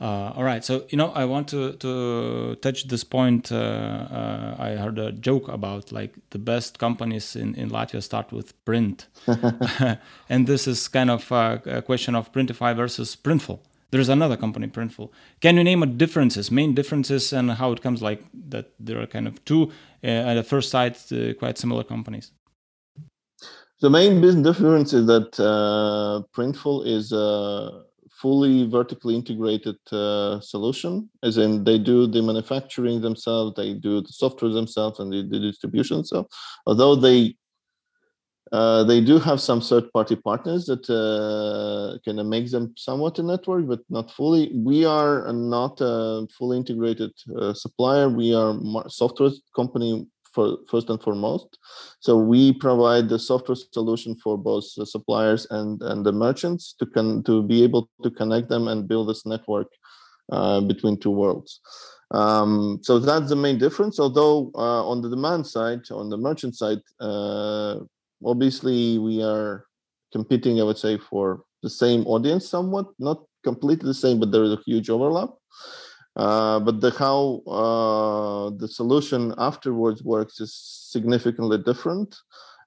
Uh, 0.00 0.32
all 0.34 0.42
right, 0.42 0.64
so 0.64 0.84
you 0.88 0.98
know, 0.98 1.12
I 1.12 1.24
want 1.24 1.48
to 1.48 1.72
to 1.74 2.56
touch 2.56 2.88
this 2.88 3.04
point. 3.04 3.52
Uh, 3.52 3.56
uh, 3.56 4.56
I 4.58 4.70
heard 4.70 4.98
a 4.98 5.12
joke 5.12 5.48
about 5.48 5.92
like 5.92 6.14
the 6.30 6.38
best 6.38 6.78
companies 6.78 7.36
in 7.36 7.54
in 7.54 7.70
Latvia 7.70 8.02
start 8.02 8.32
with 8.32 8.52
print, 8.64 9.06
and 10.28 10.46
this 10.48 10.66
is 10.66 10.88
kind 10.88 11.10
of 11.10 11.30
a, 11.30 11.62
a, 11.66 11.82
question 11.82 12.16
of 12.16 12.32
Printify 12.32 12.74
versus 12.74 13.16
Printful. 13.16 13.60
There's 13.92 14.08
another 14.08 14.36
company, 14.36 14.66
Printful. 14.66 15.10
Can 15.40 15.56
you 15.56 15.62
name 15.62 15.84
a 15.84 15.86
differences, 15.86 16.50
main 16.50 16.74
differences, 16.74 17.32
and 17.32 17.52
how 17.52 17.70
it 17.70 17.80
comes 17.80 18.02
like 18.02 18.24
that? 18.50 18.72
There 18.80 19.00
are 19.00 19.06
kind 19.06 19.28
of 19.28 19.44
two 19.44 19.70
uh, 20.02 20.30
at 20.30 20.34
the 20.34 20.42
first 20.42 20.70
sight 20.70 20.96
uh, 21.12 21.34
quite 21.34 21.56
similar 21.56 21.84
companies. 21.84 22.32
The 23.80 23.90
main 23.90 24.20
business 24.20 24.44
difference 24.44 24.92
is 24.92 25.06
that 25.06 25.38
uh, 25.38 26.22
Printful 26.34 26.84
is 26.84 27.12
fully 28.24 28.66
vertically 28.78 29.14
integrated 29.14 29.76
uh, 29.92 30.40
solution, 30.40 30.92
as 31.22 31.36
in 31.36 31.62
they 31.62 31.78
do 31.92 32.06
the 32.06 32.22
manufacturing 32.22 32.98
themselves, 33.02 33.52
they 33.54 33.74
do 33.74 34.00
the 34.00 34.14
software 34.22 34.50
themselves, 34.50 34.98
and 34.98 35.12
the, 35.12 35.38
distribution. 35.48 36.02
So, 36.10 36.26
although 36.66 36.96
they 37.06 37.36
uh, 38.52 38.82
they 38.84 39.00
do 39.10 39.18
have 39.18 39.40
some 39.40 39.60
third-party 39.60 40.16
partners 40.28 40.64
that 40.70 40.84
uh, 40.88 41.98
can 42.04 42.16
make 42.34 42.50
them 42.50 42.72
somewhat 42.76 43.18
a 43.18 43.22
network, 43.22 43.66
but 43.66 43.80
not 43.90 44.10
fully. 44.10 44.44
We 44.54 44.78
are 44.98 45.32
not 45.32 45.74
a 45.80 46.26
fully 46.38 46.56
integrated 46.62 47.12
uh, 47.38 47.52
supplier. 47.52 48.08
We 48.08 48.34
are 48.40 48.52
software 48.88 49.32
company 49.60 50.06
for, 50.34 50.58
first 50.68 50.90
and 50.90 51.00
foremost. 51.02 51.58
So 52.00 52.18
we 52.18 52.52
provide 52.52 53.08
the 53.08 53.18
software 53.18 53.56
solution 53.72 54.16
for 54.16 54.36
both 54.36 54.64
the 54.76 54.86
suppliers 54.86 55.46
and, 55.50 55.80
and 55.82 56.04
the 56.04 56.12
merchants 56.12 56.74
to 56.78 56.86
con- 56.86 57.22
to 57.24 57.42
be 57.42 57.62
able 57.62 57.88
to 58.02 58.10
connect 58.10 58.48
them 58.48 58.68
and 58.68 58.88
build 58.88 59.08
this 59.08 59.24
network 59.24 59.68
uh, 60.32 60.60
between 60.60 60.98
two 60.98 61.10
worlds. 61.10 61.60
Um, 62.10 62.80
so 62.82 62.98
that's 62.98 63.28
the 63.28 63.36
main 63.36 63.58
difference. 63.58 63.98
Although 63.98 64.50
uh, 64.54 64.86
on 64.86 65.00
the 65.02 65.10
demand 65.10 65.46
side, 65.46 65.82
on 65.90 66.10
the 66.10 66.16
merchant 66.16 66.56
side, 66.56 66.80
uh, 67.00 67.76
obviously 68.24 68.98
we 68.98 69.22
are 69.22 69.66
competing, 70.12 70.60
I 70.60 70.64
would 70.64 70.78
say, 70.78 70.98
for 70.98 71.44
the 71.62 71.70
same 71.70 72.06
audience 72.06 72.48
somewhat, 72.48 72.86
not 72.98 73.22
completely 73.42 73.86
the 73.86 73.94
same, 73.94 74.20
but 74.20 74.30
there 74.30 74.44
is 74.44 74.52
a 74.52 74.60
huge 74.66 74.90
overlap. 74.90 75.30
Uh, 76.16 76.60
but 76.60 76.80
the 76.80 76.90
how 76.92 77.42
uh, 77.46 78.50
the 78.56 78.68
solution 78.68 79.34
afterwards 79.38 80.02
works 80.02 80.40
is 80.40 80.54
significantly 80.54 81.58
different. 81.58 82.16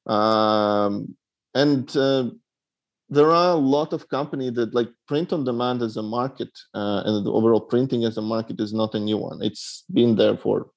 Um, 0.05 1.15
and 1.55 1.95
uh, 1.95 2.29
there 3.09 3.31
are 3.31 3.51
a 3.51 3.55
lot 3.55 3.93
of 3.93 4.09
companies 4.09 4.53
that 4.53 4.73
like 4.73 4.89
print 5.07 5.31
on 5.31 5.45
demand 5.45 5.81
as 5.81 5.95
a 5.95 6.03
market 6.03 6.49
uh, 6.73 7.03
and 7.05 7.25
the 7.25 7.31
overall 7.31 7.61
printing 7.61 8.03
as 8.03 8.17
a 8.17 8.21
market 8.21 8.59
is 8.59 8.73
not 8.73 8.95
a 8.95 8.99
new 8.99 9.17
one. 9.17 9.41
It's 9.41 9.85
been 9.93 10.15
there 10.17 10.35
for 10.35 10.67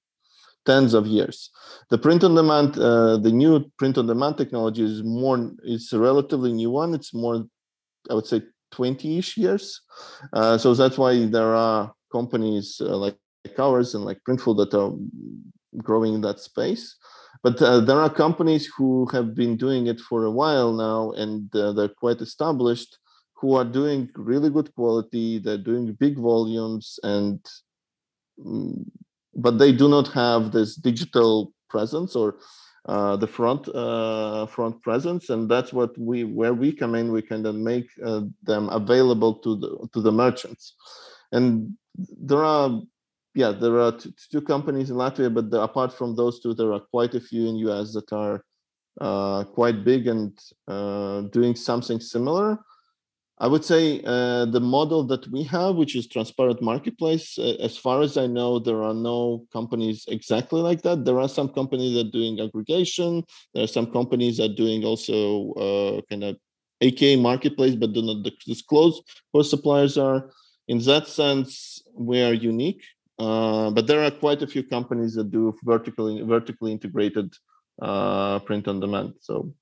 tens 0.64 0.94
of 0.94 1.08
years. 1.08 1.50
The 1.88 1.98
print 1.98 2.22
on 2.22 2.36
demand, 2.36 2.78
uh, 2.78 3.16
the 3.16 3.32
new 3.32 3.68
print 3.78 3.98
on 3.98 4.06
demand 4.06 4.36
technology 4.38 4.84
is 4.84 5.02
more, 5.02 5.50
it's 5.64 5.92
a 5.92 5.98
relatively 5.98 6.52
new 6.52 6.70
one. 6.70 6.94
It's 6.94 7.12
more, 7.12 7.46
I 8.08 8.14
would 8.14 8.26
say 8.26 8.42
20-ish 8.74 9.36
years. 9.36 9.80
so 10.32 10.74
that's 10.74 10.98
why 10.98 11.26
there 11.26 11.56
are 11.56 11.92
companies 12.10 12.80
uh, 12.80 12.96
like 12.96 13.16
ours 13.58 13.94
and 13.94 14.04
like 14.04 14.20
Printful 14.26 14.56
that 14.58 14.74
are 14.76 14.92
growing 15.78 16.14
in 16.14 16.20
that 16.22 16.40
space. 16.40 16.96
But 17.42 17.60
uh, 17.62 17.80
there 17.80 17.98
are 17.98 18.10
companies 18.12 18.66
who 18.76 19.06
have 19.12 19.34
been 19.34 19.56
doing 19.56 19.86
it 19.86 20.00
for 20.00 20.24
a 20.24 20.30
while 20.30 20.72
now, 20.72 21.12
and 21.12 21.54
uh, 21.54 21.72
they're 21.72 21.88
quite 21.88 22.20
established, 22.20 22.98
who 23.34 23.54
are 23.54 23.64
doing 23.64 24.10
really 24.14 24.50
good 24.50 24.74
quality. 24.74 25.38
They're 25.38 25.56
doing 25.56 25.92
big 25.94 26.18
volumes, 26.18 26.98
and 27.02 27.40
mm, 28.38 28.84
but 29.34 29.58
they 29.58 29.72
do 29.72 29.88
not 29.88 30.08
have 30.08 30.52
this 30.52 30.76
digital 30.76 31.54
presence 31.70 32.14
or 32.14 32.36
uh, 32.86 33.16
the 33.16 33.26
front 33.26 33.68
uh, 33.68 34.44
front 34.46 34.82
presence, 34.82 35.30
and 35.30 35.50
that's 35.50 35.72
what 35.72 35.96
we 35.96 36.24
where 36.24 36.52
we 36.52 36.72
come 36.72 36.94
in. 36.94 37.10
We 37.12 37.22
can 37.22 37.42
then 37.42 37.64
make 37.64 37.88
uh, 38.04 38.22
them 38.42 38.68
available 38.68 39.34
to 39.36 39.56
the 39.56 39.88
to 39.94 40.02
the 40.02 40.12
merchants 40.12 40.74
and 41.32 41.72
there 41.98 42.44
are 42.44 42.80
yeah 43.34 43.52
there 43.52 43.78
are 43.80 43.92
two, 43.92 44.12
two 44.30 44.40
companies 44.40 44.90
in 44.90 44.96
latvia 44.96 45.32
but 45.32 45.50
the, 45.50 45.60
apart 45.60 45.92
from 45.92 46.14
those 46.14 46.40
two 46.40 46.54
there 46.54 46.72
are 46.72 46.80
quite 46.80 47.14
a 47.14 47.20
few 47.20 47.48
in 47.48 47.56
us 47.68 47.92
that 47.92 48.12
are 48.12 48.44
uh, 49.00 49.44
quite 49.44 49.84
big 49.84 50.06
and 50.08 50.38
uh, 50.68 51.22
doing 51.32 51.54
something 51.54 52.00
similar. 52.00 52.58
I 53.38 53.46
would 53.46 53.64
say 53.64 54.02
uh, 54.04 54.44
the 54.44 54.60
model 54.60 55.02
that 55.04 55.26
we 55.28 55.42
have 55.44 55.76
which 55.76 55.96
is 55.96 56.06
transparent 56.06 56.60
marketplace 56.60 57.38
uh, 57.38 57.56
as 57.60 57.74
far 57.78 58.02
as 58.02 58.18
i 58.18 58.26
know 58.26 58.58
there 58.58 58.82
are 58.82 58.92
no 58.92 59.46
companies 59.50 60.04
exactly 60.08 60.60
like 60.60 60.82
that. 60.82 61.04
There 61.06 61.18
are 61.18 61.28
some 61.28 61.48
companies 61.48 61.94
that 61.94 62.08
are 62.08 62.10
doing 62.10 62.38
aggregation. 62.40 63.24
There 63.54 63.64
are 63.64 63.74
some 63.78 63.90
companies 63.90 64.36
that 64.36 64.50
are 64.50 64.54
doing 64.54 64.84
also 64.84 65.52
uh, 65.52 66.00
kind 66.10 66.24
of 66.24 66.36
aka 66.82 67.16
marketplace 67.16 67.74
but 67.74 67.92
do 67.92 68.02
not 68.02 68.26
disclose 68.46 69.00
who 69.32 69.42
suppliers 69.42 69.96
are 69.96 70.30
in 70.70 70.78
that 70.84 71.08
sense, 71.08 71.82
we 71.94 72.22
are 72.22 72.32
unique. 72.32 72.82
Uh, 73.18 73.70
but 73.70 73.86
there 73.88 74.02
are 74.04 74.10
quite 74.10 74.40
a 74.40 74.46
few 74.46 74.62
companies 74.62 75.14
that 75.14 75.30
do 75.30 75.54
vertically 75.64 76.22
vertically 76.22 76.70
integrated 76.72 77.28
uh, 77.82 78.38
print 78.38 78.68
on 78.68 78.78
demand. 78.80 79.12
So, 79.20 79.52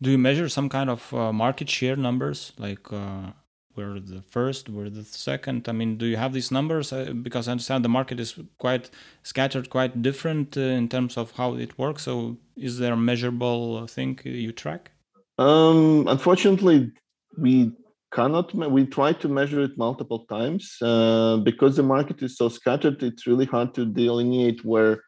do 0.00 0.10
you 0.10 0.18
measure 0.18 0.48
some 0.48 0.68
kind 0.68 0.88
of 0.88 1.12
uh, 1.12 1.32
market 1.32 1.68
share 1.68 1.96
numbers, 1.96 2.52
like 2.58 2.90
uh, 2.92 3.32
we're 3.74 4.00
the 4.00 4.22
first, 4.30 4.70
we're 4.70 4.88
the 4.88 5.04
second? 5.04 5.68
I 5.68 5.72
mean, 5.72 5.98
do 5.98 6.06
you 6.06 6.16
have 6.16 6.32
these 6.32 6.50
numbers? 6.50 6.92
Uh, 6.92 7.12
because 7.26 7.48
I 7.48 7.52
understand 7.52 7.84
the 7.84 7.94
market 7.98 8.18
is 8.20 8.38
quite 8.58 8.88
scattered, 9.24 9.68
quite 9.68 10.00
different 10.00 10.56
uh, 10.56 10.60
in 10.80 10.88
terms 10.88 11.18
of 11.18 11.32
how 11.32 11.56
it 11.56 11.76
works. 11.76 12.04
So, 12.04 12.36
is 12.56 12.78
there 12.78 12.94
a 12.94 13.02
measurable 13.10 13.86
thing 13.88 14.18
you 14.24 14.52
track? 14.52 14.92
Um, 15.38 16.08
unfortunately, 16.08 16.92
we 17.36 17.72
cannot 18.12 18.54
we 18.54 18.86
try 18.86 19.12
to 19.12 19.28
measure 19.28 19.62
it 19.62 19.76
multiple 19.76 20.26
times 20.26 20.76
uh, 20.82 21.36
because 21.38 21.76
the 21.76 21.82
market 21.82 22.22
is 22.22 22.36
so 22.36 22.48
scattered 22.48 23.02
it's 23.02 23.26
really 23.26 23.44
hard 23.46 23.74
to 23.74 23.84
delineate 23.84 24.64
where 24.64 25.02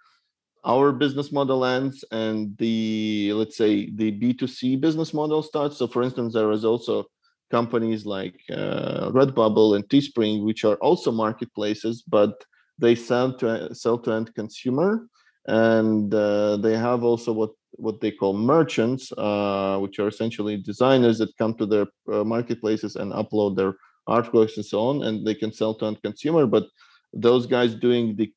our 0.64 0.92
business 0.92 1.32
model 1.32 1.64
ends 1.64 2.05
and 2.11 2.57
the 2.59 3.32
let's 3.34 3.57
say 3.57 3.90
the 3.90 4.12
b2c 4.12 4.80
business 4.80 5.14
model 5.14 5.42
starts. 5.42 5.78
So 5.78 5.86
for 5.86 6.03
instance 6.03 6.34
there 6.34 6.51
is 6.51 6.64
also 6.64 7.05
companies 7.51 8.05
like 8.05 8.38
uh, 8.51 9.11
redbubble 9.11 9.76
and 9.76 9.88
teespring 9.88 10.44
which 10.44 10.64
are 10.64 10.76
also 10.76 11.11
marketplaces 11.11 12.03
but 12.07 12.44
they 12.78 12.94
sell 12.94 13.32
to 13.38 13.74
sell 13.74 13.99
to 13.99 14.12
end 14.12 14.34
consumer 14.34 15.09
and 15.47 16.12
uh, 16.12 16.57
they 16.59 16.76
have 16.76 17.03
also 17.03 17.32
what 17.32 17.51
what 17.72 18.01
they 18.01 18.11
call 18.11 18.32
merchants, 18.32 19.12
uh, 19.12 19.78
which 19.78 19.99
are 19.99 20.09
essentially 20.09 20.57
designers 20.57 21.18
that 21.18 21.36
come 21.36 21.55
to 21.55 21.66
their 21.66 21.86
uh, 22.12 22.24
marketplaces 22.24 22.97
and 22.97 23.12
upload 23.12 23.57
their 23.57 23.74
artworks 24.09 24.57
and 24.57 24.64
so 24.64 24.80
on, 24.80 25.05
and 25.05 25.26
they 25.26 25.34
can 25.34 25.53
sell 25.53 25.74
to 25.74 25.86
end 25.86 26.03
consumer. 26.03 26.47
But 26.47 26.64
those 27.12 27.47
guys 27.47 27.74
doing 27.74 28.16
the 28.16 28.32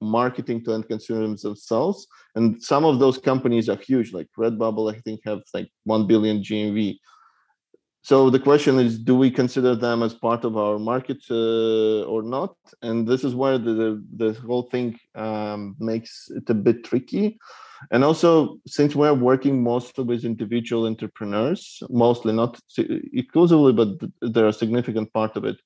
marketing 0.00 0.62
to 0.64 0.74
end 0.74 0.86
consumers 0.86 1.42
themselves, 1.42 2.06
and 2.34 2.62
some 2.62 2.84
of 2.84 2.98
those 2.98 3.18
companies 3.18 3.68
are 3.68 3.76
huge, 3.76 4.12
like 4.12 4.28
Redbubble, 4.38 4.94
I 4.94 4.98
think 5.00 5.20
have 5.24 5.42
like 5.52 5.68
one 5.84 6.06
billion 6.06 6.40
GMV. 6.42 6.98
So 8.04 8.30
the 8.30 8.38
question 8.38 8.78
is, 8.78 8.98
do 8.98 9.14
we 9.16 9.30
consider 9.30 9.74
them 9.74 10.02
as 10.02 10.14
part 10.14 10.44
of 10.44 10.56
our 10.56 10.78
market 10.78 11.20
uh, 11.30 12.02
or 12.04 12.22
not? 12.22 12.54
And 12.82 13.08
this 13.08 13.24
is 13.24 13.34
where 13.34 13.58
the 13.58 13.72
the, 13.72 13.90
the 14.22 14.30
whole 14.46 14.66
thing 14.72 14.88
um, 15.14 15.74
makes 15.78 16.30
it 16.38 16.48
a 16.50 16.54
bit 16.54 16.84
tricky 16.84 17.38
and 17.90 18.04
also, 18.04 18.58
since 18.66 18.94
we're 18.94 19.14
working 19.14 19.62
mostly 19.62 20.04
with 20.04 20.24
individual 20.24 20.86
entrepreneurs, 20.86 21.82
mostly 21.90 22.32
not 22.32 22.58
exclusively, 22.78 23.72
but 23.72 23.88
they're 24.20 24.48
a 24.48 24.52
significant 24.52 25.12
part 25.12 25.36
of 25.36 25.44
it. 25.44 25.56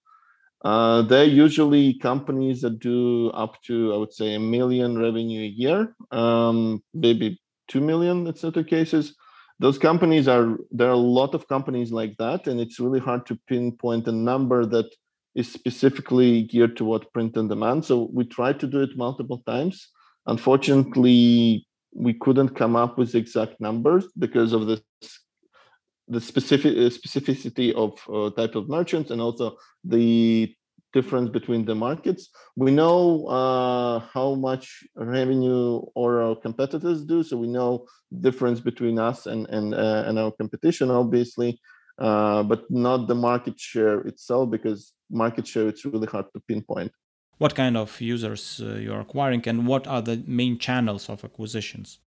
Uh, 0.64 1.03
they're 1.03 1.24
usually 1.24 1.95
companies 1.95 2.62
that 2.62 2.80
do 2.80 3.30
up 3.30 3.62
to, 3.62 3.95
I 3.95 3.97
would 3.97 4.12
say, 4.12 4.34
a 4.34 4.41
million 4.41 4.99
revenue 4.99 5.43
a 5.43 5.47
year, 5.47 5.95
um, 6.11 6.82
maybe 6.93 7.41
two 7.68 7.80
million 7.80 8.26
in 8.26 8.34
certain 8.34 8.64
cases. 8.64 9.14
Those 9.61 9.78
companies 9.78 10.28
are 10.28 10.56
there 10.70 10.88
are 10.88 10.92
a 10.92 10.96
lot 11.20 11.34
of 11.34 11.48
companies 11.48 11.90
like 11.90 12.16
that, 12.18 12.46
and 12.46 12.61
it's 12.61 12.78
really 12.78 13.00
hard 13.00 13.26
to 13.26 13.38
pinpoint 13.48 14.06
a 14.06 14.12
number 14.12 14.64
that 14.66 14.86
is 15.34 15.52
specifically 15.52 16.42
geared 16.42 16.76
to 16.76 16.84
what 16.84 17.12
print 17.12 17.36
on 17.36 17.48
demand. 17.48 17.84
So 17.84 18.09
we 18.12 18.24
tried 18.24 18.61
to 18.61 18.66
do 18.66 18.82
it 18.82 18.96
multiple 18.96 19.42
times. 19.46 19.88
Unfortunately, 20.26 21.66
we 21.94 22.12
couldn't 22.14 22.50
come 22.50 22.76
up 22.76 22.98
with 22.98 23.14
exact 23.14 23.61
numbers 23.61 24.06
because 24.18 24.52
of 24.52 24.66
the 24.66 24.82
the 26.09 26.20
specific 26.20 26.74
specificity 26.74 27.72
of 27.74 27.92
uh, 28.09 28.30
type 28.34 28.54
of 28.54 28.68
merchants 28.68 29.11
and 29.11 29.20
also 29.20 29.56
the 29.84 30.54
difference 30.93 31.30
between 31.30 31.64
the 31.64 31.74
markets. 31.74 32.30
We 32.57 32.70
know 32.70 33.26
uh, 33.26 34.01
how 34.12 34.34
much 34.34 34.84
revenue 34.97 35.82
or 35.95 36.22
our 36.22 36.36
competitors 36.36 37.05
do, 37.05 37.22
so 37.22 37.36
we 37.36 37.49
know 37.49 37.86
difference 38.20 38.61
between 38.61 38.99
us 38.99 39.26
and 39.26 39.47
and 39.49 39.74
uh, 39.74 40.05
and 40.07 40.18
our 40.18 40.32
competition, 40.32 40.91
obviously, 40.91 41.61
uh, 41.99 42.43
but 42.43 42.70
not 42.70 43.09
the 43.09 43.14
market 43.14 43.59
share 43.59 44.01
itself 44.03 44.51
because 44.51 44.93
market 45.11 45.47
share 45.47 45.68
it's 45.68 45.84
really 45.84 46.07
hard 46.07 46.26
to 46.32 46.41
pinpoint 46.47 46.93
what 47.39 47.55
kind 47.55 47.76
of 47.76 48.01
users 48.01 48.61
uh, 48.62 48.74
you're 48.74 49.01
acquiring 49.01 49.43
and 49.47 49.66
what 49.66 49.86
are 49.86 50.03
the 50.03 50.22
main 50.26 50.59
channels 50.59 51.09
of 51.09 51.24
acquisitions 51.24 51.99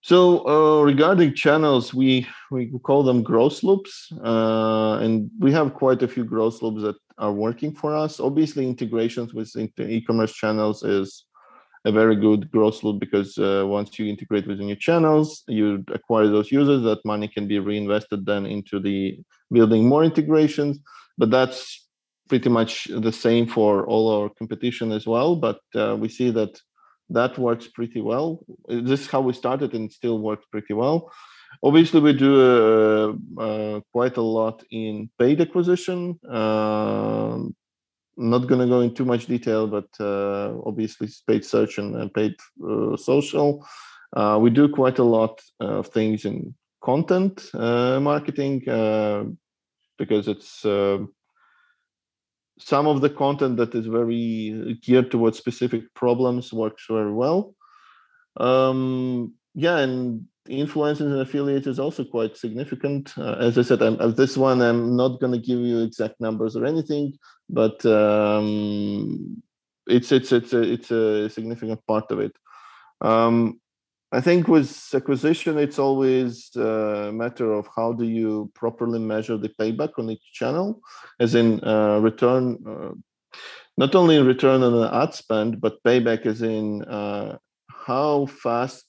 so 0.00 0.46
uh, 0.48 0.82
regarding 0.82 1.34
channels 1.34 1.94
we 1.94 2.26
we 2.50 2.72
call 2.82 3.02
them 3.02 3.22
growth 3.22 3.62
loops 3.62 4.12
uh, 4.24 4.98
and 5.02 5.30
we 5.38 5.52
have 5.52 5.74
quite 5.74 6.02
a 6.02 6.08
few 6.08 6.24
growth 6.24 6.62
loops 6.62 6.82
that 6.82 6.96
are 7.18 7.32
working 7.32 7.74
for 7.74 7.94
us 7.94 8.20
obviously 8.20 8.66
integrations 8.68 9.34
with 9.34 9.54
e-commerce 9.56 10.32
channels 10.32 10.82
is 10.82 11.26
a 11.84 11.90
very 11.90 12.14
good 12.14 12.50
growth 12.52 12.84
loop 12.84 13.00
because 13.00 13.36
uh, 13.38 13.64
once 13.66 13.98
you 13.98 14.06
integrate 14.06 14.46
with 14.46 14.60
new 14.60 14.76
channels 14.76 15.42
you 15.48 15.84
acquire 15.92 16.28
those 16.28 16.52
users 16.52 16.82
that 16.82 17.04
money 17.04 17.26
can 17.26 17.48
be 17.48 17.58
reinvested 17.58 18.24
then 18.24 18.46
into 18.46 18.78
the 18.78 19.18
building 19.50 19.88
more 19.88 20.04
integrations 20.04 20.78
but 21.18 21.30
that's 21.30 21.82
pretty 22.32 22.48
much 22.48 22.88
the 22.90 23.12
same 23.12 23.46
for 23.46 23.86
all 23.86 24.10
our 24.10 24.30
competition 24.30 24.90
as 24.90 25.06
well. 25.06 25.36
But 25.36 25.60
uh, 25.74 25.96
we 25.98 26.08
see 26.08 26.30
that 26.30 26.58
that 27.10 27.36
works 27.38 27.68
pretty 27.68 28.00
well. 28.00 28.40
This 28.68 29.00
is 29.02 29.06
how 29.06 29.20
we 29.20 29.34
started, 29.34 29.74
and 29.74 29.92
still 29.92 30.18
works 30.18 30.46
pretty 30.50 30.72
well. 30.72 31.12
Obviously, 31.62 32.00
we 32.00 32.12
do 32.12 32.32
uh, 32.40 33.12
uh, 33.40 33.80
quite 33.92 34.16
a 34.16 34.22
lot 34.22 34.62
in 34.70 35.10
paid 35.18 35.40
acquisition. 35.40 36.18
Um, 36.28 37.54
not 38.16 38.46
going 38.46 38.60
to 38.60 38.66
go 38.66 38.80
into 38.80 38.96
too 38.96 39.04
much 39.04 39.26
detail, 39.26 39.66
but 39.66 39.88
uh, 40.00 40.54
obviously, 40.66 41.08
paid 41.26 41.44
search 41.44 41.78
and, 41.78 41.96
and 41.96 42.12
paid 42.12 42.34
uh, 42.68 42.96
social. 42.96 43.66
We 44.40 44.50
do 44.50 44.68
quite 44.68 44.98
a 44.98 45.04
lot 45.04 45.40
of 45.60 45.88
things 45.88 46.24
in 46.24 46.54
content 46.82 47.48
marketing 47.54 48.60
because 49.98 50.28
it's 50.28 50.64
some 52.58 52.86
of 52.86 53.00
the 53.00 53.10
content 53.10 53.56
that 53.56 53.74
is 53.74 53.86
very 53.86 54.78
geared 54.82 55.10
towards 55.10 55.38
specific 55.38 55.82
problems 55.94 56.52
works 56.52 56.84
very 56.88 57.12
well. 57.12 57.54
Um, 58.36 59.34
yeah, 59.54 59.78
and 59.78 60.26
influencers 60.48 61.00
and 61.00 61.20
affiliates 61.20 61.66
is 61.66 61.78
also 61.78 62.04
quite 62.04 62.36
significant. 62.36 63.16
Uh, 63.16 63.36
as 63.38 63.58
I 63.58 63.62
said, 63.62 63.82
I'm, 63.82 64.00
uh, 64.00 64.08
this 64.08 64.36
one 64.36 64.60
I'm 64.60 64.96
not 64.96 65.20
going 65.20 65.32
to 65.32 65.38
give 65.38 65.58
you 65.58 65.80
exact 65.80 66.20
numbers 66.20 66.56
or 66.56 66.64
anything, 66.64 67.16
but 67.48 67.84
um, 67.86 69.42
it's 69.86 70.10
it's 70.12 70.32
it's 70.32 70.52
a 70.52 70.62
it's 70.62 70.90
a 70.90 71.30
significant 71.30 71.86
part 71.86 72.10
of 72.10 72.20
it. 72.20 72.32
Um, 73.00 73.60
I 74.14 74.20
think 74.20 74.46
with 74.46 74.90
acquisition, 74.92 75.58
it's 75.58 75.78
always 75.78 76.54
a 76.56 77.10
matter 77.14 77.52
of 77.52 77.66
how 77.74 77.94
do 77.94 78.04
you 78.04 78.50
properly 78.54 78.98
measure 78.98 79.38
the 79.38 79.48
payback 79.48 79.98
on 79.98 80.10
each 80.10 80.32
channel, 80.32 80.82
as 81.18 81.34
in 81.34 81.64
uh, 81.64 81.98
return, 81.98 82.58
uh, 82.68 82.90
not 83.78 83.94
only 83.94 84.18
return 84.18 84.62
on 84.62 84.72
the 84.72 84.94
ad 84.94 85.14
spend, 85.14 85.62
but 85.62 85.82
payback 85.82 86.26
as 86.26 86.42
in 86.42 86.84
uh, 86.84 87.38
how 87.70 88.26
fast 88.26 88.84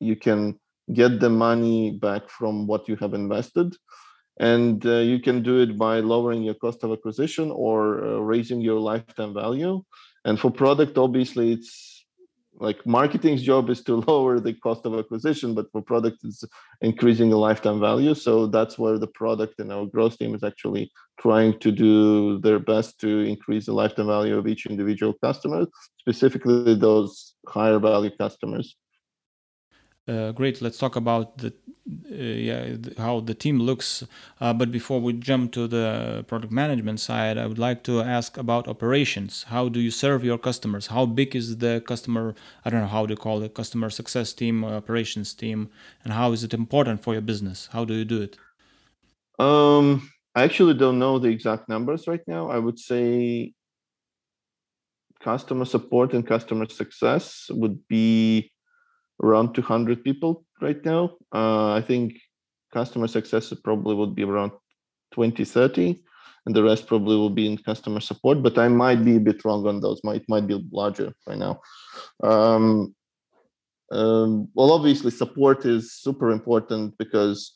you 0.00 0.16
can 0.16 0.58
get 0.92 1.20
the 1.20 1.30
money 1.30 1.90
back 1.90 2.28
from 2.28 2.66
what 2.66 2.88
you 2.88 2.96
have 2.96 3.14
invested. 3.14 3.74
And 4.40 4.84
uh, 4.86 4.98
you 4.98 5.20
can 5.20 5.42
do 5.42 5.60
it 5.60 5.76
by 5.76 6.00
lowering 6.00 6.42
your 6.42 6.54
cost 6.54 6.82
of 6.84 6.90
acquisition 6.90 7.50
or 7.50 8.04
uh, 8.04 8.18
raising 8.18 8.60
your 8.60 8.80
lifetime 8.80 9.34
value. 9.34 9.82
And 10.24 10.40
for 10.40 10.50
product, 10.50 10.96
obviously, 10.98 11.52
it's 11.52 11.92
like 12.60 12.84
marketing's 12.86 13.42
job 13.42 13.70
is 13.70 13.82
to 13.84 13.96
lower 14.08 14.38
the 14.40 14.54
cost 14.54 14.84
of 14.86 14.94
acquisition 14.98 15.54
but 15.54 15.70
for 15.72 15.82
product 15.82 16.18
it's 16.22 16.44
increasing 16.80 17.30
the 17.30 17.36
lifetime 17.36 17.80
value 17.80 18.14
so 18.14 18.46
that's 18.46 18.78
where 18.78 18.98
the 18.98 19.06
product 19.06 19.58
and 19.58 19.72
our 19.72 19.86
growth 19.86 20.18
team 20.18 20.34
is 20.34 20.44
actually 20.44 20.90
trying 21.18 21.58
to 21.60 21.72
do 21.72 22.38
their 22.40 22.58
best 22.58 22.98
to 23.00 23.20
increase 23.20 23.66
the 23.66 23.72
lifetime 23.72 24.06
value 24.06 24.36
of 24.36 24.46
each 24.46 24.66
individual 24.66 25.14
customer 25.24 25.66
specifically 25.98 26.74
those 26.74 27.34
higher 27.48 27.78
value 27.78 28.10
customers 28.18 28.76
uh, 30.08 30.32
great. 30.32 30.60
Let's 30.60 30.78
talk 30.78 30.96
about 30.96 31.38
the 31.38 31.52
uh, 32.10 32.14
yeah 32.14 32.76
how 32.98 33.20
the 33.20 33.34
team 33.34 33.58
looks. 33.58 34.04
Uh, 34.40 34.52
but 34.52 34.70
before 34.72 35.00
we 35.00 35.12
jump 35.12 35.52
to 35.52 35.68
the 35.68 36.24
product 36.26 36.52
management 36.52 37.00
side, 37.00 37.38
I 37.38 37.46
would 37.46 37.58
like 37.58 37.82
to 37.84 38.00
ask 38.00 38.36
about 38.36 38.68
operations. 38.68 39.44
How 39.44 39.68
do 39.68 39.80
you 39.80 39.90
serve 39.90 40.24
your 40.24 40.38
customers? 40.38 40.88
How 40.88 41.06
big 41.06 41.36
is 41.36 41.58
the 41.58 41.82
customer? 41.86 42.34
I 42.64 42.70
don't 42.70 42.80
know 42.80 42.86
how 42.86 43.06
to 43.06 43.16
call 43.16 43.42
it 43.42 43.54
customer 43.54 43.90
success 43.90 44.32
team, 44.32 44.64
operations 44.64 45.34
team, 45.34 45.70
and 46.04 46.12
how 46.12 46.32
is 46.32 46.44
it 46.44 46.54
important 46.54 47.02
for 47.02 47.12
your 47.12 47.22
business? 47.22 47.68
How 47.72 47.84
do 47.84 47.94
you 47.94 48.04
do 48.04 48.22
it? 48.22 48.36
Um, 49.38 50.10
I 50.34 50.44
actually 50.44 50.74
don't 50.74 50.98
know 50.98 51.18
the 51.18 51.28
exact 51.28 51.68
numbers 51.68 52.06
right 52.06 52.22
now. 52.26 52.48
I 52.48 52.58
would 52.58 52.78
say 52.78 53.54
customer 55.20 55.64
support 55.64 56.14
and 56.14 56.26
customer 56.26 56.68
success 56.68 57.48
would 57.50 57.86
be 57.88 58.51
around 59.22 59.54
200 59.54 60.04
people 60.04 60.44
right 60.60 60.84
now. 60.84 61.16
Uh, 61.32 61.72
I 61.72 61.80
think 61.80 62.18
customer 62.72 63.06
success 63.06 63.52
probably 63.64 63.94
would 63.94 64.14
be 64.14 64.24
around 64.24 64.52
20, 65.12 65.44
30, 65.44 66.02
and 66.46 66.54
the 66.54 66.62
rest 66.62 66.86
probably 66.86 67.16
will 67.16 67.30
be 67.30 67.46
in 67.46 67.58
customer 67.58 68.00
support. 68.00 68.42
But 68.42 68.58
I 68.58 68.68
might 68.68 69.04
be 69.04 69.16
a 69.16 69.20
bit 69.20 69.44
wrong 69.44 69.66
on 69.66 69.80
those. 69.80 70.00
Might 70.04 70.28
might 70.28 70.46
be 70.46 70.66
larger 70.72 71.12
right 71.26 71.38
now. 71.38 71.60
Um, 72.22 72.94
um, 73.92 74.48
well, 74.54 74.72
obviously, 74.72 75.10
support 75.10 75.66
is 75.66 75.92
super 75.92 76.30
important 76.30 76.96
because 76.98 77.52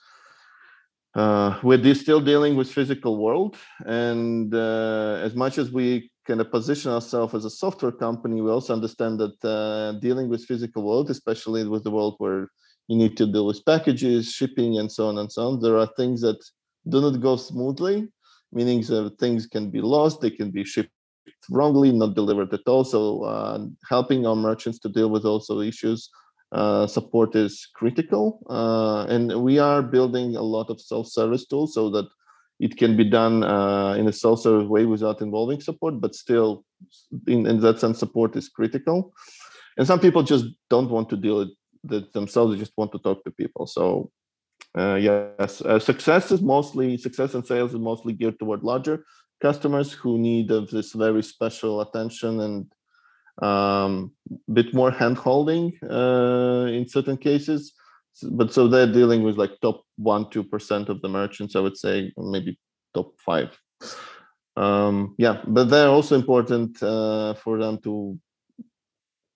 uh, 1.14 1.58
we're 1.62 1.94
still 1.94 2.20
dealing 2.20 2.56
with 2.56 2.70
physical 2.70 3.16
world, 3.16 3.56
and 3.86 4.54
uh, 4.54 5.18
as 5.22 5.34
much 5.34 5.56
as 5.56 5.70
we 5.72 6.10
kind 6.27 6.41
of 6.41 6.51
position 6.51 6.93
ourselves 6.93 7.35
as 7.35 7.45
a 7.45 7.51
software 7.51 7.93
company, 7.93 8.41
we 8.41 8.51
also 8.51 8.72
understand 8.72 9.20
that 9.20 9.45
uh, 9.45 9.99
dealing 10.01 10.29
with 10.29 10.45
physical 10.45 10.83
world, 10.83 11.11
especially 11.11 11.66
with 11.66 11.85
the 11.85 11.91
world 11.91 12.14
where 12.18 12.49
you 12.89 12.97
need 12.97 13.16
to 13.16 13.27
deal 13.27 13.47
with 13.47 13.64
packages, 13.64 14.33
shipping, 14.33 14.79
and 14.79 14.91
so 14.91 15.09
on 15.09 15.18
and 15.18 15.31
so 15.31 15.49
on, 15.49 15.61
there 15.61 15.77
are 15.77 15.89
things 15.97 16.20
that 16.20 16.39
do 16.89 17.01
not 17.01 17.20
go 17.20 17.37
smoothly, 17.37 18.09
meaning 18.53 18.81
that 18.83 19.16
things 19.18 19.47
can 19.47 19.70
be 19.70 19.81
lost, 19.81 20.20
they 20.20 20.31
can 20.31 20.51
be 20.51 20.64
shipped 20.64 20.91
wrongly, 21.51 21.93
not 21.93 22.14
delivered 22.14 22.53
at 22.53 22.66
all. 22.66 22.85
So 22.85 23.22
uh, 23.22 23.66
helping 23.89 24.27
our 24.27 24.37
merchants 24.37 24.79
to 24.81 24.89
deal 24.89 25.11
with 25.11 25.24
also 25.24 25.61
issues 25.61 26.11
uh, 26.53 26.87
support 26.87 27.35
is 27.35 27.68
critical. 27.74 28.41
Uh, 28.49 29.05
and 29.09 29.43
we 29.43 29.59
are 29.59 29.83
building 29.83 30.37
a 30.37 30.43
lot 30.43 30.70
of 30.70 30.81
self-service 30.81 31.47
tools 31.47 31.74
so 31.74 31.91
that 31.91 32.07
it 32.59 32.76
can 32.76 32.96
be 32.96 33.04
done 33.04 33.44
uh, 33.44 33.94
in 33.94 34.09
a 34.09 34.12
self-service 34.12 34.68
way 34.68 34.86
without 34.86 35.20
involving 35.20 35.61
support, 35.61 36.00
but 36.00 36.14
still, 36.14 36.64
in, 37.26 37.46
in 37.46 37.61
that 37.61 37.80
sense, 37.80 37.98
support 37.98 38.36
is 38.36 38.48
critical. 38.48 39.12
and 39.76 39.86
some 39.86 40.00
people 40.00 40.22
just 40.22 40.46
don't 40.70 40.90
want 40.90 41.09
to 41.11 41.16
deal 41.16 41.38
with 41.38 41.50
it 41.90 42.12
themselves; 42.12 42.52
they 42.52 42.59
just 42.59 42.76
want 42.76 42.92
to 42.92 42.98
talk 42.98 43.22
to 43.24 43.30
people. 43.30 43.66
So 43.66 44.11
uh, 44.76 44.96
yes, 44.96 45.62
uh, 45.62 45.78
success 45.78 46.30
is 46.30 46.42
mostly 46.42 46.98
success 46.98 47.34
and 47.34 47.46
sales 47.46 47.72
is 47.72 47.80
mostly 47.80 48.12
geared 48.12 48.38
toward 48.38 48.62
larger 48.62 49.04
customers 49.40 49.92
who 49.92 50.18
need 50.18 50.50
of 50.50 50.70
this 50.70 50.92
very 50.92 51.22
special 51.22 51.80
attention 51.80 52.40
and 52.40 53.46
um, 53.46 54.12
bit 54.52 54.74
more 54.74 54.90
hand 54.90 55.16
holding 55.16 55.72
uh, 55.82 56.66
in 56.70 56.88
certain 56.88 57.16
cases. 57.16 57.72
But 58.22 58.52
so 58.52 58.68
they're 58.68 58.92
dealing 58.92 59.22
with 59.22 59.36
like 59.36 59.61
top 59.61 59.86
one, 59.97 60.30
two 60.30 60.44
percent 60.44 60.88
of 60.88 61.01
the 61.03 61.09
merchants. 61.09 61.57
I 61.57 61.61
would 61.61 61.76
say 61.76 62.12
maybe 62.16 62.59
top 62.94 63.18
five. 63.20 63.59
Um, 64.57 65.14
yeah, 65.18 65.42
but 65.47 65.64
they're 65.64 65.88
also 65.88 66.14
important 66.14 66.82
uh, 66.82 67.34
for 67.34 67.59
them 67.59 67.78
to 67.82 68.18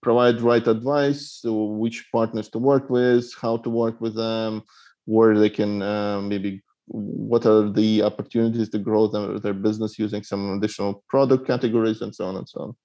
provide 0.03 0.41
right 0.41 0.67
advice, 0.67 1.41
so 1.43 1.65
which 1.65 2.09
partners 2.11 2.49
to 2.51 2.59
work 2.59 2.89
with, 2.89 3.31
how 3.41 3.59
to 3.59 3.69
work 3.69 4.01
with 4.01 4.15
them, 4.17 4.63
where 5.05 5.39
they 5.39 5.51
can 5.51 5.83
uh, 5.83 6.21
maybe 6.23 6.63
what 6.87 7.47
are 7.47 7.71
the 7.71 8.03
opportunities 8.03 8.69
to 8.71 8.79
grow 8.79 9.07
their, 9.07 9.39
their 9.39 9.55
business 9.55 9.99
using 9.99 10.25
some 10.25 10.57
additional 10.57 11.05
product 11.09 11.47
categories 11.47 12.01
and 12.01 12.15
so 12.15 12.25
on 12.25 12.37
and 12.37 12.49
so 12.49 12.61
on. 12.61 12.77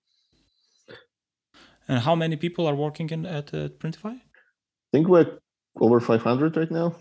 And 1.88 2.00
how 2.00 2.16
many 2.16 2.36
people 2.36 2.68
are 2.68 2.76
working 2.76 3.10
in 3.10 3.26
at 3.26 3.54
uh, 3.54 3.70
Printify? 3.80 4.16
I 4.16 4.92
think 4.92 5.08
we're 5.08 5.40
over 5.80 6.00
500 6.00 6.58
right 6.58 6.72
now. 6.72 6.96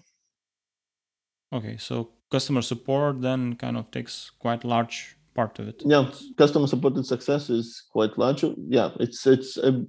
Okay, 1.54 1.76
so 1.78 2.10
customer 2.30 2.62
support 2.62 3.20
then 3.20 3.54
kind 3.54 3.76
of 3.76 3.90
takes 3.90 4.32
quite 4.40 4.64
large 4.64 5.16
part 5.34 5.58
of 5.60 5.68
it. 5.68 5.82
Yeah, 5.84 6.10
customer 6.36 6.66
support 6.66 6.94
and 6.94 7.06
success 7.06 7.48
is 7.48 7.82
quite 7.92 8.18
large. 8.18 8.44
Yeah, 8.68 8.90
it's 8.98 9.26
it's 9.26 9.56
a, 9.56 9.84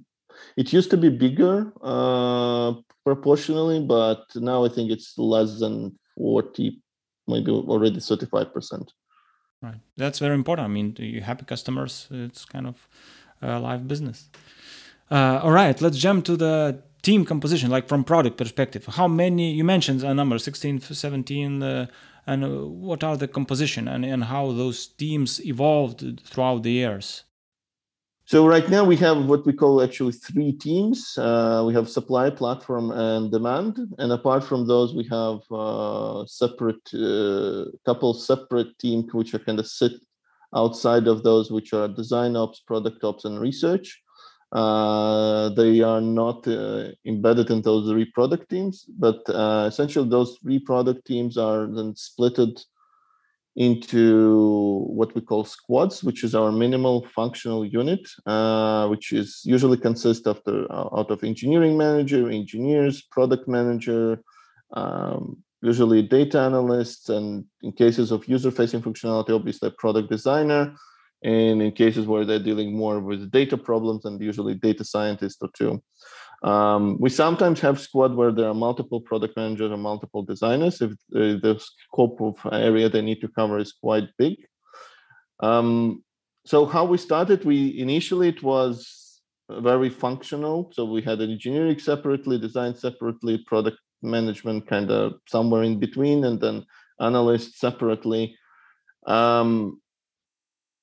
it 0.56 0.72
used 0.72 0.90
to 0.90 0.96
be 0.96 1.08
bigger 1.08 1.72
uh, 1.82 2.74
proportionally, 3.04 3.80
but 3.80 4.24
now 4.36 4.64
I 4.64 4.68
think 4.68 4.92
it's 4.92 5.18
less 5.18 5.58
than 5.58 5.98
40 6.16 6.80
maybe 7.28 7.50
already 7.50 7.96
35%. 7.96 8.88
Right. 9.62 9.80
That's 9.96 10.18
very 10.18 10.34
important. 10.34 10.66
I 10.66 10.68
mean, 10.68 10.94
you 10.98 11.20
happy 11.20 11.44
customers, 11.44 12.08
it's 12.10 12.44
kind 12.44 12.66
of 12.66 12.88
a 13.42 13.58
live 13.58 13.88
business. 13.88 14.28
Uh, 15.10 15.40
all 15.42 15.52
right, 15.52 15.80
let's 15.80 15.98
jump 15.98 16.24
to 16.24 16.36
the 16.36 16.82
team 17.06 17.24
composition, 17.24 17.70
like 17.70 17.86
from 17.86 18.02
product 18.02 18.36
perspective. 18.36 18.84
How 19.00 19.06
many, 19.06 19.52
you 19.52 19.64
mentioned 19.64 20.02
a 20.02 20.12
number, 20.12 20.38
16, 20.38 20.80
17, 20.80 21.62
uh, 21.62 21.86
and 22.26 22.44
uh, 22.44 22.48
what 22.88 23.04
are 23.04 23.16
the 23.16 23.28
composition 23.28 23.86
and, 23.86 24.04
and 24.04 24.24
how 24.24 24.50
those 24.50 24.88
teams 24.88 25.40
evolved 25.46 26.00
throughout 26.24 26.64
the 26.64 26.72
years? 26.72 27.22
So 28.24 28.44
right 28.44 28.68
now 28.68 28.84
we 28.84 28.96
have 28.96 29.26
what 29.26 29.46
we 29.46 29.52
call 29.52 29.80
actually 29.80 30.16
three 30.28 30.52
teams. 30.52 31.16
Uh, 31.16 31.62
we 31.64 31.72
have 31.74 31.88
supply, 31.88 32.28
platform, 32.28 32.90
and 32.90 33.30
demand. 33.30 33.78
And 33.98 34.10
apart 34.10 34.42
from 34.42 34.66
those, 34.66 34.92
we 34.92 35.04
have 35.18 35.38
uh, 35.52 36.26
separate 36.26 36.86
uh, 36.92 37.66
couple 37.88 38.14
separate 38.14 38.76
teams 38.80 39.14
which 39.14 39.32
are 39.32 39.44
kind 39.48 39.60
of 39.60 39.68
sit 39.68 39.92
outside 40.56 41.06
of 41.06 41.22
those, 41.22 41.52
which 41.52 41.72
are 41.72 41.86
design 41.86 42.34
ops, 42.34 42.58
product 42.58 43.04
ops, 43.04 43.24
and 43.24 43.38
research. 43.38 44.02
Uh, 44.52 45.48
they 45.50 45.80
are 45.80 46.00
not 46.00 46.46
uh, 46.46 46.88
embedded 47.04 47.50
in 47.50 47.62
those 47.62 47.90
three 47.90 48.04
product 48.04 48.48
teams, 48.48 48.84
but 48.98 49.20
uh, 49.28 49.64
essentially 49.66 50.08
those 50.08 50.38
three 50.38 50.58
product 50.58 51.04
teams 51.04 51.36
are 51.36 51.66
then 51.66 51.92
splitted 51.94 52.62
into 53.56 54.84
what 54.88 55.14
we 55.14 55.20
call 55.20 55.44
squads, 55.44 56.04
which 56.04 56.22
is 56.22 56.34
our 56.34 56.52
minimal 56.52 57.06
functional 57.14 57.64
unit, 57.64 58.06
uh, 58.26 58.86
which 58.86 59.12
is 59.12 59.40
usually 59.44 59.78
consists 59.78 60.26
of 60.26 60.40
the, 60.44 60.66
uh, 60.68 60.88
out 60.96 61.10
of 61.10 61.24
engineering 61.24 61.76
manager, 61.76 62.30
engineers, 62.30 63.02
product 63.10 63.48
manager, 63.48 64.22
um, 64.74 65.42
usually 65.62 66.02
data 66.02 66.38
analysts, 66.38 67.08
and 67.08 67.46
in 67.62 67.72
cases 67.72 68.12
of 68.12 68.28
user-facing 68.28 68.82
functionality, 68.82 69.30
obviously 69.30 69.68
a 69.68 69.72
product 69.72 70.10
designer, 70.10 70.74
and 71.26 71.60
in 71.60 71.72
cases 71.72 72.06
where 72.06 72.24
they're 72.24 72.48
dealing 72.48 72.76
more 72.76 73.00
with 73.00 73.30
data 73.30 73.56
problems, 73.56 74.04
and 74.04 74.20
usually 74.20 74.54
data 74.54 74.84
scientists 74.84 75.38
or 75.42 75.50
two. 75.58 75.82
Um, 76.42 76.98
we 77.00 77.10
sometimes 77.10 77.60
have 77.60 77.80
squad 77.80 78.14
where 78.14 78.30
there 78.30 78.48
are 78.48 78.54
multiple 78.54 79.00
product 79.00 79.36
managers 79.36 79.72
or 79.72 79.76
multiple 79.78 80.22
designers 80.22 80.80
if 80.80 80.92
the, 81.10 81.40
the 81.42 81.58
scope 81.58 82.20
of 82.20 82.34
area 82.52 82.88
they 82.88 83.02
need 83.02 83.20
to 83.22 83.28
cover 83.28 83.58
is 83.58 83.72
quite 83.72 84.08
big. 84.18 84.36
Um, 85.40 86.04
so 86.44 86.64
how 86.64 86.84
we 86.84 86.98
started, 86.98 87.44
we 87.44 87.78
initially 87.80 88.28
it 88.28 88.42
was 88.42 89.20
very 89.50 89.90
functional. 89.90 90.70
So 90.74 90.84
we 90.84 91.02
had 91.02 91.20
engineering 91.20 91.78
separately, 91.78 92.38
design 92.38 92.76
separately, 92.76 93.38
product 93.38 93.78
management 94.02 94.68
kind 94.68 94.90
of 94.90 95.14
somewhere 95.26 95.64
in 95.64 95.80
between, 95.80 96.24
and 96.24 96.40
then 96.40 96.64
analysts 97.00 97.58
separately. 97.58 98.36
Um, 99.06 99.80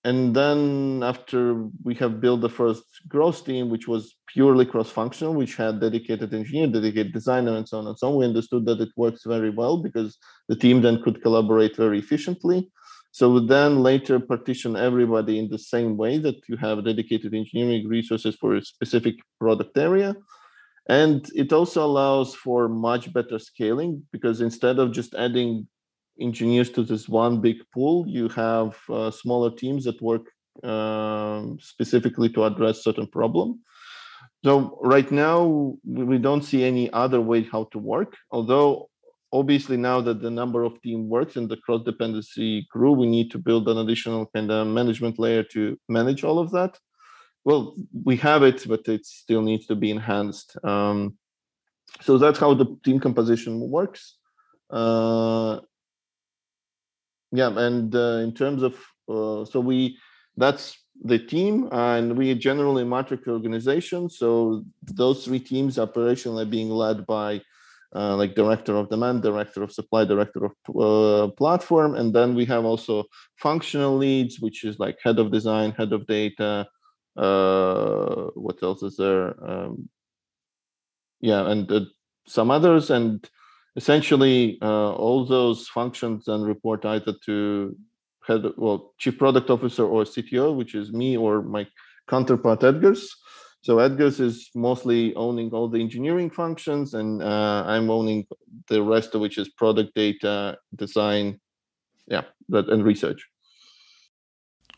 and 0.05 0.35
then 0.35 1.01
after 1.01 1.65
we 1.83 1.95
have 1.95 2.19
built 2.19 2.41
the 2.41 2.49
first 2.49 2.83
growth 3.07 3.45
team 3.45 3.69
which 3.69 3.87
was 3.87 4.15
purely 4.27 4.65
cross-functional 4.65 5.33
which 5.33 5.55
had 5.55 5.79
dedicated 5.79 6.33
engineer 6.33 6.67
dedicated 6.67 7.13
designer 7.13 7.55
and 7.55 7.67
so 7.67 7.77
on 7.79 7.87
and 7.87 7.97
so 7.97 8.09
on 8.09 8.15
we 8.17 8.25
understood 8.25 8.65
that 8.65 8.81
it 8.81 8.89
works 8.97 9.23
very 9.25 9.49
well 9.49 9.77
because 9.77 10.17
the 10.49 10.55
team 10.55 10.81
then 10.81 11.01
could 11.01 11.21
collaborate 11.21 11.75
very 11.75 11.99
efficiently. 11.99 12.69
So 13.11 13.39
then 13.39 13.83
later 13.83 14.19
partition 14.19 14.75
everybody 14.75 15.37
in 15.37 15.47
the 15.47 15.59
same 15.59 15.97
way 15.97 16.17
that 16.17 16.37
you 16.49 16.57
have 16.57 16.83
dedicated 16.83 17.33
engineering 17.33 17.87
resources 17.87 18.35
for 18.35 18.55
a 18.55 18.65
specific 18.65 19.15
product 19.39 19.77
area. 19.77 20.15
And 20.89 21.25
it 21.35 21.53
also 21.53 21.85
allows 21.85 22.33
for 22.33 22.67
much 22.67 23.13
better 23.13 23.39
scaling 23.39 24.03
because 24.11 24.41
instead 24.41 24.79
of 24.79 24.91
just 24.91 25.13
adding 25.13 25.67
engineers 26.19 26.69
to 26.71 26.83
this 26.83 27.09
one 27.09 27.41
big 27.41 27.57
pool. 27.73 28.05
You 28.07 28.29
have 28.29 28.77
uh, 28.89 29.11
smaller 29.11 29.51
teams 29.51 29.85
that 29.85 30.01
work 30.01 30.29
um, 30.63 31.57
specifically 31.59 32.29
to 32.29 32.45
address 32.45 32.83
certain 32.83 33.07
problem. 33.07 33.61
So 34.43 34.77
right 34.83 35.09
now 35.09 35.77
we 35.85 36.17
don't 36.17 36.43
see 36.43 36.63
any 36.63 36.91
other 36.91 37.21
way 37.21 37.43
how 37.43 37.65
to 37.71 37.79
work. 37.79 38.17
Although 38.31 38.89
obviously 39.31 39.77
now 39.77 40.01
that 40.01 40.21
the 40.21 40.29
number 40.29 40.63
of 40.63 40.81
team 40.81 41.09
works 41.09 41.37
and 41.37 41.49
the 41.49 41.57
cross 41.57 41.83
dependency 41.83 42.67
grew, 42.69 42.91
we 42.91 43.07
need 43.07 43.31
to 43.31 43.39
build 43.39 43.67
an 43.67 43.77
additional 43.77 44.27
kind 44.27 44.51
of 44.51 44.67
management 44.67 45.17
layer 45.17 45.43
to 45.43 45.79
manage 45.89 46.23
all 46.23 46.39
of 46.39 46.51
that. 46.51 46.77
Well, 47.45 47.75
we 48.03 48.15
have 48.17 48.43
it, 48.43 48.65
but 48.67 48.87
it 48.87 49.05
still 49.05 49.41
needs 49.41 49.65
to 49.67 49.75
be 49.75 49.91
enhanced. 49.91 50.55
Um, 50.63 51.17
so 52.01 52.17
that's 52.17 52.39
how 52.39 52.53
the 52.53 52.77
team 52.83 52.99
composition 52.99 53.59
works. 53.59 54.17
Uh, 54.69 55.59
yeah 57.33 57.51
and 57.57 57.95
uh, 57.95 58.19
in 58.23 58.33
terms 58.33 58.63
of 58.63 58.75
uh, 59.09 59.43
so 59.43 59.59
we 59.59 59.97
that's 60.37 60.77
the 61.03 61.19
team 61.19 61.67
and 61.71 62.15
we 62.15 62.33
generally 62.35 62.83
matrix 62.83 63.27
organization 63.27 64.09
so 64.09 64.63
those 64.83 65.25
three 65.25 65.39
teams 65.39 65.77
operationally 65.77 66.49
being 66.49 66.69
led 66.69 67.05
by 67.07 67.41
uh, 67.95 68.15
like 68.15 68.35
director 68.35 68.75
of 68.75 68.89
demand 68.89 69.21
director 69.21 69.63
of 69.63 69.71
supply 69.71 70.05
director 70.05 70.45
of 70.45 70.53
uh, 70.79 71.27
platform 71.33 71.95
and 71.95 72.13
then 72.13 72.33
we 72.35 72.45
have 72.45 72.63
also 72.63 73.03
functional 73.37 73.97
leads 73.97 74.39
which 74.39 74.63
is 74.63 74.79
like 74.79 74.97
head 75.03 75.19
of 75.19 75.31
design 75.31 75.71
head 75.71 75.91
of 75.91 76.05
data 76.07 76.65
uh, 77.15 78.29
what 78.33 78.61
else 78.63 78.81
is 78.81 78.97
there? 78.97 79.35
Um, 79.47 79.89
yeah 81.21 81.49
and 81.49 81.71
uh, 81.71 81.85
some 82.27 82.51
others 82.51 82.89
and 82.89 83.27
essentially 83.75 84.57
uh, 84.61 84.91
all 84.93 85.25
those 85.25 85.67
functions 85.67 86.25
then 86.25 86.41
report 86.41 86.85
either 86.85 87.13
to 87.25 87.75
head 88.25 88.45
well 88.57 88.93
chief 88.97 89.17
product 89.17 89.49
officer 89.49 89.85
or 89.85 90.03
cto 90.03 90.55
which 90.55 90.75
is 90.75 90.91
me 90.91 91.17
or 91.17 91.41
my 91.41 91.67
counterpart 92.07 92.61
edgars. 92.61 93.07
So 93.61 93.77
edgars 93.77 94.19
is 94.19 94.49
mostly 94.55 95.15
owning 95.15 95.51
all 95.51 95.69
the 95.69 95.79
engineering 95.79 96.29
functions 96.29 96.93
and 96.93 97.23
uh, 97.23 97.63
i'm 97.65 97.89
owning 97.89 98.27
the 98.67 98.81
rest 98.81 99.15
of 99.15 99.21
which 99.21 99.37
is 99.37 99.49
product 99.49 99.95
data 99.95 100.57
design 100.75 101.39
yeah 102.07 102.23
that 102.49 102.69
and 102.69 102.83
research. 102.83 103.27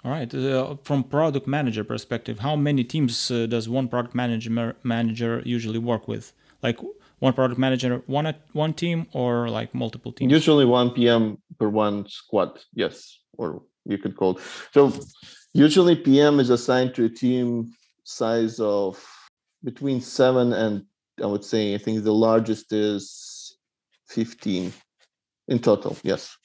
All 0.04 0.12
right 0.12 0.34
uh, 0.34 0.78
from 0.84 1.04
product 1.04 1.48
manager 1.48 1.84
perspective 1.84 2.40
how 2.40 2.56
many 2.56 2.84
teams 2.84 3.32
uh, 3.32 3.48
does 3.48 3.68
one 3.68 3.88
product 3.88 4.16
manager 4.16 4.76
manager 4.84 5.42
usually 5.46 5.80
work 5.80 6.08
with? 6.08 6.32
Like 6.62 6.80
one 7.26 7.34
product 7.34 7.60
manager, 7.60 8.04
one 8.06 8.28
at 8.28 8.40
one 8.54 8.74
team, 8.74 9.08
or 9.12 9.50
like 9.50 9.74
multiple 9.74 10.12
teams? 10.14 10.32
Usually 10.32 10.64
one 10.64 10.92
PM 10.92 11.24
per 11.60 11.70
one 11.86 12.08
squad. 12.08 12.52
Yes, 12.74 12.96
or 13.40 13.64
you 13.86 13.98
could 13.98 14.16
call. 14.16 14.38
It. 14.38 14.44
So 14.74 14.94
usually 15.54 15.96
PM 15.96 16.40
is 16.40 16.52
assigned 16.52 16.94
to 16.96 17.06
a 17.06 17.10
team 17.10 17.74
size 18.04 18.60
of 18.60 19.04
between 19.64 20.00
seven 20.02 20.54
and 20.54 20.84
I 21.24 21.26
would 21.26 21.44
say 21.44 21.74
I 21.74 21.80
think 21.80 22.04
the 22.04 22.20
largest 22.28 22.72
is 22.72 23.04
fifteen 24.08 24.72
in 25.48 25.58
total. 25.60 25.98
Yes. 26.04 26.38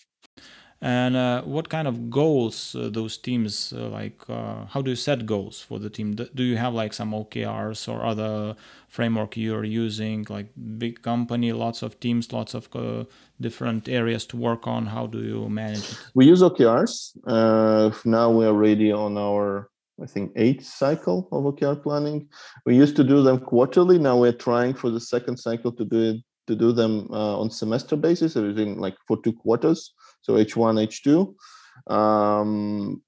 And 0.82 1.14
uh, 1.14 1.42
what 1.42 1.68
kind 1.68 1.86
of 1.86 2.08
goals 2.08 2.74
uh, 2.74 2.88
those 2.90 3.18
teams 3.18 3.74
uh, 3.76 3.88
like? 3.88 4.18
Uh, 4.28 4.64
how 4.64 4.80
do 4.80 4.90
you 4.90 4.96
set 4.96 5.26
goals 5.26 5.60
for 5.60 5.78
the 5.78 5.90
team? 5.90 6.14
Do 6.14 6.42
you 6.42 6.56
have 6.56 6.72
like 6.72 6.94
some 6.94 7.12
OKRs 7.12 7.86
or 7.86 8.02
other 8.02 8.56
framework 8.88 9.36
you're 9.36 9.64
using? 9.64 10.26
Like 10.30 10.46
big 10.78 11.02
company, 11.02 11.52
lots 11.52 11.82
of 11.82 12.00
teams, 12.00 12.32
lots 12.32 12.54
of 12.54 12.68
uh, 12.74 13.04
different 13.40 13.90
areas 13.90 14.24
to 14.26 14.38
work 14.38 14.66
on. 14.66 14.86
How 14.86 15.06
do 15.06 15.18
you 15.18 15.50
manage 15.50 15.80
it? 15.80 15.98
We 16.14 16.24
use 16.24 16.40
OKRs. 16.40 17.12
Uh, 17.26 17.94
now 18.06 18.30
we 18.30 18.46
are 18.46 18.48
already 18.48 18.90
on 18.90 19.18
our 19.18 19.68
I 20.02 20.06
think 20.06 20.32
eighth 20.36 20.64
cycle 20.64 21.28
of 21.30 21.44
OKR 21.44 21.82
planning. 21.82 22.26
We 22.64 22.74
used 22.74 22.96
to 22.96 23.04
do 23.04 23.22
them 23.22 23.38
quarterly. 23.38 23.98
Now 23.98 24.16
we're 24.16 24.32
trying 24.32 24.72
for 24.72 24.88
the 24.88 25.00
second 25.00 25.36
cycle 25.36 25.72
to 25.72 25.84
do 25.84 26.00
it 26.12 26.24
to 26.50 26.56
do 26.56 26.72
them 26.72 27.06
uh, 27.10 27.38
on 27.40 27.48
semester 27.50 27.96
basis, 27.96 28.36
everything 28.36 28.78
like 28.78 28.96
for 29.06 29.16
two 29.22 29.32
quarters, 29.32 29.94
so 30.20 30.34
H1, 30.34 30.74
H2. 30.88 31.92
Um, 31.92 33.00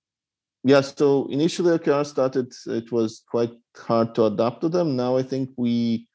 yeah, 0.62 0.80
so 0.80 1.26
initially 1.26 1.76
OKR 1.76 2.06
started, 2.06 2.52
it 2.66 2.92
was 2.92 3.24
quite 3.28 3.52
hard 3.76 4.14
to 4.14 4.26
adapt 4.26 4.60
to 4.60 4.68
them. 4.68 4.94
Now 4.96 5.16
I 5.16 5.24
think 5.24 5.50
we 5.56 6.06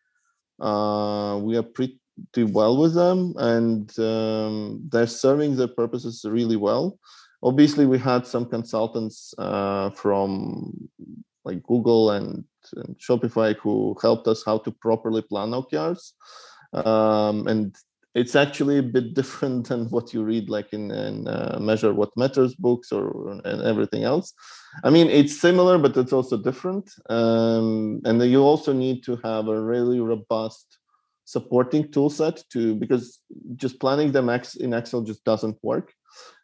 uh, 0.59 1.37
we 1.43 1.57
are 1.57 1.67
pretty 1.77 1.99
well 2.37 2.77
with 2.77 2.95
them, 2.95 3.33
and 3.37 3.91
um, 3.99 4.81
they're 4.89 5.05
serving 5.05 5.55
their 5.57 5.67
purposes 5.67 6.25
really 6.27 6.55
well. 6.55 6.97
Obviously, 7.43 7.85
we 7.85 7.99
had 7.99 8.25
some 8.25 8.45
consultants 8.45 9.35
uh, 9.37 9.91
from 9.91 10.89
like 11.45 11.61
Google 11.63 12.11
and, 12.11 12.43
and, 12.75 12.95
Shopify 12.97 13.55
who 13.57 13.95
helped 14.01 14.27
us 14.27 14.43
how 14.43 14.57
to 14.59 14.71
properly 14.71 15.21
plan 15.21 15.51
OKRs 15.51 16.11
um, 16.85 17.47
and 17.47 17.75
it's 18.17 18.35
actually 18.35 18.79
a 18.79 18.83
bit 18.83 19.13
different 19.19 19.69
than 19.69 19.85
what 19.89 20.13
you 20.13 20.23
read 20.23 20.49
like 20.49 20.73
in, 20.73 20.91
in 20.91 21.27
uh, 21.27 21.57
measure 21.61 21.93
what 21.93 22.17
matters 22.17 22.55
books 22.55 22.91
or 22.91 23.29
and 23.45 23.61
everything 23.61 24.03
else. 24.03 24.33
I 24.83 24.89
mean 24.89 25.07
it's 25.07 25.39
similar 25.39 25.77
but 25.77 25.95
it's 25.95 26.13
also 26.13 26.37
different. 26.37 26.91
Um, 27.09 28.01
and 28.05 28.21
you 28.23 28.41
also 28.41 28.73
need 28.73 29.03
to 29.03 29.17
have 29.23 29.47
a 29.47 29.61
really 29.61 29.99
robust 29.99 30.79
supporting 31.25 31.91
tool 31.91 32.09
set 32.09 32.41
to 32.53 32.73
because 32.75 33.19
just 33.55 33.79
planning 33.79 34.11
them 34.11 34.29
in 34.59 34.73
excel 34.73 35.01
just 35.01 35.23
doesn't 35.23 35.57
work. 35.61 35.93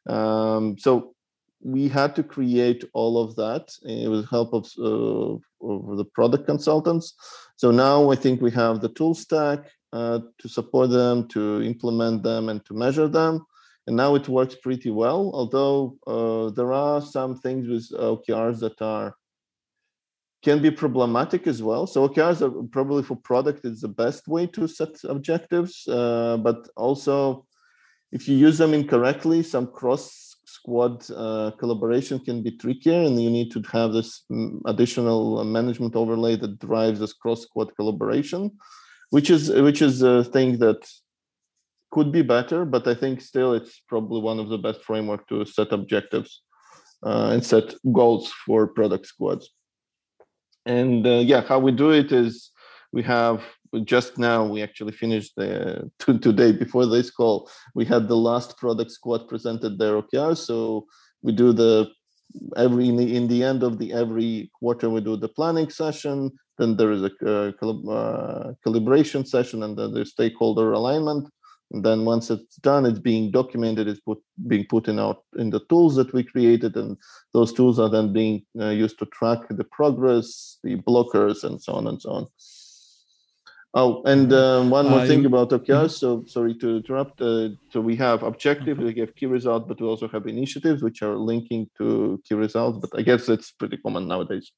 Um, 0.07 0.77
so 0.77 1.15
we 1.61 1.87
had 1.87 2.13
to 2.17 2.23
create 2.23 2.83
all 2.93 3.17
of 3.23 3.37
that 3.37 3.71
uh, 3.89 4.11
with 4.11 4.29
help 4.29 4.53
of, 4.53 4.69
uh, 4.77 5.35
of 5.65 5.97
the 5.97 6.05
product 6.13 6.45
consultants. 6.45 7.13
So 7.55 7.71
now 7.71 8.11
i 8.11 8.15
think 8.15 8.41
we 8.41 8.51
have 8.51 8.81
the 8.81 8.89
tool 8.89 9.15
stack 9.15 9.71
uh, 9.93 10.19
to 10.39 10.49
support 10.49 10.89
them, 10.89 11.27
to 11.27 11.61
implement 11.61 12.23
them, 12.23 12.49
and 12.49 12.65
to 12.65 12.73
measure 12.73 13.07
them. 13.07 13.45
And 13.85 13.95
now 13.95 14.15
it 14.15 14.27
works 14.27 14.55
pretty 14.55 14.89
well, 14.89 15.29
although 15.33 15.97
uh, 16.07 16.49
there 16.51 16.73
are 16.73 16.99
some 17.01 17.37
things 17.37 17.67
with 17.67 17.99
OKRs 17.99 18.59
that 18.61 18.81
are 18.81 19.15
can 20.43 20.61
be 20.61 20.71
problematic 20.71 21.47
as 21.47 21.63
well. 21.63 21.87
So 21.87 22.09
OKRs 22.09 22.41
are 22.41 22.67
probably 22.67 23.03
for 23.03 23.15
product 23.15 23.65
is 23.65 23.81
the 23.81 23.87
best 23.87 24.27
way 24.27 24.47
to 24.47 24.67
set 24.67 25.01
objectives, 25.05 25.87
uh, 25.87 26.37
but 26.37 26.67
also 26.75 27.45
if 28.11 28.27
you 28.27 28.35
use 28.35 28.57
them 28.57 28.73
incorrectly, 28.73 29.43
some 29.43 29.67
cross 29.67 30.35
squad 30.45 31.09
uh, 31.11 31.51
collaboration 31.59 32.19
can 32.19 32.43
be 32.43 32.51
trickier, 32.51 33.01
and 33.01 33.21
you 33.21 33.29
need 33.29 33.51
to 33.51 33.61
have 33.71 33.93
this 33.93 34.23
mm, 34.31 34.59
additional 34.65 35.43
management 35.43 35.95
overlay 35.95 36.35
that 36.35 36.59
drives 36.59 36.99
this 36.99 37.13
cross 37.13 37.43
squad 37.43 37.75
collaboration 37.75 38.51
which 39.13 39.29
is 39.29 39.51
which 39.67 39.81
is 39.83 40.01
a 40.01 40.23
thing 40.23 40.57
that 40.57 40.81
could 41.91 42.11
be 42.11 42.23
better, 42.23 42.65
but 42.65 42.87
I 42.87 42.95
think 42.95 43.21
still 43.21 43.53
it's 43.53 43.79
probably 43.87 44.19
one 44.19 44.39
of 44.39 44.49
the 44.49 44.57
best 44.57 44.81
framework 44.81 45.27
to 45.27 45.45
set 45.45 45.71
objectives 45.71 46.41
uh, 47.05 47.29
and 47.33 47.45
set 47.45 47.75
goals 47.91 48.33
for 48.43 48.65
product 48.65 49.05
squads. 49.05 49.51
And 50.65 51.05
uh, 51.05 51.21
yeah, 51.31 51.41
how 51.41 51.59
we 51.59 51.71
do 51.71 51.91
it 51.91 52.11
is 52.11 52.49
we 52.91 53.03
have 53.03 53.43
just 53.83 54.17
now 54.17 54.47
we 54.47 54.63
actually 54.63 54.93
finished 54.93 55.33
the 55.37 55.91
today 55.99 56.51
before 56.51 56.87
this 56.87 57.11
call 57.11 57.49
we 57.75 57.85
had 57.85 58.07
the 58.07 58.21
last 58.29 58.57
product 58.57 58.91
squad 58.91 59.27
presented 59.27 59.77
their 59.77 60.01
OKR. 60.01 60.35
So 60.35 60.87
we 61.21 61.33
do 61.33 61.53
the 61.53 61.91
every 62.57 62.89
in 62.89 62.97
the, 62.97 63.15
in 63.15 63.27
the 63.27 63.43
end 63.43 63.63
of 63.63 63.77
the 63.77 63.93
every 63.93 64.49
quarter 64.59 64.89
we 64.89 65.01
do 65.01 65.15
the 65.15 65.27
planning 65.27 65.69
session 65.69 66.31
then 66.57 66.77
there 66.77 66.91
is 66.91 67.01
a 67.01 67.11
uh, 67.25 67.49
uh, 67.49 68.53
calibration 68.65 69.27
session 69.27 69.63
and 69.63 69.77
then 69.77 69.93
there's 69.93 70.11
stakeholder 70.11 70.71
alignment. 70.73 71.27
And 71.71 71.83
then 71.83 72.05
once 72.05 72.29
it's 72.29 72.57
done, 72.57 72.85
it's 72.85 72.99
being 72.99 73.31
documented, 73.31 73.87
it's 73.87 73.99
put, 74.01 74.19
being 74.47 74.65
put 74.69 74.87
in 74.87 74.99
out 74.99 75.23
in 75.37 75.49
the 75.49 75.61
tools 75.69 75.95
that 75.95 76.13
we 76.13 76.23
created, 76.23 76.75
and 76.75 76.95
those 77.33 77.51
tools 77.51 77.79
are 77.79 77.89
then 77.89 78.13
being 78.13 78.45
uh, 78.59 78.69
used 78.69 78.99
to 78.99 79.07
track 79.07 79.39
the 79.49 79.63
progress, 79.63 80.59
the 80.63 80.75
blockers, 80.75 81.43
and 81.43 81.59
so 81.63 81.73
on 81.73 81.87
and 81.87 81.99
so 81.99 82.11
on. 82.11 82.27
Oh, 83.75 84.03
and 84.03 84.31
uh, 84.31 84.63
one 84.63 84.87
more 84.87 84.99
uh, 84.99 85.07
thing 85.07 85.25
about 85.25 85.49
OKRs. 85.49 85.65
Mm-hmm. 85.65 85.87
So 85.87 86.23
sorry 86.27 86.53
to 86.55 86.77
interrupt. 86.77 87.19
Uh, 87.21 87.49
so 87.71 87.81
we 87.81 87.95
have 87.95 88.21
objective, 88.21 88.77
we 88.77 88.93
have 88.99 89.15
key 89.15 89.25
results, 89.25 89.65
but 89.67 89.81
we 89.81 89.87
also 89.87 90.07
have 90.07 90.27
initiatives 90.27 90.83
which 90.83 91.01
are 91.01 91.15
linking 91.15 91.67
to 91.79 92.21
key 92.27 92.35
results. 92.35 92.77
But 92.77 92.99
I 92.99 93.01
guess 93.01 93.29
it's 93.29 93.51
pretty 93.51 93.77
common 93.77 94.07
nowadays. 94.07 94.51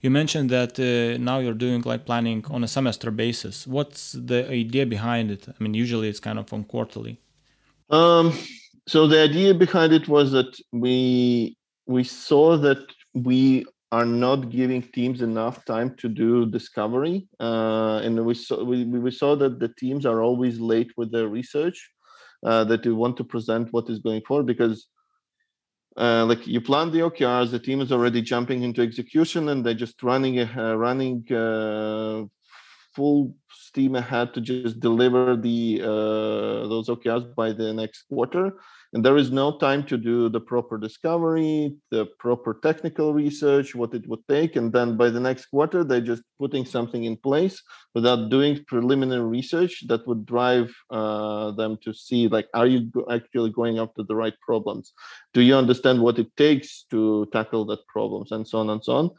You 0.00 0.10
mentioned 0.10 0.48
that 0.50 0.78
uh, 0.78 1.18
now 1.22 1.38
you're 1.40 1.60
doing 1.66 1.82
like 1.82 2.06
planning 2.06 2.44
on 2.50 2.64
a 2.64 2.68
semester 2.68 3.10
basis. 3.10 3.66
What's 3.66 4.12
the 4.12 4.48
idea 4.48 4.86
behind 4.86 5.30
it? 5.30 5.46
I 5.48 5.62
mean, 5.62 5.74
usually 5.74 6.08
it's 6.08 6.20
kind 6.20 6.38
of 6.38 6.50
on 6.52 6.64
quarterly. 6.64 7.20
Um, 7.90 8.32
so 8.86 9.06
the 9.06 9.20
idea 9.20 9.52
behind 9.52 9.92
it 9.92 10.08
was 10.08 10.32
that 10.32 10.58
we 10.72 11.56
we 11.86 12.04
saw 12.04 12.56
that 12.58 12.78
we 13.14 13.66
are 13.90 14.04
not 14.04 14.50
giving 14.50 14.82
teams 14.82 15.22
enough 15.22 15.64
time 15.64 15.94
to 15.96 16.08
do 16.08 16.44
discovery, 16.46 17.26
uh, 17.40 18.00
and 18.04 18.24
we 18.24 18.34
saw 18.34 18.62
we, 18.62 18.84
we 18.84 19.10
saw 19.10 19.34
that 19.36 19.58
the 19.58 19.68
teams 19.78 20.04
are 20.04 20.20
always 20.22 20.60
late 20.60 20.92
with 20.96 21.10
their 21.10 21.28
research. 21.28 21.90
Uh, 22.44 22.62
that 22.62 22.86
we 22.86 22.92
want 22.92 23.16
to 23.16 23.24
present 23.24 23.72
what 23.72 23.90
is 23.90 23.98
going 23.98 24.22
forward 24.22 24.46
because 24.46 24.86
uh, 25.96 26.24
like 26.24 26.46
you 26.46 26.60
plan 26.60 26.92
the 26.92 27.00
OKRs, 27.00 27.50
the 27.50 27.58
team 27.58 27.80
is 27.80 27.90
already 27.90 28.22
jumping 28.22 28.62
into 28.62 28.80
execution, 28.80 29.48
and 29.48 29.66
they're 29.66 29.74
just 29.74 30.00
running 30.02 30.38
uh, 30.38 30.76
running 30.76 31.26
uh, 31.32 32.24
full 32.94 33.34
steam 33.50 33.96
ahead 33.96 34.32
to 34.34 34.40
just 34.40 34.78
deliver 34.78 35.36
the 35.36 35.80
uh, 35.82 36.68
those 36.68 36.88
OKRs 36.88 37.34
by 37.34 37.52
the 37.52 37.72
next 37.72 38.02
quarter 38.02 38.52
and 38.94 39.04
there 39.04 39.16
is 39.16 39.30
no 39.30 39.58
time 39.58 39.84
to 39.84 39.98
do 39.98 40.28
the 40.28 40.40
proper 40.40 40.78
discovery 40.78 41.74
the 41.90 42.06
proper 42.18 42.58
technical 42.62 43.12
research 43.12 43.74
what 43.74 43.94
it 43.94 44.06
would 44.08 44.26
take. 44.28 44.56
And 44.56 44.72
then 44.72 44.96
by 44.96 45.10
the 45.10 45.20
next 45.20 45.46
quarter 45.46 45.84
they're 45.84 46.00
just 46.00 46.22
putting 46.38 46.64
something 46.64 47.04
in 47.04 47.16
place 47.16 47.62
without 47.94 48.30
doing 48.30 48.64
preliminary 48.66 49.20
research 49.20 49.84
that 49.88 50.06
would 50.06 50.24
drive 50.24 50.74
uh, 50.90 51.50
them 51.52 51.78
to 51.82 51.92
see 51.92 52.28
like 52.28 52.48
are 52.54 52.66
you 52.66 52.90
actually 53.10 53.50
going 53.50 53.78
after 53.78 54.02
the 54.02 54.16
right 54.16 54.34
problems? 54.40 54.92
Do 55.34 55.42
you 55.42 55.54
understand 55.54 56.00
what 56.00 56.18
it 56.18 56.34
takes 56.36 56.84
to 56.90 57.26
tackle 57.32 57.66
that 57.66 57.86
problems? 57.88 58.32
And 58.32 58.46
so 58.46 58.58
on 58.58 58.70
and 58.70 58.82
so 58.82 58.92
on. 58.94 59.10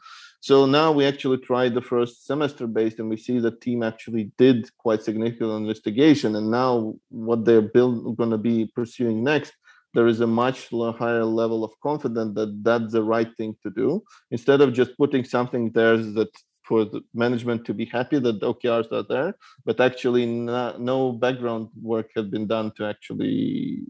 So 0.42 0.64
now 0.64 0.90
we 0.90 1.04
actually 1.04 1.36
tried 1.36 1.74
the 1.74 1.82
first 1.82 2.26
semester 2.26 2.66
based, 2.66 2.98
and 2.98 3.10
we 3.10 3.18
see 3.18 3.38
the 3.38 3.50
team 3.50 3.82
actually 3.82 4.32
did 4.38 4.74
quite 4.78 5.02
significant 5.02 5.52
investigation. 5.52 6.34
And 6.34 6.50
now 6.50 6.94
what 7.10 7.44
they're 7.44 7.60
going 7.60 8.30
to 8.30 8.38
be 8.38 8.64
pursuing 8.74 9.22
next, 9.22 9.52
there 9.94 10.06
is 10.06 10.20
a 10.20 10.26
much 10.26 10.68
higher 10.70 11.24
level 11.24 11.64
of 11.64 11.72
confidence 11.82 12.34
that 12.34 12.62
that's 12.62 12.92
the 12.92 13.02
right 13.02 13.30
thing 13.36 13.56
to 13.62 13.70
do. 13.70 14.02
Instead 14.30 14.60
of 14.60 14.72
just 14.72 14.96
putting 14.96 15.24
something 15.24 15.70
there 15.72 15.96
that 15.96 16.30
for 16.64 16.84
the 16.84 17.00
management 17.14 17.64
to 17.64 17.74
be 17.74 17.84
happy 17.84 18.18
that 18.20 18.38
the 18.38 18.54
OKRs 18.54 18.92
are 18.92 19.02
there, 19.02 19.34
but 19.64 19.80
actually 19.80 20.24
not, 20.26 20.80
no 20.80 21.10
background 21.10 21.68
work 21.82 22.10
had 22.14 22.30
been 22.30 22.46
done 22.46 22.70
to 22.76 22.84
actually 22.84 23.80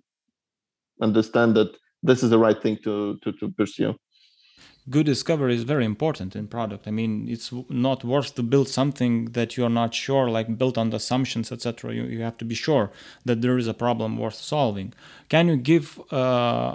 understand 1.02 1.54
that 1.56 1.76
this 2.02 2.22
is 2.22 2.30
the 2.30 2.38
right 2.38 2.62
thing 2.62 2.78
to 2.84 3.18
to, 3.22 3.32
to 3.32 3.50
pursue 3.50 3.94
good 4.88 5.06
discovery 5.06 5.54
is 5.54 5.64
very 5.64 5.84
important 5.84 6.34
in 6.34 6.46
product. 6.46 6.88
I 6.88 6.90
mean 6.90 7.28
it's 7.28 7.52
not 7.68 8.04
worth 8.04 8.34
to 8.36 8.42
build 8.42 8.68
something 8.68 9.26
that 9.32 9.56
you're 9.56 9.68
not 9.68 9.94
sure 9.94 10.30
like 10.30 10.58
built 10.58 10.78
on 10.78 10.92
assumptions 10.92 11.52
etc 11.52 11.92
you, 11.94 12.04
you 12.04 12.22
have 12.22 12.38
to 12.38 12.44
be 12.44 12.54
sure 12.54 12.90
that 13.24 13.42
there 13.42 13.58
is 13.58 13.66
a 13.66 13.74
problem 13.74 14.16
worth 14.16 14.36
solving. 14.36 14.92
Can 15.28 15.48
you 15.48 15.56
give 15.56 16.00
uh, 16.12 16.16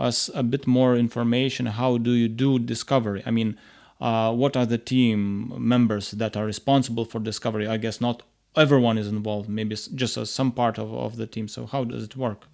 us 0.09 0.29
a 0.33 0.43
bit 0.43 0.67
more 0.67 0.95
information? 0.95 1.65
How 1.65 1.97
do 1.97 2.11
you 2.11 2.27
do 2.27 2.59
discovery? 2.59 3.23
I 3.25 3.31
mean 3.31 3.57
uh, 3.99 4.33
what 4.33 4.57
are 4.57 4.65
the 4.65 4.77
team 4.77 5.53
members 5.57 6.11
that 6.11 6.35
are 6.37 6.45
responsible 6.45 7.05
for 7.05 7.19
discovery? 7.19 7.67
I 7.67 7.77
guess 7.77 7.99
not 8.01 8.23
everyone 8.55 8.97
is 8.97 9.07
involved 9.07 9.49
maybe 9.49 9.75
just 9.75 10.25
some 10.27 10.51
part 10.51 10.77
of, 10.77 10.93
of 10.93 11.17
the 11.17 11.27
team. 11.27 11.47
So 11.47 11.65
how 11.65 11.83
does 11.85 12.03
it 12.03 12.15
work 12.15 12.47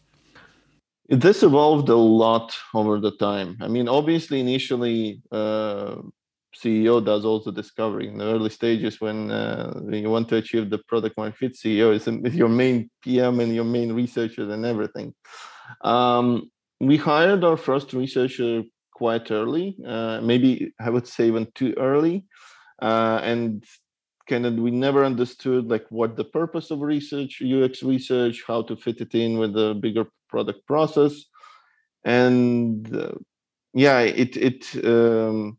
this 1.12 1.44
evolved 1.44 1.90
a 1.90 1.96
lot 1.96 2.56
over 2.74 3.00
the 3.00 3.12
time. 3.12 3.58
I 3.62 3.68
mean, 3.68 3.90
obviously, 3.90 4.40
initially, 4.40 5.22
uh, 5.30 5.98
CEO 6.56 7.04
does 7.04 7.24
the 7.44 7.52
discovery 7.52 8.08
in 8.08 8.18
the 8.18 8.26
early 8.26 8.50
stages 8.50 9.02
when, 9.02 9.30
uh, 9.30 9.74
you 9.92 10.10
want 10.10 10.30
to 10.30 10.38
achieve 10.38 10.70
the 10.70 10.78
product 10.88 11.18
market 11.18 11.38
fit. 11.38 11.54
CEO 11.54 11.94
is, 11.94 12.08
is 12.08 12.36
your 12.36 12.50
main 12.50 12.90
PM 13.02 13.42
and 13.42 13.54
your 13.54 13.66
main 13.66 13.92
researchers 13.92 14.50
and 14.50 14.66
everything. 14.66 15.14
Um, 15.82 16.50
we 16.80 16.96
hired 16.96 17.44
our 17.44 17.58
first 17.58 17.94
researcher 17.94 18.64
quite 18.94 19.32
early, 19.32 19.78
uh, 19.86 20.22
maybe 20.22 20.74
I 20.80 20.90
would 20.90 21.08
say 21.08 21.28
even 21.28 21.48
too 21.56 21.74
early, 21.78 22.26
uh, 22.82 23.20
and 23.22 23.64
kind 24.30 24.46
of 24.46 24.54
we 24.56 24.72
never 24.72 25.04
understood 25.04 25.68
like 25.68 25.86
what 25.90 26.16
the 26.16 26.24
purpose 26.24 26.72
of 26.72 26.80
research, 26.82 27.42
UX 27.42 27.84
research, 27.84 28.44
how 28.48 28.62
to 28.64 28.76
fit 28.76 29.02
it 29.02 29.14
in 29.14 29.38
with 29.38 29.54
the 29.54 29.74
bigger 29.74 30.06
product 30.32 30.66
process, 30.66 31.26
and 32.04 32.96
uh, 32.96 33.12
yeah, 33.74 34.00
it 34.00 34.36
it 34.38 34.86
um, 34.86 35.58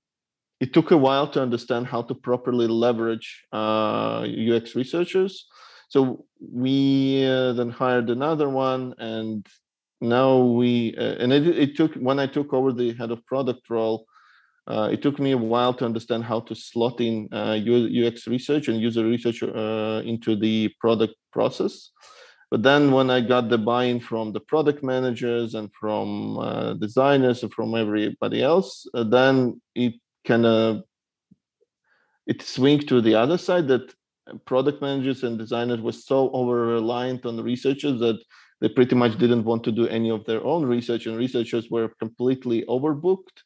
it 0.60 0.72
took 0.72 0.90
a 0.90 0.96
while 0.96 1.28
to 1.28 1.42
understand 1.42 1.86
how 1.86 2.02
to 2.02 2.14
properly 2.14 2.66
leverage 2.66 3.44
uh, 3.52 4.20
UX 4.20 4.74
researchers. 4.74 5.46
So 5.88 6.24
we 6.40 7.26
uh, 7.26 7.52
then 7.52 7.70
hired 7.70 8.10
another 8.10 8.48
one, 8.48 8.94
and 8.98 9.46
now 10.00 10.38
we 10.38 10.94
uh, 10.96 11.16
and 11.22 11.32
it, 11.32 11.46
it, 11.46 11.76
took 11.76 11.94
when 11.94 12.18
I 12.18 12.26
took 12.26 12.52
over 12.52 12.72
the 12.72 12.94
head 12.94 13.10
of 13.10 13.26
product 13.26 13.68
role. 13.70 14.06
Uh, 14.68 14.88
it 14.92 15.02
took 15.02 15.18
me 15.18 15.32
a 15.32 15.36
while 15.36 15.74
to 15.74 15.84
understand 15.84 16.22
how 16.22 16.38
to 16.38 16.54
slot 16.54 17.00
in 17.00 17.28
UX 17.32 18.28
uh, 18.28 18.30
research 18.30 18.68
and 18.68 18.80
user 18.80 19.04
research 19.04 19.42
into 19.42 20.36
the 20.36 20.70
product 20.80 21.14
process. 21.32 21.90
But 22.52 22.62
then 22.62 22.92
when 22.92 23.08
I 23.08 23.22
got 23.22 23.48
the 23.48 23.56
buy-in 23.56 23.98
from 23.98 24.34
the 24.34 24.40
product 24.40 24.84
managers 24.84 25.54
and 25.54 25.70
from 25.72 26.36
uh, 26.36 26.74
designers 26.74 27.42
and 27.42 27.50
from 27.50 27.74
everybody 27.74 28.42
else, 28.42 28.86
then 28.92 29.62
it 29.74 29.94
kind 30.26 30.44
of 30.44 30.82
it 32.26 32.42
swing 32.42 32.80
to 32.80 33.00
the 33.00 33.14
other 33.14 33.38
side 33.38 33.68
that 33.68 33.94
product 34.44 34.82
managers 34.82 35.22
and 35.22 35.38
designers 35.38 35.80
were 35.80 35.92
so 35.92 36.30
over 36.32 36.66
reliant 36.66 37.24
on 37.24 37.40
researchers 37.40 37.98
that 38.00 38.22
they 38.60 38.68
pretty 38.68 38.96
much 38.96 39.16
didn't 39.16 39.44
want 39.44 39.64
to 39.64 39.72
do 39.72 39.88
any 39.88 40.10
of 40.10 40.22
their 40.26 40.44
own 40.44 40.66
research 40.66 41.06
and 41.06 41.16
researchers 41.16 41.70
were 41.70 41.88
completely 42.00 42.66
overbooked. 42.68 43.38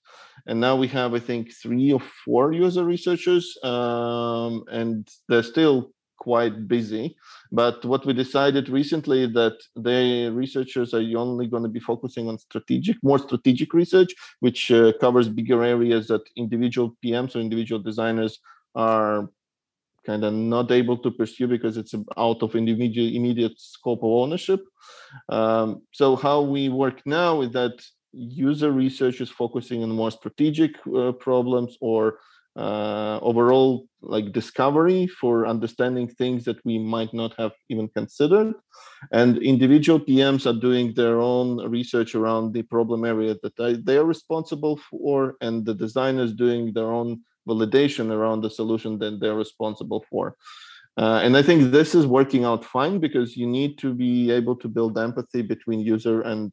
And 0.49 0.59
now 0.59 0.75
we 0.75 0.89
have 0.89 1.15
i 1.15 1.21
think 1.21 1.53
three 1.63 1.93
or 1.93 2.03
four 2.25 2.53
user 2.53 2.85
researchers 2.85 3.57
um, 3.63 4.65
and 4.69 5.09
they're 5.29 5.45
still 5.45 5.93
quite 6.19 6.67
busy 6.69 7.17
but 7.53 7.85
what 7.85 8.05
we 8.07 8.13
decided 8.13 8.69
recently 8.69 9.27
that 9.27 9.57
the 9.77 10.31
researchers 10.33 10.95
are 10.95 11.05
only 11.17 11.47
going 11.47 11.63
to 11.63 11.69
be 11.69 11.81
focusing 11.81 12.29
on 12.29 12.39
strategic 12.39 12.97
more 13.03 13.19
strategic 13.19 13.73
research 13.75 14.13
which 14.41 14.71
uh, 14.71 14.93
covers 15.01 15.29
bigger 15.29 15.63
areas 15.63 16.09
that 16.09 16.23
individual 16.37 16.97
pms 17.05 17.37
or 17.37 17.41
individual 17.41 17.81
designers 17.81 18.39
are 18.75 19.29
kind 20.07 20.25
of 20.25 20.33
not 20.33 20.71
able 20.71 20.97
to 20.97 21.11
pursue 21.11 21.49
because 21.49 21.77
it's 21.77 21.95
out 22.17 22.43
of 22.43 22.55
individual 22.55 23.09
immediate 23.09 23.59
scope 23.59 23.99
of 23.99 24.11
ownership. 24.11 24.65
Um, 25.29 25.83
so 25.93 26.15
how 26.15 26.43
we 26.43 26.69
work 26.69 27.03
now 27.05 27.41
is 27.41 27.51
that 27.51 27.85
user 28.13 28.71
research 28.71 29.21
is 29.21 29.29
focusing 29.29 29.83
on 29.83 29.91
more 29.91 30.13
strategic 30.13 30.73
uh, 30.97 31.13
problems 31.13 31.77
or 31.81 32.19
uh, 32.57 33.19
overall 33.23 33.87
like 34.01 34.33
discovery 34.33 35.07
for 35.07 35.47
understanding 35.47 36.09
things 36.09 36.45
that 36.45 36.65
we 36.65 36.79
might 36.79 37.13
not 37.13 37.35
have 37.39 37.53
even 37.69 37.89
considered 37.89 38.55
and 39.13 39.39
individual 39.39 40.01
pms 40.01 40.47
are 40.47 40.59
doing 40.59 40.95
their 40.95 41.21
own 41.21 41.69
research 41.69 42.15
around 42.15 42.53
the 42.53 42.63
problem 42.63 43.05
area 43.05 43.37
that 43.43 43.83
they 43.85 43.99
are 43.99 44.05
responsible 44.05 44.81
for 44.89 45.35
and 45.41 45.67
the 45.67 45.75
designers 45.75 46.33
doing 46.33 46.73
their 46.73 46.93
own 46.93 47.21
validation 47.47 48.11
around 48.11 48.41
the 48.41 48.51
solution 48.51 48.99
that 48.99 49.21
they're 49.21 49.35
responsible 49.35 50.05
for. 50.11 50.37
Uh, 50.99 51.21
and 51.23 51.37
I 51.37 51.43
think 51.43 51.73
this 51.73 51.95
is 51.95 52.07
working 52.07 52.45
out 52.45 52.65
fine 52.65 52.99
because 52.99 53.37
you 53.37 53.47
need 53.47 53.79
to 53.79 53.93
be 53.93 54.31
able 54.31 54.57
to 54.57 54.69
build 54.69 54.99
empathy 54.99 55.43
between 55.43 55.81
user 55.81 56.23
and 56.23 56.51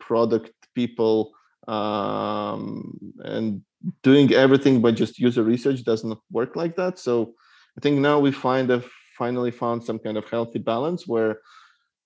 product 0.00 0.52
people. 0.74 1.32
Um, 1.66 2.98
and 3.24 3.62
doing 4.02 4.32
everything 4.32 4.80
by 4.80 4.92
just 4.92 5.18
user 5.18 5.42
research 5.42 5.84
doesn't 5.84 6.18
work 6.30 6.56
like 6.56 6.76
that. 6.76 6.98
So 6.98 7.34
I 7.76 7.80
think 7.80 7.98
now 7.98 8.18
we 8.18 8.32
find 8.32 8.70
have 8.70 8.86
finally 9.16 9.50
found 9.50 9.84
some 9.84 9.98
kind 9.98 10.16
of 10.16 10.28
healthy 10.28 10.58
balance 10.58 11.06
where 11.06 11.40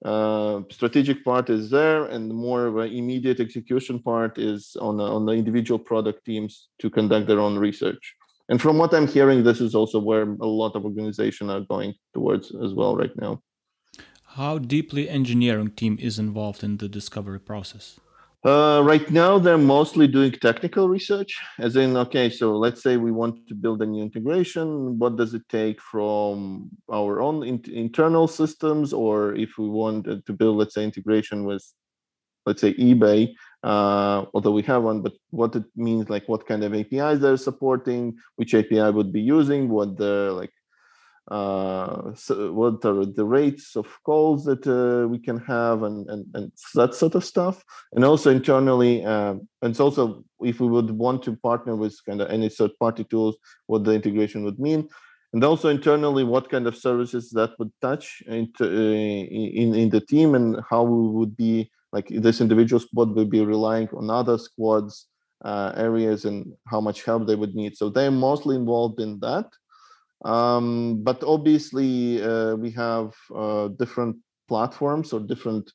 uh, 0.05 0.61
strategic 0.71 1.25
part 1.25 1.51
is 1.51 1.71
there 1.71 2.05
and 2.05 2.33
more 2.33 2.67
of 2.67 2.77
an 2.77 2.93
immediate 2.93 3.41
execution 3.41 4.01
part 4.01 4.39
is 4.39 4.77
on, 4.81 5.01
on 5.01 5.27
the 5.27 5.33
individual 5.33 5.79
product 5.79 6.25
teams 6.25 6.69
to 6.79 6.89
conduct 6.89 7.27
their 7.27 7.41
own 7.41 7.59
research. 7.59 8.15
And 8.51 8.61
from 8.63 8.79
what 8.79 8.95
i'm 8.95 9.07
hearing 9.07 9.43
this 9.43 9.61
is 9.61 9.75
also 9.75 9.99
where 9.99 10.23
a 10.23 10.47
lot 10.47 10.75
of 10.77 10.85
organizations 10.85 11.51
are 11.51 11.61
going 11.61 11.95
towards 12.15 12.55
as 12.65 12.73
well 12.75 12.97
right 12.97 13.15
now. 13.21 13.43
How 14.37 14.59
deeply 14.59 15.09
engineering 15.09 15.71
team 15.71 15.99
is 16.01 16.19
involved 16.19 16.63
in 16.63 16.77
the 16.77 16.89
discovery 16.89 17.41
process 17.41 17.99
uh, 18.45 18.81
right 18.85 19.11
now 19.11 19.39
they're 19.39 19.59
mostly 19.59 20.07
doing 20.07 20.31
technical 20.31 20.89
research 20.89 21.37
as 21.59 21.75
in 21.77 21.97
okay 21.97 22.31
so 22.31 22.57
let's 22.57 22.83
say 22.83 22.97
we 22.97 23.11
want 23.11 23.47
to 23.49 23.55
build 23.55 23.83
a 23.83 23.87
new 23.87 24.03
integration. 24.03 24.99
What 24.99 25.17
does 25.17 25.35
it 25.35 25.43
take 25.49 25.81
from 25.81 26.71
our 26.93 27.21
own 27.21 27.43
in- 27.45 27.73
internal 27.73 28.29
systems? 28.29 28.93
Or 28.93 29.35
if 29.35 29.59
we 29.59 29.69
want 29.69 30.05
to 30.27 30.33
build 30.33 30.57
let's 30.59 30.75
say 30.75 30.85
integration 30.85 31.45
with 31.45 31.65
let's 32.47 32.61
say 32.61 32.75
ebay 32.75 33.35
uh, 33.65 34.25
although 34.35 34.53
we 34.53 34.63
have 34.63 34.83
one, 34.83 35.03
but 35.03 35.15
what 35.31 35.55
it 35.57 35.65
means, 35.75 36.09
like 36.09 36.29
what 36.29 36.47
kind 36.47 36.63
of 36.63 36.75
APIs 36.75 37.21
they're 37.21 37.37
supporting, 37.37 38.17
which 38.37 38.55
API 38.55 38.91
would 38.91 39.13
be 39.13 39.21
using, 39.21 39.69
what 39.69 39.97
the 39.97 40.33
like, 40.33 40.53
uh, 41.31 42.15
so 42.15 42.53
what 42.53 42.85
are 42.85 43.05
the 43.05 43.25
rates 43.25 43.77
of 43.77 43.87
calls 44.05 44.45
that 44.45 44.67
uh, 44.67 45.07
we 45.09 45.19
can 45.19 45.39
have, 45.39 45.83
and, 45.83 46.09
and 46.09 46.27
and 46.35 46.53
that 46.75 46.95
sort 46.95 47.15
of 47.15 47.25
stuff, 47.25 47.63
and 47.93 48.05
also 48.05 48.31
internally, 48.31 49.05
um, 49.05 49.47
and 49.63 49.79
also 49.81 50.25
if 50.41 50.61
we 50.61 50.69
would 50.69 50.91
want 50.91 51.23
to 51.25 51.37
partner 51.37 51.77
with 51.77 51.95
kind 52.07 52.21
of 52.21 52.31
any 52.31 52.49
third-party 52.49 53.05
tools, 53.05 53.37
what 53.67 53.85
the 53.85 53.93
integration 53.93 54.45
would 54.45 54.59
mean. 54.59 54.89
And 55.35 55.45
also 55.45 55.69
internally 55.69 56.25
what 56.25 56.49
kind 56.49 56.67
of 56.67 56.75
services 56.75 57.31
that 57.33 57.51
would 57.59 57.71
touch 57.83 58.23
into, 58.27 58.65
uh, 58.65 59.25
in 59.61 59.75
in 59.75 59.91
the 59.91 60.01
team 60.01 60.35
and 60.35 60.57
how 60.71 60.83
we 60.85 61.09
would 61.19 61.37
be 61.37 61.71
like 61.93 62.09
this 62.09 62.41
individual 62.41 62.81
squad 62.81 63.15
will 63.15 63.27
be 63.27 63.45
relying 63.45 63.89
on 63.93 64.09
other 64.09 64.39
squads 64.39 65.07
uh, 65.45 65.73
areas 65.77 66.25
and 66.25 66.53
how 66.67 66.81
much 66.81 67.05
help 67.05 67.27
they 67.27 67.37
would 67.37 67.55
need. 67.55 67.77
So 67.77 67.91
they're 67.91 68.11
mostly 68.11 68.57
involved 68.57 69.01
in 69.01 69.21
that 69.21 69.47
um, 70.25 71.03
but 71.03 71.23
obviously 71.25 72.23
uh, 72.23 72.55
we 72.57 72.71
have 72.71 73.15
uh, 73.35 73.69
different 73.79 74.17
platforms 74.49 75.13
or 75.13 75.21
different 75.21 75.71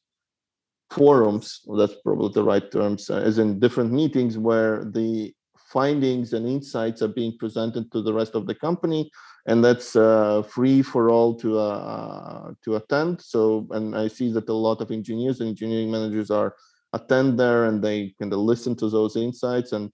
forums 0.91 1.61
that's 1.77 1.95
probably 2.03 2.31
the 2.33 2.43
right 2.43 2.71
terms 2.71 3.09
uh, 3.09 3.17
as 3.17 3.39
in 3.39 3.59
different 3.59 3.91
meetings 3.91 4.37
where 4.37 4.85
the 4.91 5.33
findings 5.71 6.33
and 6.33 6.47
insights 6.47 7.01
are 7.01 7.07
being 7.07 7.35
presented 7.39 7.91
to 7.91 8.01
the 8.01 8.13
rest 8.13 8.35
of 8.35 8.45
the 8.45 8.53
company 8.53 9.09
and 9.45 9.63
that's 9.63 9.95
uh, 9.95 10.41
free 10.43 10.81
for 10.81 11.09
all 11.09 11.35
to 11.35 11.59
uh, 11.59 12.53
to 12.63 12.75
attend. 12.75 13.21
So, 13.21 13.67
and 13.71 13.95
I 13.95 14.07
see 14.07 14.31
that 14.31 14.49
a 14.49 14.53
lot 14.53 14.81
of 14.81 14.91
engineers 14.91 15.39
and 15.39 15.49
engineering 15.49 15.91
managers 15.91 16.31
are 16.31 16.55
attend 16.93 17.39
there, 17.39 17.65
and 17.65 17.83
they 17.83 18.13
kind 18.19 18.31
of 18.31 18.39
listen 18.39 18.75
to 18.77 18.89
those 18.89 19.15
insights. 19.15 19.73
And 19.73 19.91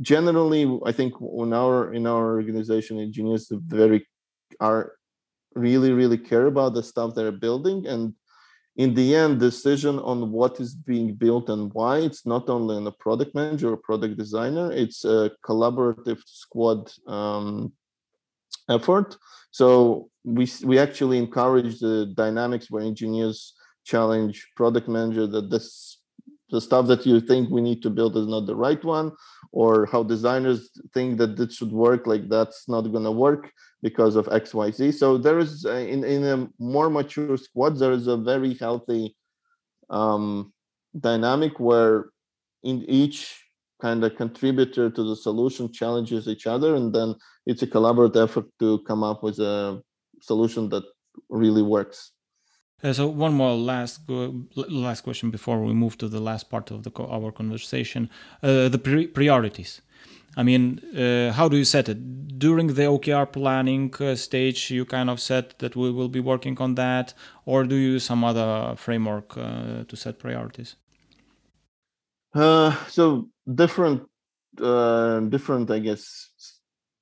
generally, 0.00 0.78
I 0.84 0.92
think 0.92 1.14
in 1.20 1.52
our 1.52 1.92
in 1.92 2.06
our 2.06 2.36
organization, 2.36 2.98
engineers 2.98 3.48
very 3.50 4.06
are 4.60 4.92
really 5.54 5.92
really 5.92 6.18
care 6.18 6.46
about 6.46 6.74
the 6.74 6.82
stuff 6.82 7.14
they're 7.14 7.32
building 7.32 7.86
and 7.86 8.14
in 8.76 8.92
the 8.92 9.14
end 9.16 9.40
decision 9.40 9.98
on 10.00 10.30
what 10.30 10.60
is 10.60 10.74
being 10.74 11.14
built 11.14 11.48
and 11.48 11.72
why 11.72 11.96
it's 11.98 12.26
not 12.26 12.50
only 12.50 12.76
on 12.76 12.86
a 12.86 12.92
product 12.92 13.34
manager 13.34 13.72
or 13.72 13.76
product 13.78 14.18
designer 14.18 14.70
it's 14.70 15.04
a 15.06 15.30
collaborative 15.42 16.20
squad 16.26 16.92
um, 17.06 17.72
effort. 18.68 19.16
So 19.50 20.10
we 20.24 20.48
we 20.64 20.78
actually 20.78 21.18
encourage 21.18 21.78
the 21.80 22.12
dynamics 22.14 22.70
where 22.70 22.82
engineers 22.82 23.54
challenge 23.84 24.46
product 24.56 24.88
manager 24.88 25.26
that 25.26 25.50
this 25.50 26.00
the 26.50 26.60
stuff 26.60 26.86
that 26.86 27.04
you 27.04 27.20
think 27.20 27.50
we 27.50 27.60
need 27.60 27.82
to 27.82 27.90
build 27.90 28.16
is 28.16 28.26
not 28.26 28.46
the 28.46 28.54
right 28.54 28.82
one 28.84 29.12
or 29.52 29.86
how 29.86 30.02
designers 30.02 30.70
think 30.94 31.18
that 31.18 31.36
this 31.36 31.54
should 31.56 31.72
work 31.72 32.06
like 32.06 32.28
that's 32.28 32.68
not 32.68 32.82
going 32.92 33.04
to 33.04 33.10
work 33.10 33.50
because 33.82 34.16
of 34.16 34.26
xyz 34.26 34.94
so 34.94 35.18
there 35.18 35.38
is 35.38 35.64
a, 35.64 35.88
in, 35.88 36.04
in 36.04 36.24
a 36.24 36.48
more 36.58 36.88
mature 36.90 37.36
squad 37.36 37.78
there 37.78 37.92
is 37.92 38.06
a 38.06 38.16
very 38.16 38.54
healthy 38.54 39.16
um, 39.90 40.52
dynamic 40.98 41.58
where 41.58 42.10
in 42.62 42.82
each 42.88 43.42
kind 43.80 44.02
of 44.04 44.16
contributor 44.16 44.88
to 44.88 45.02
the 45.02 45.16
solution 45.16 45.70
challenges 45.70 46.28
each 46.28 46.46
other 46.46 46.76
and 46.76 46.94
then 46.94 47.14
it's 47.44 47.62
a 47.62 47.66
collaborative 47.66 48.24
effort 48.24 48.46
to 48.58 48.78
come 48.80 49.02
up 49.02 49.22
with 49.22 49.38
a 49.38 49.80
solution 50.22 50.68
that 50.68 50.84
really 51.28 51.62
works 51.62 52.12
uh, 52.82 52.92
so 52.92 53.06
one 53.06 53.34
more 53.34 53.54
last 53.54 54.00
last 54.56 55.00
question 55.02 55.30
before 55.30 55.62
we 55.62 55.72
move 55.72 55.96
to 55.98 56.08
the 56.08 56.20
last 56.20 56.50
part 56.50 56.70
of 56.70 56.82
the 56.82 56.92
our 57.02 57.32
conversation. 57.32 58.10
Uh, 58.42 58.68
the 58.68 58.78
pri 58.78 59.06
priorities. 59.06 59.80
I 60.36 60.42
mean 60.42 60.80
uh, 60.94 61.32
how 61.32 61.48
do 61.48 61.56
you 61.56 61.64
set 61.64 61.88
it? 61.88 62.38
During 62.38 62.66
the 62.68 62.82
okr 62.82 63.32
planning 63.32 63.94
uh, 64.00 64.14
stage 64.14 64.70
you 64.70 64.84
kind 64.84 65.08
of 65.08 65.18
set 65.20 65.58
that 65.60 65.74
we 65.74 65.90
will 65.90 66.10
be 66.10 66.20
working 66.20 66.58
on 66.58 66.74
that 66.74 67.14
or 67.46 67.64
do 67.64 67.74
you 67.76 67.92
use 67.92 68.04
some 68.04 68.22
other 68.22 68.76
framework 68.76 69.36
uh, 69.38 69.84
to 69.88 69.96
set 69.96 70.18
priorities? 70.18 70.76
Uh, 72.36 72.76
so 72.88 73.30
different, 73.54 74.02
uh, 74.60 75.20
different, 75.20 75.70
I 75.70 75.78
guess, 75.78 76.32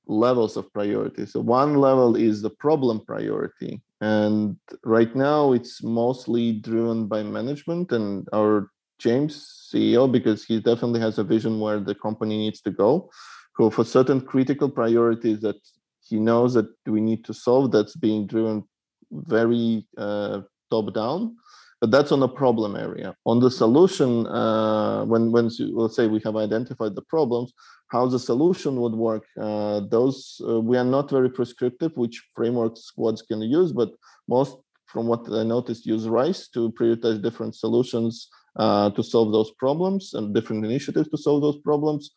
levels 0.06 0.56
of 0.56 0.72
priority. 0.72 1.26
So 1.26 1.40
one 1.40 1.76
level 1.76 2.16
is 2.16 2.42
the 2.42 2.50
problem 2.50 3.00
priority, 3.06 3.80
and 4.00 4.56
right 4.84 5.14
now 5.14 5.52
it's 5.52 5.82
mostly 5.82 6.52
driven 6.52 7.06
by 7.06 7.22
management 7.22 7.92
and 7.92 8.28
our 8.32 8.70
James 8.98 9.70
CEO 9.72 10.10
because 10.10 10.44
he 10.44 10.60
definitely 10.60 11.00
has 11.00 11.18
a 11.18 11.24
vision 11.24 11.60
where 11.60 11.80
the 11.80 11.94
company 11.94 12.38
needs 12.38 12.60
to 12.62 12.70
go. 12.70 13.10
So 13.56 13.70
for 13.70 13.84
certain 13.84 14.20
critical 14.20 14.70
priorities 14.70 15.40
that 15.40 15.56
he 16.00 16.18
knows 16.18 16.54
that 16.54 16.68
we 16.86 17.00
need 17.00 17.24
to 17.24 17.34
solve, 17.34 17.72
that's 17.72 17.96
being 17.96 18.26
driven 18.26 18.64
very 19.10 19.86
uh, 19.96 20.42
top 20.70 20.92
down 20.94 21.36
but 21.84 21.90
that's 21.90 22.12
on 22.12 22.20
the 22.20 22.28
problem 22.42 22.76
area. 22.76 23.14
On 23.26 23.40
the 23.40 23.50
solution, 23.50 24.26
uh, 24.26 25.04
when 25.04 25.30
when 25.30 25.50
let's 25.74 25.94
say 25.94 26.06
we 26.06 26.18
have 26.24 26.34
identified 26.34 26.94
the 26.94 27.02
problems, 27.02 27.52
how 27.88 28.06
the 28.06 28.18
solution 28.18 28.80
would 28.80 28.94
work, 28.94 29.24
uh, 29.38 29.80
those 29.90 30.40
uh, 30.48 30.60
we 30.62 30.78
are 30.78 30.90
not 30.96 31.10
very 31.10 31.28
prescriptive 31.28 31.92
which 31.94 32.16
frameworks 32.34 32.80
squads 32.84 33.20
can 33.20 33.42
use, 33.42 33.70
but 33.70 33.90
most 34.28 34.56
from 34.86 35.08
what 35.08 35.30
I 35.30 35.42
noticed 35.42 35.84
use 35.84 36.08
RICE 36.08 36.48
to 36.54 36.72
prioritize 36.72 37.20
different 37.20 37.54
solutions 37.54 38.30
uh, 38.56 38.88
to 38.96 39.02
solve 39.02 39.30
those 39.32 39.50
problems 39.64 40.14
and 40.14 40.34
different 40.34 40.64
initiatives 40.64 41.10
to 41.10 41.18
solve 41.18 41.42
those 41.42 41.58
problems. 41.58 42.12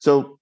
So 0.00 0.40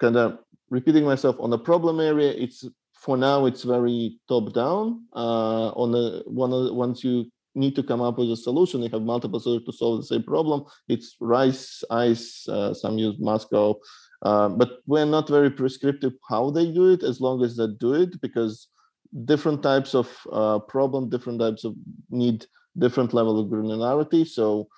kind 0.00 0.16
of 0.16 0.38
repeating 0.70 1.04
myself 1.04 1.34
on 1.40 1.50
the 1.50 1.58
problem 1.58 1.98
area, 1.98 2.30
it's 2.30 2.64
for 2.94 3.16
now 3.16 3.46
it's 3.46 3.64
very 3.64 4.20
top 4.28 4.52
down. 4.52 4.84
Uh, 5.12 5.70
on 5.82 5.90
the 5.90 6.22
one 6.26 6.52
once 6.76 7.02
you 7.02 7.26
need 7.54 7.76
to 7.76 7.82
come 7.82 8.00
up 8.00 8.18
with 8.18 8.30
a 8.30 8.36
solution. 8.36 8.80
They 8.80 8.88
have 8.88 9.02
multiple 9.02 9.40
solutions 9.40 9.66
to 9.66 9.72
solve 9.76 10.00
the 10.00 10.06
same 10.06 10.22
problem. 10.22 10.64
It's 10.88 11.16
rice, 11.20 11.84
ice, 11.90 12.46
uh, 12.48 12.74
some 12.74 12.98
use 12.98 13.16
Moscow, 13.18 13.78
uh, 14.22 14.48
but 14.48 14.78
we're 14.86 15.04
not 15.04 15.28
very 15.28 15.50
prescriptive 15.50 16.12
how 16.28 16.50
they 16.50 16.70
do 16.72 16.92
it 16.92 17.02
as 17.02 17.20
long 17.20 17.44
as 17.44 17.56
they 17.56 17.66
do 17.78 17.94
it 17.94 18.20
because 18.20 18.68
different 19.24 19.62
types 19.62 19.94
of 19.94 20.08
uh, 20.32 20.58
problem, 20.60 21.10
different 21.10 21.40
types 21.40 21.64
of 21.64 21.74
need 22.10 22.46
different 22.78 23.12
level 23.12 23.38
of 23.38 23.48
granularity. 23.48 24.26
So 24.26 24.68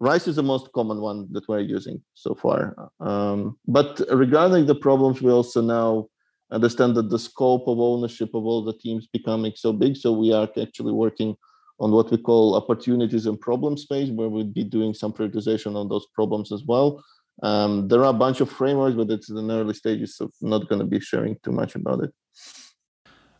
rice 0.00 0.26
is 0.26 0.36
the 0.36 0.42
most 0.42 0.72
common 0.72 1.00
one 1.00 1.28
that 1.32 1.46
we're 1.48 1.60
using 1.60 2.02
so 2.14 2.34
far. 2.34 2.90
Um, 3.00 3.58
but 3.66 4.00
regarding 4.10 4.66
the 4.66 4.74
problems, 4.74 5.20
we 5.20 5.30
also 5.30 5.60
now 5.60 6.08
understand 6.50 6.94
that 6.94 7.10
the 7.10 7.18
scope 7.18 7.66
of 7.66 7.78
ownership 7.78 8.30
of 8.34 8.44
all 8.44 8.64
the 8.64 8.78
teams 8.78 9.06
becoming 9.06 9.52
so 9.56 9.72
big. 9.72 9.96
So 9.96 10.12
we 10.12 10.32
are 10.32 10.48
actually 10.60 10.92
working 10.92 11.36
on 11.78 11.90
what 11.92 12.10
we 12.10 12.16
call 12.16 12.54
opportunities 12.54 13.26
and 13.26 13.40
problem 13.40 13.76
space, 13.76 14.10
where 14.10 14.28
we'd 14.28 14.54
be 14.54 14.64
doing 14.64 14.94
some 14.94 15.12
prioritization 15.12 15.76
on 15.76 15.88
those 15.88 16.06
problems 16.14 16.52
as 16.52 16.64
well. 16.64 17.02
Um, 17.42 17.88
there 17.88 18.00
are 18.00 18.10
a 18.10 18.20
bunch 18.24 18.40
of 18.40 18.50
frameworks, 18.50 18.96
but 18.96 19.10
it's 19.10 19.28
in 19.28 19.50
early 19.50 19.74
stages, 19.74 20.16
so 20.16 20.30
not 20.40 20.68
going 20.68 20.78
to 20.78 20.86
be 20.86 21.00
sharing 21.00 21.36
too 21.42 21.52
much 21.52 21.74
about 21.74 22.02
it. 22.04 22.12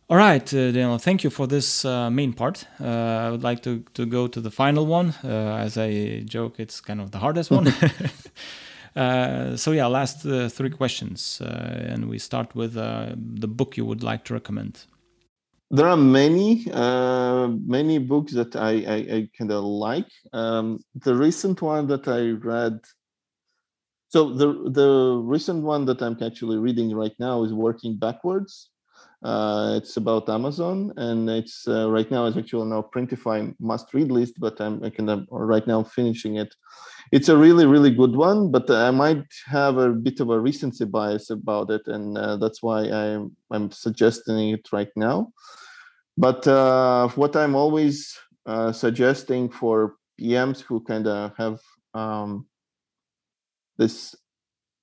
All 0.09 0.17
right, 0.17 0.53
uh, 0.53 0.71
Daniel, 0.71 0.97
thank 0.99 1.23
you 1.25 1.29
for 1.29 1.47
this 1.47 1.83
uh, 1.83 2.09
main 2.09 2.31
part. 2.31 2.65
Uh, 2.79 2.85
I 2.85 3.29
would 3.31 3.43
like 3.43 3.61
to, 3.63 3.83
to 3.95 4.05
go 4.05 4.27
to 4.27 4.39
the 4.39 4.51
final 4.51 4.85
one. 4.85 5.13
Uh, 5.21 5.57
as 5.59 5.77
I 5.77 6.21
joke, 6.23 6.59
it's 6.59 6.79
kind 6.79 7.01
of 7.01 7.11
the 7.11 7.19
hardest 7.19 7.51
one. 7.51 7.73
Uh, 8.95 9.55
so, 9.55 9.73
yeah, 9.73 9.85
last 9.85 10.25
uh, 10.25 10.49
three 10.49 10.71
questions. 10.71 11.39
and 11.39 12.09
we 12.09 12.17
start 12.17 12.55
with 12.55 12.73
the 12.73 13.47
book 13.47 13.77
you 13.77 13.85
would 13.85 14.01
like 14.01 14.23
to 14.23 14.33
recommend 14.33 14.85
there 15.69 15.87
are 15.87 15.97
many 15.97 16.65
uh, 16.71 17.47
many 17.65 17.97
books 17.97 18.33
that 18.33 18.55
I, 18.55 18.71
I, 18.87 18.95
I 19.15 19.29
kind 19.37 19.51
of 19.51 19.63
like. 19.63 20.07
Um, 20.33 20.79
the 20.95 21.13
recent 21.13 21.61
one 21.61 21.87
that 21.87 22.07
I 22.07 22.31
read, 22.31 22.79
so 24.09 24.33
the 24.33 24.69
the 24.69 25.21
recent 25.21 25.63
one 25.63 25.85
that 25.85 26.01
I'm 26.01 26.17
actually 26.23 26.57
reading 26.57 26.95
right 26.95 27.15
now 27.19 27.43
is 27.43 27.53
Working 27.53 27.97
Backwards. 27.97 28.69
Uh, 29.23 29.73
it's 29.75 29.97
about 29.97 30.29
Amazon, 30.29 30.93
and 30.97 31.29
it's 31.29 31.67
uh, 31.67 31.89
right 31.89 32.09
now 32.09 32.27
it's 32.27 32.37
actually 32.37 32.69
now 32.69 32.87
Printify 32.95 33.53
must 33.59 33.93
read 33.93 34.09
list, 34.09 34.35
but 34.39 34.61
I'm 34.61 34.81
I 34.83 34.89
kind 34.89 35.09
of 35.09 35.25
right 35.31 35.67
now 35.67 35.83
finishing 35.83 36.37
it 36.37 36.53
it's 37.11 37.29
a 37.29 37.37
really 37.37 37.65
really 37.65 37.91
good 37.91 38.15
one 38.15 38.51
but 38.51 38.69
i 38.69 38.91
might 38.91 39.25
have 39.45 39.77
a 39.77 39.89
bit 39.89 40.19
of 40.19 40.29
a 40.29 40.39
recency 40.39 40.85
bias 40.85 41.29
about 41.29 41.69
it 41.69 41.81
and 41.87 42.17
uh, 42.17 42.35
that's 42.37 42.61
why 42.61 42.83
i'm 42.89 43.35
i'm 43.51 43.71
suggesting 43.71 44.49
it 44.49 44.67
right 44.71 44.91
now. 44.95 45.31
But 46.17 46.47
uh, 46.47 47.09
what 47.09 47.35
i'm 47.35 47.55
always 47.55 48.17
uh, 48.45 48.71
suggesting 48.71 49.49
for 49.49 49.95
pms 50.19 50.61
who 50.61 50.81
kind 50.81 51.07
of 51.07 51.31
have 51.37 51.59
um, 51.93 52.47
this 53.77 54.15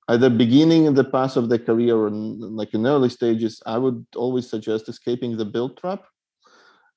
either 0.09 0.31
beginning 0.31 0.85
in 0.85 0.95
the 0.95 1.05
path 1.05 1.37
of 1.37 1.49
their 1.49 1.59
career 1.59 1.97
or 1.97 2.11
like 2.11 2.73
in 2.75 2.87
early 2.87 3.09
stages 3.09 3.63
i 3.67 3.77
would 3.77 4.05
always 4.17 4.49
suggest 4.49 4.89
escaping 4.89 5.37
the 5.37 5.45
build 5.45 5.77
trap. 5.77 6.05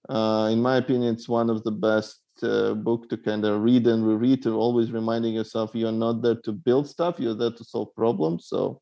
Uh, 0.07 0.47
in 0.51 0.61
my 0.61 0.77
opinion 0.77 1.13
it's 1.13 1.27
one 1.27 1.49
of 1.49 1.63
the 1.63 1.71
best 1.71 2.21
uh, 2.43 2.73
book 2.73 3.09
to 3.09 3.17
kind 3.17 3.45
of 3.45 3.61
read 3.61 3.87
and 3.87 4.07
reread 4.07 4.43
to 4.43 4.55
always 4.55 4.91
reminding 4.91 5.33
yourself 5.33 5.71
you're 5.73 5.91
not 5.91 6.21
there 6.21 6.35
to 6.43 6.51
build 6.51 6.87
stuff 6.87 7.19
you're 7.19 7.35
there 7.35 7.51
to 7.51 7.63
solve 7.63 7.93
problems. 7.95 8.47
So 8.47 8.81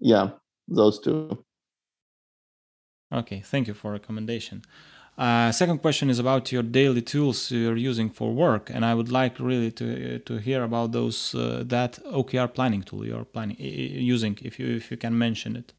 yeah 0.00 0.30
those 0.68 1.00
two. 1.00 1.44
Okay 3.12 3.40
thank 3.40 3.68
you 3.68 3.74
for 3.74 3.92
recommendation. 3.92 4.62
Uh, 5.18 5.52
second 5.52 5.82
question 5.82 6.08
is 6.08 6.18
about 6.18 6.50
your 6.50 6.62
daily 6.62 7.02
tools 7.02 7.50
you're 7.50 7.76
using 7.76 8.08
for 8.08 8.32
work, 8.32 8.70
and 8.70 8.86
I 8.86 8.94
would 8.94 9.12
like 9.12 9.38
really 9.38 9.70
to 9.72 10.18
to 10.20 10.38
hear 10.38 10.62
about 10.62 10.92
those 10.92 11.34
uh, 11.34 11.62
that 11.66 11.98
OKR 12.06 12.48
planning 12.54 12.82
tool 12.82 13.04
you're 13.04 13.26
planning 13.26 13.56
using, 13.58 14.38
if 14.40 14.58
you 14.58 14.76
if 14.76 14.90
you 14.90 14.96
can 14.96 15.18
mention 15.18 15.56
it. 15.56 15.74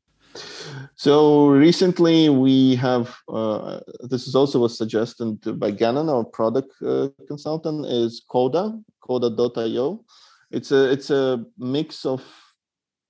So 0.95 1.47
recently 1.47 2.29
we 2.29 2.75
have, 2.75 3.15
uh, 3.27 3.79
this 4.01 4.27
is 4.27 4.35
also 4.35 4.65
a 4.65 4.69
suggestion 4.69 5.39
by 5.55 5.71
Gannon, 5.71 6.09
our 6.09 6.23
product 6.23 6.71
uh, 6.81 7.09
consultant, 7.27 7.85
is 7.85 8.23
Coda, 8.29 8.79
Coda.io. 9.01 10.05
It's 10.51 10.71
a, 10.71 10.91
it's 10.91 11.09
a 11.09 11.45
mix 11.57 12.05
of, 12.05 12.23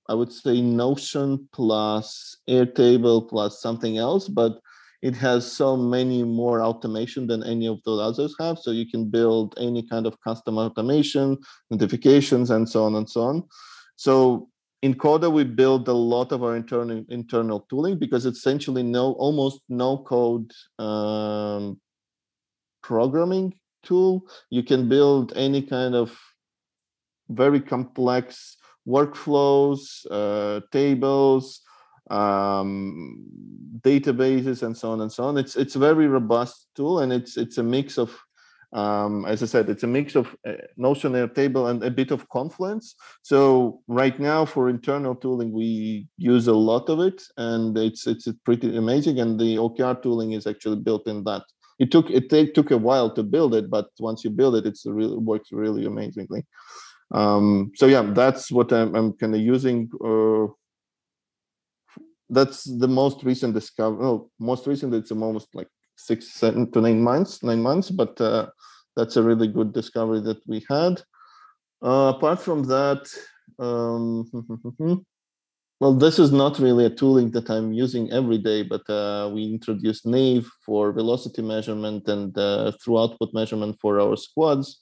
I 0.08 0.14
would 0.14 0.32
say 0.32 0.60
Notion 0.60 1.48
plus 1.52 2.36
Airtable 2.48 3.28
plus 3.28 3.60
something 3.60 3.98
else, 3.98 4.28
but 4.28 4.60
it 5.02 5.16
has 5.16 5.50
so 5.50 5.76
many 5.76 6.22
more 6.22 6.62
automation 6.62 7.26
than 7.26 7.42
any 7.42 7.66
of 7.66 7.82
the 7.84 7.92
others 7.92 8.34
have. 8.38 8.58
So 8.58 8.70
you 8.70 8.86
can 8.88 9.10
build 9.10 9.54
any 9.58 9.82
kind 9.82 10.06
of 10.06 10.20
custom 10.20 10.58
automation, 10.58 11.38
notifications, 11.70 12.50
and 12.50 12.68
so 12.68 12.84
on 12.84 12.94
and 12.94 13.10
so 13.10 13.22
on. 13.22 13.42
So 13.96 14.48
in 14.82 14.94
Coda, 14.94 15.30
we 15.30 15.44
build 15.44 15.86
a 15.86 15.92
lot 15.92 16.32
of 16.32 16.42
our 16.42 16.56
internal 16.56 17.04
internal 17.08 17.60
tooling 17.70 17.98
because 17.98 18.26
it's 18.26 18.38
essentially 18.38 18.82
no 18.82 19.12
almost 19.12 19.60
no 19.68 19.98
code 19.98 20.50
um, 20.80 21.80
programming 22.82 23.54
tool. 23.84 24.24
You 24.50 24.64
can 24.64 24.88
build 24.88 25.32
any 25.36 25.62
kind 25.62 25.94
of 25.94 26.18
very 27.28 27.60
complex 27.60 28.56
workflows, 28.86 30.04
uh, 30.10 30.60
tables, 30.72 31.60
um, 32.10 33.24
databases, 33.82 34.64
and 34.64 34.76
so 34.76 34.90
on 34.90 35.00
and 35.00 35.12
so 35.12 35.24
on. 35.24 35.38
It's 35.38 35.54
it's 35.54 35.76
a 35.76 35.78
very 35.78 36.08
robust 36.08 36.66
tool, 36.74 36.98
and 36.98 37.12
it's 37.12 37.36
it's 37.36 37.58
a 37.58 37.62
mix 37.62 37.98
of 37.98 38.18
um, 38.72 39.26
as 39.26 39.42
I 39.42 39.46
said, 39.46 39.68
it's 39.68 39.82
a 39.82 39.86
mix 39.86 40.14
of 40.14 40.34
uh, 40.48 40.54
Notion 40.76 41.12
Airtable 41.12 41.68
and 41.70 41.82
a 41.84 41.90
bit 41.90 42.10
of 42.10 42.28
Confluence. 42.30 42.94
So 43.22 43.82
right 43.86 44.18
now 44.18 44.46
for 44.46 44.70
internal 44.70 45.14
tooling, 45.14 45.52
we 45.52 46.08
use 46.16 46.46
a 46.46 46.54
lot 46.54 46.88
of 46.88 47.00
it, 47.00 47.22
and 47.36 47.76
it's 47.76 48.06
it's 48.06 48.28
pretty 48.44 48.74
amazing. 48.76 49.20
And 49.20 49.38
the 49.38 49.56
OKR 49.56 50.02
tooling 50.02 50.32
is 50.32 50.46
actually 50.46 50.76
built 50.76 51.06
in 51.06 51.22
that. 51.24 51.42
It 51.78 51.90
took 51.90 52.08
it, 52.10 52.32
it 52.32 52.54
took 52.54 52.70
a 52.70 52.78
while 52.78 53.10
to 53.14 53.22
build 53.22 53.54
it, 53.54 53.68
but 53.68 53.88
once 53.98 54.24
you 54.24 54.30
build 54.30 54.56
it, 54.56 54.66
it's 54.66 54.86
really 54.86 55.18
works 55.18 55.52
really 55.52 55.84
amazingly. 55.84 56.46
Um, 57.10 57.72
so 57.74 57.86
yeah, 57.86 58.02
that's 58.02 58.50
what 58.50 58.72
I'm, 58.72 58.94
I'm 58.94 59.12
kind 59.12 59.34
of 59.34 59.40
using. 59.42 59.90
Uh, 60.02 60.50
that's 62.30 62.64
the 62.64 62.88
most 62.88 63.22
recent 63.22 63.52
discovery. 63.52 64.02
Oh, 64.02 64.30
most 64.38 64.66
recent. 64.66 64.94
It's 64.94 65.10
almost 65.10 65.48
like 65.54 65.68
six, 65.96 66.32
seven 66.32 66.70
to 66.72 66.80
nine 66.80 67.00
months, 67.02 67.42
nine 67.42 67.62
months. 67.62 67.90
But 67.90 68.20
uh, 68.20 68.48
that's 68.96 69.16
a 69.16 69.22
really 69.22 69.48
good 69.48 69.72
discovery 69.72 70.20
that 70.20 70.40
we 70.46 70.64
had. 70.68 71.02
Uh, 71.82 72.12
apart 72.16 72.40
from 72.40 72.62
that, 72.64 73.08
um, 73.58 74.30
well, 75.80 75.94
this 75.94 76.18
is 76.18 76.30
not 76.30 76.58
really 76.58 76.86
a 76.86 76.90
tooling 76.90 77.30
that 77.32 77.50
I'm 77.50 77.72
using 77.72 78.10
every 78.12 78.38
day, 78.38 78.62
but 78.62 78.88
uh, 78.88 79.30
we 79.32 79.44
introduced 79.46 80.06
Nave 80.06 80.48
for 80.64 80.92
velocity 80.92 81.42
measurement 81.42 82.08
and 82.08 82.36
uh, 82.38 82.72
throughput 82.84 83.34
measurement 83.34 83.76
for 83.80 84.00
our 84.00 84.16
squads. 84.16 84.80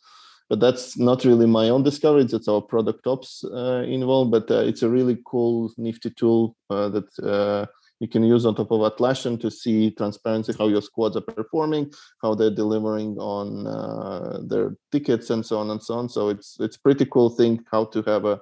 But 0.50 0.60
that's 0.60 0.98
not 0.98 1.24
really 1.24 1.46
my 1.46 1.68
own 1.68 1.84
discovery. 1.84 2.22
It's 2.22 2.48
our 2.48 2.60
product 2.60 3.06
ops 3.06 3.44
uh, 3.44 3.84
involved, 3.86 4.32
but 4.32 4.50
uh, 4.50 4.64
it's 4.66 4.82
a 4.82 4.90
really 4.90 5.18
cool, 5.24 5.72
nifty 5.78 6.10
tool 6.10 6.56
that 6.68 7.68
you 8.00 8.08
can 8.08 8.24
use 8.24 8.46
on 8.46 8.54
top 8.54 8.70
of 8.72 8.80
Atlassian 8.80 9.38
to 9.40 9.50
see 9.50 9.90
transparency 9.90 10.54
how 10.58 10.68
your 10.68 10.80
squads 10.82 11.16
are 11.16 11.20
performing, 11.20 11.92
how 12.22 12.34
they're 12.34 12.50
delivering 12.50 13.16
on 13.18 13.66
uh, 13.66 14.40
their 14.48 14.74
tickets, 14.90 15.28
and 15.30 15.44
so 15.44 15.58
on 15.58 15.70
and 15.70 15.82
so 15.82 15.94
on. 15.94 16.08
So 16.08 16.30
it's 16.30 16.56
it's 16.60 16.78
pretty 16.78 17.04
cool 17.04 17.30
thing 17.30 17.62
how 17.70 17.84
to 17.86 18.02
have 18.02 18.24
a 18.24 18.40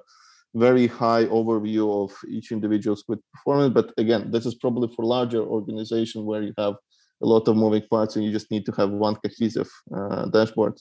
very 0.55 0.87
high 0.87 1.25
overview 1.25 2.03
of 2.03 2.11
each 2.27 2.51
individual 2.51 2.95
squad 2.95 3.19
performance. 3.33 3.73
But 3.73 3.93
again, 3.97 4.31
this 4.31 4.45
is 4.45 4.55
probably 4.55 4.89
for 4.95 5.05
larger 5.05 5.43
organization 5.43 6.25
where 6.25 6.41
you 6.41 6.53
have 6.57 6.75
a 7.21 7.27
lot 7.27 7.47
of 7.47 7.57
moving 7.57 7.83
parts 7.89 8.15
and 8.15 8.25
you 8.25 8.31
just 8.31 8.49
need 8.49 8.65
to 8.65 8.71
have 8.71 8.89
one 8.89 9.15
cohesive 9.15 9.69
uh, 9.93 10.25
dashboard. 10.27 10.79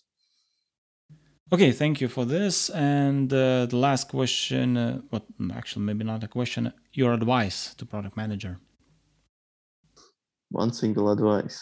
Okay, 1.52 1.72
thank 1.72 2.00
you 2.00 2.08
for 2.08 2.24
this. 2.24 2.70
And 2.70 3.32
uh, 3.32 3.66
the 3.66 3.76
last 3.76 4.08
question, 4.08 4.76
uh, 4.76 5.00
what 5.10 5.24
actually 5.52 5.84
maybe 5.84 6.04
not 6.04 6.22
a 6.22 6.28
question, 6.28 6.72
your 6.92 7.12
advice 7.12 7.74
to 7.74 7.86
product 7.86 8.16
manager. 8.16 8.58
One 10.50 10.72
single 10.72 11.10
advice. 11.10 11.60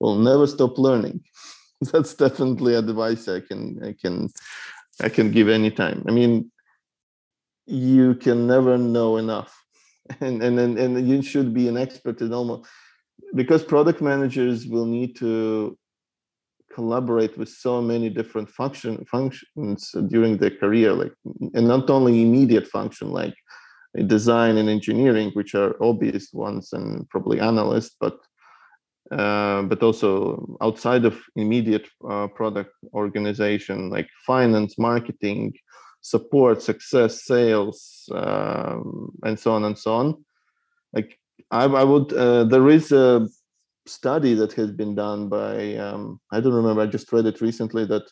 Well, 0.00 0.16
never 0.16 0.46
stop 0.46 0.78
learning. 0.78 1.20
That's 1.92 2.14
definitely 2.14 2.74
advice 2.74 3.28
I 3.28 3.40
can 3.40 3.80
I 3.82 3.94
can 4.00 4.28
I 5.02 5.08
can 5.08 5.30
give 5.30 5.48
anytime. 5.48 6.04
I 6.08 6.12
mean, 6.12 6.50
you 7.66 8.14
can 8.14 8.46
never 8.46 8.78
know 8.78 9.16
enough. 9.16 9.52
And 10.20 10.42
and 10.42 10.58
and, 10.58 10.78
and 10.78 11.08
you 11.08 11.22
should 11.22 11.54
be 11.54 11.66
an 11.66 11.78
expert 11.78 12.20
in 12.20 12.34
almost 12.34 12.68
because 13.34 13.64
product 13.64 14.02
managers 14.02 14.66
will 14.66 14.84
need 14.84 15.16
to 15.16 15.78
collaborate 16.74 17.38
with 17.38 17.48
so 17.48 17.80
many 17.80 18.10
different 18.10 18.50
function 18.50 19.04
functions 19.10 19.94
during 20.08 20.36
their 20.36 20.50
career 20.50 20.92
like 20.92 21.14
and 21.54 21.66
not 21.68 21.88
only 21.88 22.20
immediate 22.20 22.66
function 22.66 23.10
like 23.10 23.34
design 24.06 24.56
and 24.56 24.68
engineering 24.68 25.30
which 25.34 25.54
are 25.54 25.76
obvious 25.82 26.32
ones 26.32 26.72
and 26.72 27.08
probably 27.10 27.40
analysts 27.40 27.96
but 28.00 28.18
uh, 29.12 29.62
but 29.62 29.82
also 29.82 30.56
outside 30.62 31.04
of 31.04 31.20
immediate 31.36 31.86
uh, 32.10 32.26
product 32.28 32.72
organization 32.94 33.90
like 33.90 34.08
finance 34.26 34.78
marketing 34.78 35.52
support 36.00 36.62
success 36.62 37.24
sales 37.24 38.08
um, 38.14 39.10
and 39.24 39.38
so 39.38 39.52
on 39.52 39.64
and 39.64 39.78
so 39.78 39.94
on 39.94 40.24
like 40.92 41.18
i, 41.50 41.64
I 41.64 41.84
would 41.84 42.12
uh, 42.12 42.44
there 42.44 42.68
is 42.68 42.92
a 42.92 43.28
study 43.86 44.34
that 44.34 44.52
has 44.54 44.70
been 44.72 44.94
done 44.94 45.28
by 45.28 45.76
um, 45.76 46.20
I 46.32 46.40
don't 46.40 46.54
remember. 46.54 46.82
I 46.82 46.86
just 46.86 47.12
read 47.12 47.26
it 47.26 47.40
recently 47.40 47.84
that 47.86 48.04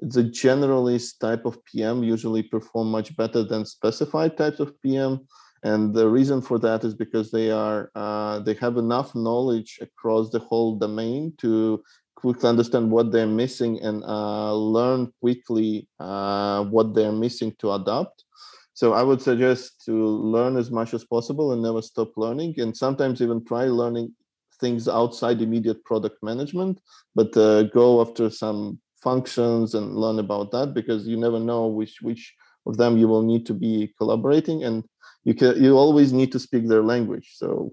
the 0.00 0.22
generalist 0.22 1.18
type 1.20 1.44
of 1.44 1.64
PM 1.64 2.02
usually 2.02 2.42
perform 2.42 2.90
much 2.90 3.16
better 3.16 3.44
than 3.44 3.64
specified 3.64 4.36
types 4.36 4.60
of 4.60 4.80
PM, 4.82 5.20
and 5.62 5.94
the 5.94 6.08
reason 6.08 6.40
for 6.40 6.58
that 6.58 6.84
is 6.84 6.94
because 6.94 7.30
they 7.30 7.50
are 7.50 7.90
uh, 7.94 8.40
they 8.40 8.54
have 8.54 8.76
enough 8.76 9.14
knowledge 9.14 9.78
across 9.80 10.30
the 10.30 10.40
whole 10.40 10.76
domain 10.76 11.32
to 11.38 11.82
quickly 12.16 12.48
understand 12.48 12.90
what 12.90 13.12
they're 13.12 13.26
missing 13.26 13.80
and 13.82 14.02
uh, 14.04 14.54
learn 14.54 15.12
quickly 15.20 15.88
uh, 16.00 16.64
what 16.64 16.94
they're 16.94 17.12
missing 17.12 17.54
to 17.58 17.72
adapt. 17.72 18.24
So 18.72 18.92
I 18.92 19.02
would 19.02 19.22
suggest 19.22 19.82
to 19.86 19.92
learn 19.92 20.56
as 20.56 20.70
much 20.70 20.94
as 20.94 21.04
possible 21.04 21.52
and 21.52 21.62
never 21.62 21.82
stop 21.82 22.10
learning, 22.16 22.54
and 22.58 22.76
sometimes 22.76 23.22
even 23.22 23.44
try 23.44 23.64
learning 23.64 24.14
things 24.60 24.88
outside 24.88 25.40
immediate 25.42 25.84
product 25.84 26.22
management, 26.22 26.80
but 27.14 27.36
uh, 27.36 27.64
go 27.64 28.00
after 28.00 28.30
some 28.30 28.80
functions 29.04 29.74
and 29.74 29.96
learn 29.96 30.18
about 30.18 30.50
that 30.52 30.74
because 30.74 31.06
you 31.06 31.16
never 31.16 31.38
know 31.38 31.62
which 31.66 31.94
which 32.02 32.34
of 32.66 32.76
them 32.76 32.96
you 32.96 33.06
will 33.06 33.22
need 33.22 33.44
to 33.46 33.54
be 33.54 33.92
collaborating, 33.98 34.64
and 34.64 34.84
you 35.24 35.34
can 35.34 35.62
you 35.62 35.76
always 35.76 36.12
need 36.12 36.32
to 36.32 36.40
speak 36.46 36.64
their 36.66 36.82
language. 36.82 37.28
So 37.36 37.72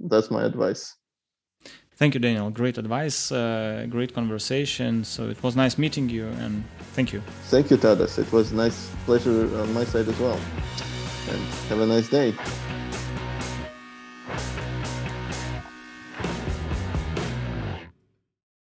that's 0.00 0.30
my 0.30 0.44
advice. 0.44 0.94
Thank 1.96 2.14
you, 2.14 2.20
Daniel. 2.20 2.50
Great 2.50 2.76
advice, 2.78 3.30
uh, 3.30 3.86
great 3.88 4.12
conversation. 4.14 5.04
So 5.04 5.28
it 5.28 5.40
was 5.42 5.54
nice 5.54 5.78
meeting 5.78 6.08
you, 6.08 6.26
and 6.44 6.64
thank 6.96 7.12
you. 7.12 7.20
Thank 7.52 7.70
you, 7.70 7.76
Tadas. 7.76 8.18
It 8.18 8.30
was 8.32 8.52
nice 8.52 8.90
pleasure 9.06 9.42
on 9.62 9.72
my 9.72 9.84
side 9.84 10.08
as 10.08 10.18
well. 10.18 10.40
And 11.30 11.40
have 11.70 11.80
a 11.80 11.86
nice 11.86 12.08
day. 12.08 12.34